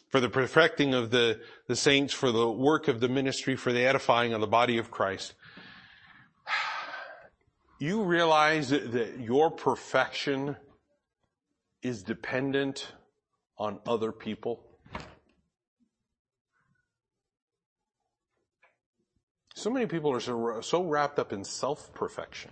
for 0.09 0.21
the 0.21 0.31
perfecting 0.31 0.95
of 0.95 1.11
the, 1.11 1.39
the 1.67 1.77
saints, 1.77 2.15
for 2.15 2.33
the 2.33 2.51
work 2.51 2.89
of 2.89 3.01
the 3.01 3.11
ministry, 3.11 3.57
for 3.57 3.75
the 3.75 3.85
edifying 3.85 4.33
of 4.33 4.41
the 4.41 4.47
body 4.47 4.79
of 4.79 4.91
Christ. 4.91 5.35
You 7.79 8.03
realize 8.03 8.71
that, 8.71 8.93
that 8.93 9.21
your 9.21 9.51
perfection 9.51 10.57
is 11.83 12.03
dependent 12.03 12.93
on 13.57 13.79
other 13.87 14.11
people? 14.11 14.65
So 19.55 19.71
many 19.71 19.87
people 19.87 20.13
are 20.13 20.21
so, 20.21 20.61
so 20.61 20.85
wrapped 20.85 21.19
up 21.19 21.33
in 21.33 21.45
self-perfection 21.45 22.51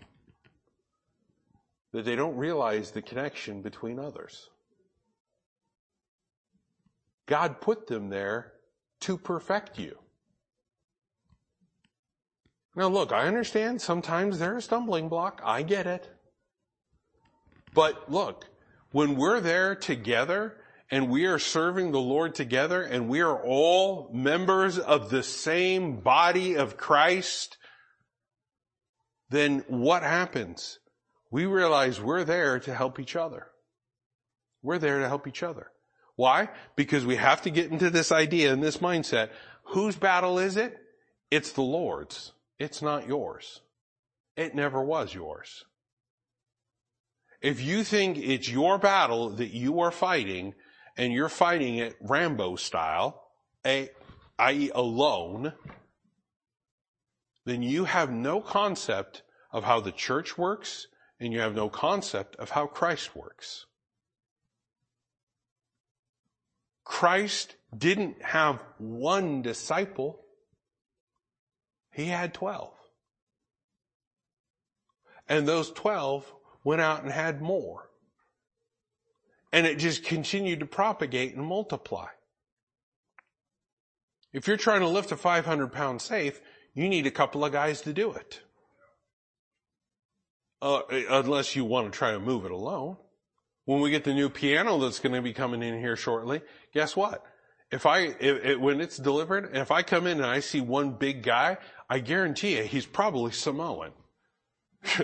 that 1.92 2.04
they 2.04 2.16
don't 2.16 2.36
realize 2.36 2.90
the 2.90 3.02
connection 3.02 3.62
between 3.62 3.98
others. 3.98 4.50
God 7.26 7.60
put 7.60 7.86
them 7.86 8.10
there 8.10 8.52
to 9.00 9.18
perfect 9.18 9.78
you. 9.78 9.98
Now 12.76 12.88
look, 12.88 13.10
I 13.10 13.26
understand 13.26 13.80
sometimes 13.80 14.38
they're 14.38 14.58
a 14.58 14.62
stumbling 14.62 15.08
block. 15.08 15.40
I 15.42 15.62
get 15.62 15.86
it. 15.86 16.08
But 17.72 18.10
look, 18.10 18.44
when 18.92 19.16
we're 19.16 19.40
there 19.40 19.74
together 19.74 20.56
and 20.90 21.10
we 21.10 21.24
are 21.24 21.38
serving 21.38 21.90
the 21.90 22.00
Lord 22.00 22.34
together 22.34 22.82
and 22.82 23.08
we 23.08 23.20
are 23.20 23.42
all 23.42 24.10
members 24.12 24.78
of 24.78 25.08
the 25.08 25.22
same 25.22 26.00
body 26.00 26.54
of 26.56 26.76
Christ, 26.76 27.56
then 29.30 29.64
what 29.68 30.02
happens? 30.02 30.78
We 31.30 31.46
realize 31.46 32.00
we're 32.00 32.24
there 32.24 32.60
to 32.60 32.74
help 32.74 33.00
each 33.00 33.16
other. 33.16 33.46
We're 34.62 34.78
there 34.78 35.00
to 35.00 35.08
help 35.08 35.26
each 35.26 35.42
other. 35.42 35.70
Why? 36.14 36.50
Because 36.76 37.06
we 37.06 37.16
have 37.16 37.42
to 37.42 37.50
get 37.50 37.70
into 37.70 37.90
this 37.90 38.12
idea 38.12 38.52
and 38.52 38.62
this 38.62 38.78
mindset. 38.78 39.30
Whose 39.64 39.96
battle 39.96 40.38
is 40.38 40.56
it? 40.56 40.76
It's 41.30 41.52
the 41.52 41.62
Lord's. 41.62 42.32
It's 42.58 42.82
not 42.82 43.06
yours. 43.06 43.60
It 44.36 44.54
never 44.54 44.82
was 44.82 45.14
yours. 45.14 45.64
If 47.40 47.60
you 47.60 47.84
think 47.84 48.18
it's 48.18 48.48
your 48.48 48.78
battle 48.78 49.30
that 49.30 49.52
you 49.54 49.80
are 49.80 49.90
fighting 49.90 50.54
and 50.96 51.12
you're 51.12 51.28
fighting 51.28 51.76
it 51.76 51.96
Rambo 52.00 52.56
style, 52.56 53.28
i.e. 53.64 54.70
alone, 54.74 55.52
then 57.44 57.62
you 57.62 57.84
have 57.84 58.10
no 58.10 58.40
concept 58.40 59.22
of 59.52 59.64
how 59.64 59.80
the 59.80 59.92
church 59.92 60.36
works 60.36 60.86
and 61.20 61.32
you 61.32 61.40
have 61.40 61.54
no 61.54 61.68
concept 61.68 62.36
of 62.36 62.50
how 62.50 62.66
Christ 62.66 63.14
works. 63.14 63.66
Christ 66.84 67.56
didn't 67.76 68.22
have 68.22 68.62
one 68.78 69.42
disciple. 69.42 70.20
He 71.96 72.04
had 72.04 72.34
12. 72.34 72.74
And 75.30 75.48
those 75.48 75.70
12 75.72 76.30
went 76.62 76.82
out 76.82 77.02
and 77.02 77.10
had 77.10 77.40
more. 77.40 77.88
And 79.50 79.66
it 79.66 79.78
just 79.78 80.04
continued 80.04 80.60
to 80.60 80.66
propagate 80.66 81.34
and 81.34 81.46
multiply. 81.46 82.08
If 84.34 84.46
you're 84.46 84.58
trying 84.58 84.80
to 84.80 84.88
lift 84.88 85.10
a 85.10 85.16
500 85.16 85.72
pound 85.72 86.02
safe, 86.02 86.38
you 86.74 86.86
need 86.90 87.06
a 87.06 87.10
couple 87.10 87.42
of 87.46 87.52
guys 87.52 87.80
to 87.82 87.94
do 87.94 88.12
it. 88.12 88.42
Uh, 90.60 90.82
unless 91.08 91.56
you 91.56 91.64
want 91.64 91.90
to 91.90 91.98
try 91.98 92.12
to 92.12 92.20
move 92.20 92.44
it 92.44 92.50
alone. 92.50 92.98
When 93.64 93.80
we 93.80 93.90
get 93.90 94.04
the 94.04 94.12
new 94.12 94.28
piano 94.28 94.78
that's 94.78 95.00
going 95.00 95.14
to 95.14 95.22
be 95.22 95.32
coming 95.32 95.62
in 95.62 95.80
here 95.80 95.96
shortly, 95.96 96.42
guess 96.74 96.94
what? 96.94 97.24
If 97.70 97.84
I, 97.84 98.10
when 98.58 98.80
it's 98.80 98.96
delivered, 98.96 99.56
if 99.56 99.70
I 99.70 99.82
come 99.82 100.06
in 100.06 100.18
and 100.18 100.26
I 100.26 100.40
see 100.40 100.60
one 100.60 100.92
big 100.92 101.22
guy, 101.22 101.58
I 101.90 101.98
guarantee 101.98 102.56
you 102.58 102.62
he's 102.64 102.86
probably 102.86 103.32
Samoan. 103.32 103.90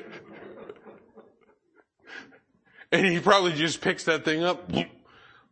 and 2.93 3.07
he 3.07 3.19
probably 3.19 3.53
just 3.53 3.81
picks 3.81 4.05
that 4.05 4.25
thing 4.25 4.45
up. 4.45 4.71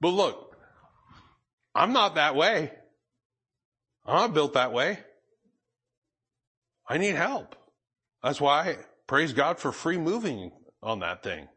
But 0.01 0.09
look, 0.09 0.57
I'm 1.75 1.93
not 1.93 2.15
that 2.15 2.37
way. 2.37 2.71
I'm 4.07 4.15
not 4.15 4.35
built 4.35 4.55
that 4.55 4.73
way. 4.73 5.01
I 6.89 6.99
need 6.99 7.15
help. 7.15 7.57
That's 8.23 8.41
why 8.41 8.61
I 8.61 8.77
praise 9.07 9.33
God 9.33 9.59
for 9.59 9.73
free 9.73 9.99
moving 9.99 10.53
on 10.83 11.01
that 11.01 11.23
thing. 11.23 11.49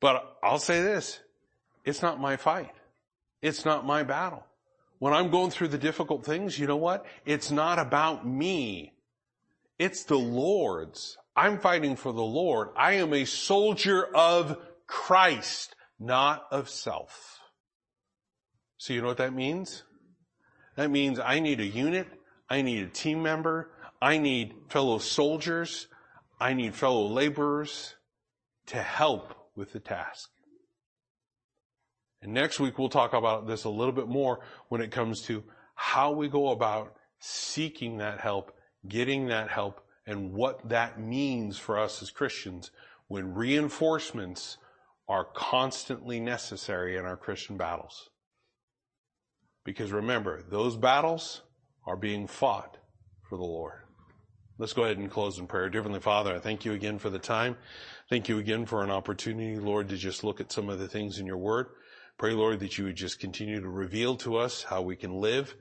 But 0.00 0.36
I'll 0.42 0.58
say 0.58 0.82
this, 0.82 1.18
it's 1.84 2.02
not 2.02 2.20
my 2.20 2.36
fight. 2.36 2.70
It's 3.42 3.64
not 3.64 3.86
my 3.86 4.02
battle. 4.02 4.44
When 4.98 5.12
I'm 5.12 5.30
going 5.30 5.50
through 5.50 5.68
the 5.68 5.78
difficult 5.78 6.24
things, 6.24 6.58
you 6.58 6.66
know 6.66 6.76
what? 6.76 7.06
It's 7.24 7.50
not 7.50 7.78
about 7.78 8.26
me. 8.26 8.94
It's 9.78 10.04
the 10.04 10.18
Lord's. 10.18 11.16
I'm 11.36 11.60
fighting 11.60 11.94
for 11.94 12.12
the 12.12 12.20
Lord. 12.20 12.70
I 12.76 12.94
am 12.94 13.12
a 13.12 13.24
soldier 13.24 14.04
of 14.04 14.58
Christ, 14.88 15.76
not 16.00 16.46
of 16.50 16.68
self. 16.68 17.38
So 18.76 18.92
you 18.92 19.02
know 19.02 19.08
what 19.08 19.18
that 19.18 19.34
means? 19.34 19.84
That 20.74 20.90
means 20.90 21.20
I 21.20 21.38
need 21.38 21.60
a 21.60 21.66
unit. 21.66 22.08
I 22.50 22.62
need 22.62 22.84
a 22.84 22.90
team 22.90 23.22
member. 23.22 23.70
I 24.02 24.18
need 24.18 24.54
fellow 24.68 24.98
soldiers. 24.98 25.86
I 26.40 26.54
need 26.54 26.74
fellow 26.74 27.06
laborers 27.06 27.94
to 28.66 28.82
help 28.82 29.34
with 29.54 29.72
the 29.72 29.80
task. 29.80 30.30
And 32.22 32.32
next 32.32 32.58
week 32.58 32.78
we'll 32.78 32.88
talk 32.88 33.12
about 33.12 33.46
this 33.46 33.64
a 33.64 33.70
little 33.70 33.92
bit 33.92 34.08
more 34.08 34.40
when 34.68 34.80
it 34.80 34.90
comes 34.90 35.22
to 35.22 35.44
how 35.74 36.12
we 36.12 36.28
go 36.28 36.48
about 36.50 36.94
seeking 37.20 37.98
that 37.98 38.20
help, 38.20 38.52
getting 38.88 39.28
that 39.28 39.48
help, 39.50 39.80
and 40.06 40.32
what 40.32 40.68
that 40.68 41.00
means 41.00 41.58
for 41.58 41.78
us 41.78 42.02
as 42.02 42.10
Christians 42.10 42.70
when 43.08 43.34
reinforcements 43.34 44.58
are 45.08 45.24
constantly 45.24 46.20
necessary 46.20 46.96
in 46.96 47.04
our 47.04 47.16
Christian 47.16 47.56
battles. 47.56 48.10
Because 49.64 49.92
remember, 49.92 50.42
those 50.42 50.76
battles 50.76 51.42
are 51.86 51.96
being 51.96 52.26
fought 52.26 52.78
for 53.28 53.36
the 53.36 53.44
Lord. 53.44 53.80
Let's 54.58 54.72
go 54.72 54.82
ahead 54.84 54.98
and 54.98 55.10
close 55.10 55.38
in 55.38 55.46
prayer. 55.46 55.68
Dear 55.68 55.84
Father, 56.00 56.34
I 56.34 56.40
thank 56.40 56.64
you 56.64 56.72
again 56.72 56.98
for 56.98 57.10
the 57.10 57.18
time. 57.18 57.56
Thank 58.10 58.28
you 58.28 58.38
again 58.38 58.66
for 58.66 58.82
an 58.82 58.90
opportunity, 58.90 59.56
Lord, 59.58 59.88
to 59.90 59.96
just 59.96 60.24
look 60.24 60.40
at 60.40 60.50
some 60.50 60.68
of 60.68 60.78
the 60.78 60.88
things 60.88 61.18
in 61.18 61.26
your 61.26 61.36
word. 61.36 61.66
Pray, 62.18 62.32
Lord, 62.32 62.58
that 62.60 62.76
you 62.76 62.84
would 62.84 62.96
just 62.96 63.20
continue 63.20 63.60
to 63.60 63.68
reveal 63.68 64.16
to 64.16 64.36
us 64.36 64.64
how 64.64 64.82
we 64.82 64.96
can 64.96 65.20
live 65.20 65.54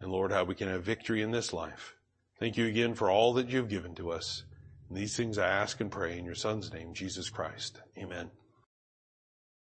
and 0.00 0.10
Lord, 0.10 0.32
how 0.32 0.44
we 0.44 0.54
can 0.54 0.68
have 0.68 0.82
victory 0.82 1.22
in 1.22 1.30
this 1.30 1.52
life. 1.52 1.94
Thank 2.40 2.56
you 2.56 2.66
again 2.66 2.94
for 2.94 3.10
all 3.10 3.34
that 3.34 3.50
you've 3.50 3.68
given 3.68 3.94
to 3.96 4.10
us. 4.10 4.44
And 4.88 4.96
these 4.96 5.16
things 5.16 5.36
I 5.36 5.48
ask 5.48 5.80
and 5.80 5.90
pray 5.90 6.18
in 6.18 6.24
your 6.24 6.34
son's 6.34 6.72
name, 6.72 6.94
Jesus 6.94 7.28
Christ. 7.28 7.82
Amen. 7.98 8.30